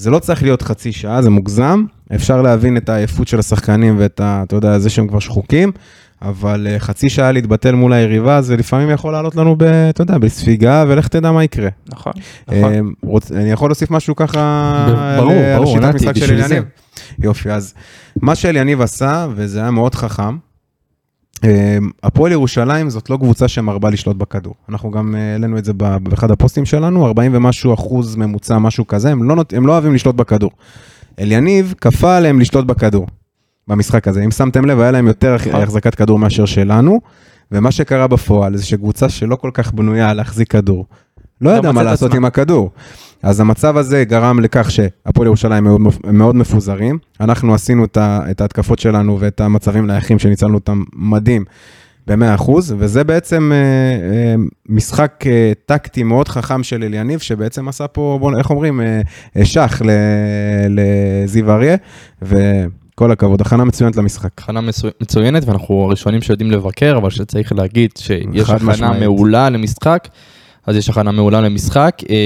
זה 0.00 0.10
לא 0.10 0.18
צריך 0.18 0.42
להיות 0.42 0.62
חצי 0.62 0.92
שעה, 0.92 1.22
זה 1.22 1.30
מוגזם. 1.30 1.84
אפשר 2.14 2.42
להבין 2.42 2.76
את 2.76 2.88
העייפות 2.88 3.28
של 3.28 3.38
השחקנים 3.38 3.96
ואת 3.98 4.20
ה... 4.20 4.42
אתה 4.46 4.56
יודע, 4.56 4.78
זה 4.78 4.90
שהם 4.90 5.08
כבר 5.08 5.18
שחוקים, 5.18 5.72
אבל 6.22 6.66
אה, 6.70 6.78
חצי 6.78 7.08
שעה 7.08 7.32
להתבטל 7.32 7.74
מול 7.74 7.92
היריבה, 7.92 8.42
זה 8.42 8.56
לפעמים 8.56 8.90
יכול 8.90 9.12
לעלות 9.12 9.36
לנו, 9.36 9.56
ב, 9.58 9.62
אתה 9.62 10.02
יודע, 10.02 10.18
בספיגה, 10.18 10.84
ולך 10.88 11.08
תדע 11.08 11.32
מה 11.32 11.44
יקרה. 11.44 11.68
נכון, 11.92 12.12
נכון. 12.48 12.72
אה, 12.72 12.80
רוצ- 13.06 13.32
אני 13.36 13.50
יכול 13.50 13.68
להוסיף 13.70 13.90
משהו 13.90 14.16
ככה? 14.16 14.86
ברור, 15.18 15.32
ברור, 15.56 15.78
נתי, 15.78 15.98
בשביל 16.20 16.42
זה. 16.48 16.60
יופי, 17.18 17.50
אז 17.50 17.74
מה 18.22 18.34
שאליניב 18.34 18.80
עשה, 18.80 19.26
וזה 19.34 19.60
היה 19.60 19.70
מאוד 19.70 19.94
חכם, 19.94 20.36
הפועל 22.02 22.32
ירושלים 22.32 22.90
זאת 22.90 23.10
לא 23.10 23.16
קבוצה 23.16 23.48
שמרבה 23.48 23.90
לשלוט 23.90 24.16
בכדור. 24.16 24.54
אנחנו 24.68 24.90
גם 24.90 25.14
אה, 25.14 25.32
העלינו 25.32 25.58
את 25.58 25.64
זה 25.64 25.72
באחד 25.72 26.30
הפוסטים 26.30 26.64
שלנו, 26.64 27.06
40 27.06 27.34
ומשהו 27.34 27.74
אחוז 27.74 28.16
ממוצע, 28.16 28.58
משהו 28.58 28.86
כזה, 28.86 29.10
הם 29.12 29.22
לא, 29.28 29.36
נות- 29.36 29.52
הם 29.52 29.66
לא 29.66 29.72
אוהבים 29.72 29.94
לשלוט 29.94 30.14
בכדור. 30.14 30.50
אליניב 31.20 31.74
כפה 31.80 32.16
עליהם 32.16 32.40
לשלוט 32.40 32.64
בכדור 32.64 33.06
במשחק 33.68 34.08
הזה. 34.08 34.22
אם 34.24 34.30
שמתם 34.30 34.64
לב, 34.64 34.80
היה 34.80 34.90
להם 34.90 35.06
יותר 35.06 35.34
נכון. 35.34 35.62
החזקת 35.62 35.94
כדור 35.94 36.18
מאשר 36.18 36.44
שלנו, 36.44 37.00
ומה 37.52 37.70
שקרה 37.70 38.06
בפועל 38.06 38.56
זה 38.56 38.66
שקבוצה 38.66 39.08
שלא 39.08 39.36
כל 39.36 39.50
כך 39.54 39.72
בנויה 39.72 40.14
להחזיק 40.14 40.50
כדור, 40.52 40.86
לא 41.40 41.50
ידעה 41.50 41.72
מה 41.72 41.82
לעשות 41.82 42.06
עצמה. 42.08 42.16
עם 42.16 42.24
הכדור. 42.24 42.70
אז 43.22 43.40
המצב 43.40 43.76
הזה 43.76 44.04
גרם 44.04 44.40
לכך 44.40 44.70
שהפועל 44.70 45.26
ירושלים 45.26 45.64
מאוד, 45.64 45.80
מאוד 46.04 46.36
מפוזרים. 46.36 46.98
אנחנו 47.20 47.54
עשינו 47.54 47.84
את, 47.84 47.96
ה, 47.96 48.20
את 48.30 48.40
ההתקפות 48.40 48.78
שלנו 48.78 49.16
ואת 49.20 49.40
המצבים 49.40 49.86
נייחים 49.86 50.18
שניצלנו 50.18 50.54
אותם 50.54 50.82
מדהים 50.94 51.44
ב-100%, 52.06 52.50
וזה 52.78 53.04
בעצם 53.04 53.52
אה, 53.52 53.56
אה, 53.56 54.34
משחק 54.68 55.24
אה, 55.26 55.52
טקטי 55.66 56.02
מאוד 56.02 56.28
חכם 56.28 56.62
של 56.62 56.82
אליניב, 56.82 57.18
שבעצם 57.20 57.68
עשה 57.68 57.86
פה, 57.88 58.16
בוא, 58.20 58.38
איך 58.38 58.50
אומרים, 58.50 58.80
אה, 58.80 59.00
אה, 59.36 59.44
שח 59.44 59.82
לזיו 60.68 61.50
אריה, 61.52 61.76
וכל 62.22 63.10
הכבוד, 63.10 63.40
הכנה 63.40 63.64
מצוינת 63.64 63.96
למשחק. 63.96 64.30
הכנה 64.38 64.60
מצו- 64.60 64.88
מצוינת, 65.00 65.44
ואנחנו 65.46 65.84
הראשונים 65.84 66.22
שיודעים 66.22 66.50
לבקר, 66.50 66.96
אבל 66.96 67.10
שצריך 67.10 67.52
להגיד 67.52 67.90
שיש 67.98 68.50
הכנה. 68.50 68.92
מעולה 69.00 69.50
למשחק, 69.50 70.08
אז 70.66 70.76
יש 70.76 70.88
הכנה 70.88 71.12
מעולה 71.12 71.40
למשחק. 71.40 71.98
אה, 72.10 72.16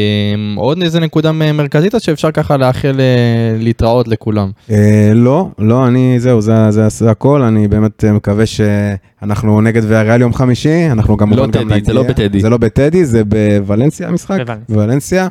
עוד 0.57 0.83
איזה 0.83 1.01
נקודה 1.01 1.33
מרכזית, 1.33 1.95
אז 1.95 2.03
שאפשר 2.03 2.31
ככה 2.31 2.57
לאחל 2.57 3.01
אה, 3.01 3.59
להתראות 3.59 4.09
לכולם. 4.09 4.51
אה, 4.71 5.13
לא, 5.15 5.49
לא, 5.59 5.87
אני, 5.87 6.21
זהו, 6.21 6.41
זה, 6.41 6.71
זה, 6.71 6.89
זה 6.89 7.11
הכל, 7.11 7.43
אני 7.43 7.69
באמת 7.69 8.05
אה, 8.05 8.13
מקווה 8.13 8.45
שאנחנו 8.47 9.61
נגד 9.61 9.83
ויאריאל 9.85 10.21
יום 10.21 10.35
חמישי, 10.35 10.91
אנחנו 10.91 11.17
גם 11.17 11.31
לא 11.33 11.47
גם 11.47 11.51
טדי, 11.51 11.85
זה 11.85 11.93
לא 11.93 12.03
בטדי. 12.03 12.41
זה 12.41 12.49
לא 12.49 12.57
בטדי, 12.57 13.05
זה 13.05 13.23
בוולנסיה 13.25 14.09
המשחק? 14.09 14.39
בוולנסיה. 14.69 15.29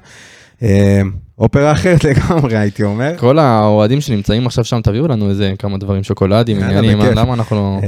אופרה 1.40 1.72
אחרת 1.72 2.04
לגמרי, 2.10 2.58
הייתי 2.58 2.84
אומר. 2.84 3.18
כל 3.18 3.40
האוהדים 3.40 4.02
שנמצאים 4.02 4.46
עכשיו 4.46 4.66
שם, 4.66 4.82
תביאו 4.82 5.08
לנו 5.08 5.30
איזה 5.30 5.54
כמה 5.60 5.78
דברים, 5.78 6.04
שוקולדים, 6.04 6.64
עניינים. 6.64 7.00
למה 7.16 7.34
אנחנו 7.34 7.56
לא... 7.56 7.80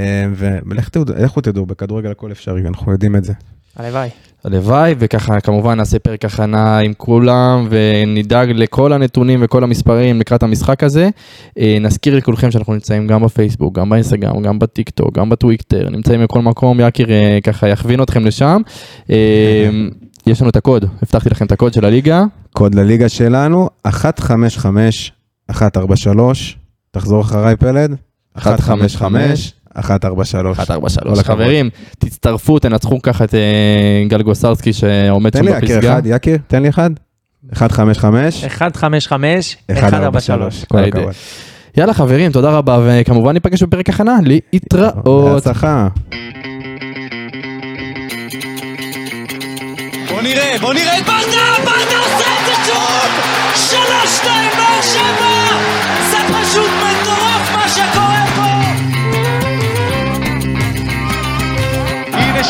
ולכו 0.66 0.90
תדעו, 0.90 1.24
לכו 1.24 1.40
תדעו, 1.40 1.66
בכדורגל 1.66 2.10
הכל 2.10 2.32
אפשרי, 2.32 2.60
אנחנו 2.68 2.92
יודעים 2.92 3.16
את 3.16 3.24
זה. 3.24 3.32
הלוואי. 3.76 4.08
הלוואי, 4.46 4.94
וככה 4.98 5.40
כמובן 5.40 5.76
נעשה 5.76 5.98
פרק 5.98 6.24
הכנה 6.24 6.78
עם 6.78 6.92
כולם, 6.96 7.68
ונדאג 7.70 8.50
לכל 8.50 8.92
הנתונים 8.92 9.38
וכל 9.42 9.64
המספרים 9.64 10.20
לקראת 10.20 10.42
המשחק 10.42 10.82
הזה. 10.82 11.08
אה, 11.58 11.76
נזכיר 11.80 12.16
לכולכם 12.16 12.50
שאנחנו 12.50 12.74
נמצאים 12.74 13.06
גם 13.06 13.22
בפייסבוק, 13.22 13.78
גם 13.78 13.90
באינסטגרם, 13.90 14.42
גם 14.42 14.58
בטיק 14.58 14.90
טוק, 14.90 15.18
גם 15.18 15.30
בטוויטר, 15.30 15.88
נמצאים 15.90 16.24
בכל 16.24 16.42
מקום, 16.42 16.80
יקיר 16.80 17.10
אה, 17.10 17.38
ככה 17.42 17.68
יכווין 17.68 18.02
אתכם 18.02 18.24
לשם. 18.24 18.60
אה, 19.10 19.70
יש 20.26 20.40
לנו 20.40 20.50
את 20.50 20.56
הקוד, 20.56 20.84
הבטחתי 21.02 21.30
לכם 21.30 21.46
את 21.46 21.52
הקוד 21.52 21.72
של 21.74 21.84
הליגה, 21.84 22.24
קוד 22.52 22.74
לליגה 22.74 23.08
שלנו, 23.08 23.68
155, 23.86 25.12
143, 25.50 26.58
תחזור 26.90 27.20
אחריי 27.20 27.56
פלד, 27.56 27.96
155, 28.36 29.52
143. 29.76 30.58
143. 30.58 31.14
כל 31.14 31.20
הכבוד. 31.20 31.22
חברים, 31.24 31.70
תצטרפו, 31.98 32.58
תנצחו 32.58 33.02
ככה 33.02 33.24
את 33.24 33.34
אה, 33.34 34.04
גל 34.08 34.22
גוסרסקי 34.22 34.72
שעומד 34.72 35.30
תן 35.30 35.38
שם 35.38 35.44
לי 35.44 35.50
יקיר 35.50 35.76
בפסגה. 35.76 35.92
אחד, 35.92 36.02
יקיר, 36.06 36.38
תן 36.46 36.62
לי 36.62 36.68
אחד. 36.68 36.90
155, 37.52 38.44
155, 38.44 39.56
143. 39.68 40.30
143. 40.30 40.64
כל 40.64 40.78
היידה. 40.78 40.98
הכבוד. 40.98 41.14
יאללה 41.76 41.94
חברים, 41.94 42.32
תודה 42.32 42.50
רבה, 42.50 42.78
וכמובן 42.82 43.32
ניפגש 43.32 43.62
בפרק 43.62 43.88
הכנה, 43.88 44.16
להתראות. 44.24 45.32
בהצלחה. 45.34 45.88
בוא 50.10 50.22
נראה, 50.22 50.56
בוא 50.60 50.74
נראה 50.74 50.98
את 50.98 51.04
ברדה, 51.04 51.64
ברדה 51.64 51.98
עושה 51.98 52.26
את 52.40 52.46
זה 52.46 52.72
שוב! 52.72 53.10
שלוש, 53.54 54.16
שתיים, 54.16 54.50
באר 54.56 54.82
שבע! 54.82 55.25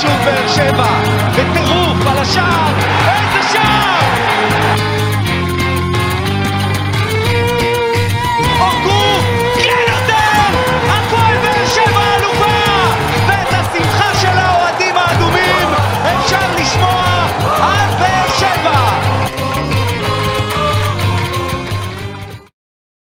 שוב 0.01 0.11
באר 0.25 0.49
שבע, 0.49 0.87
בטירוף 1.33 2.07
על 2.07 2.19
השער, 2.19 2.75
איזה 3.09 3.49
שער! 3.53 4.36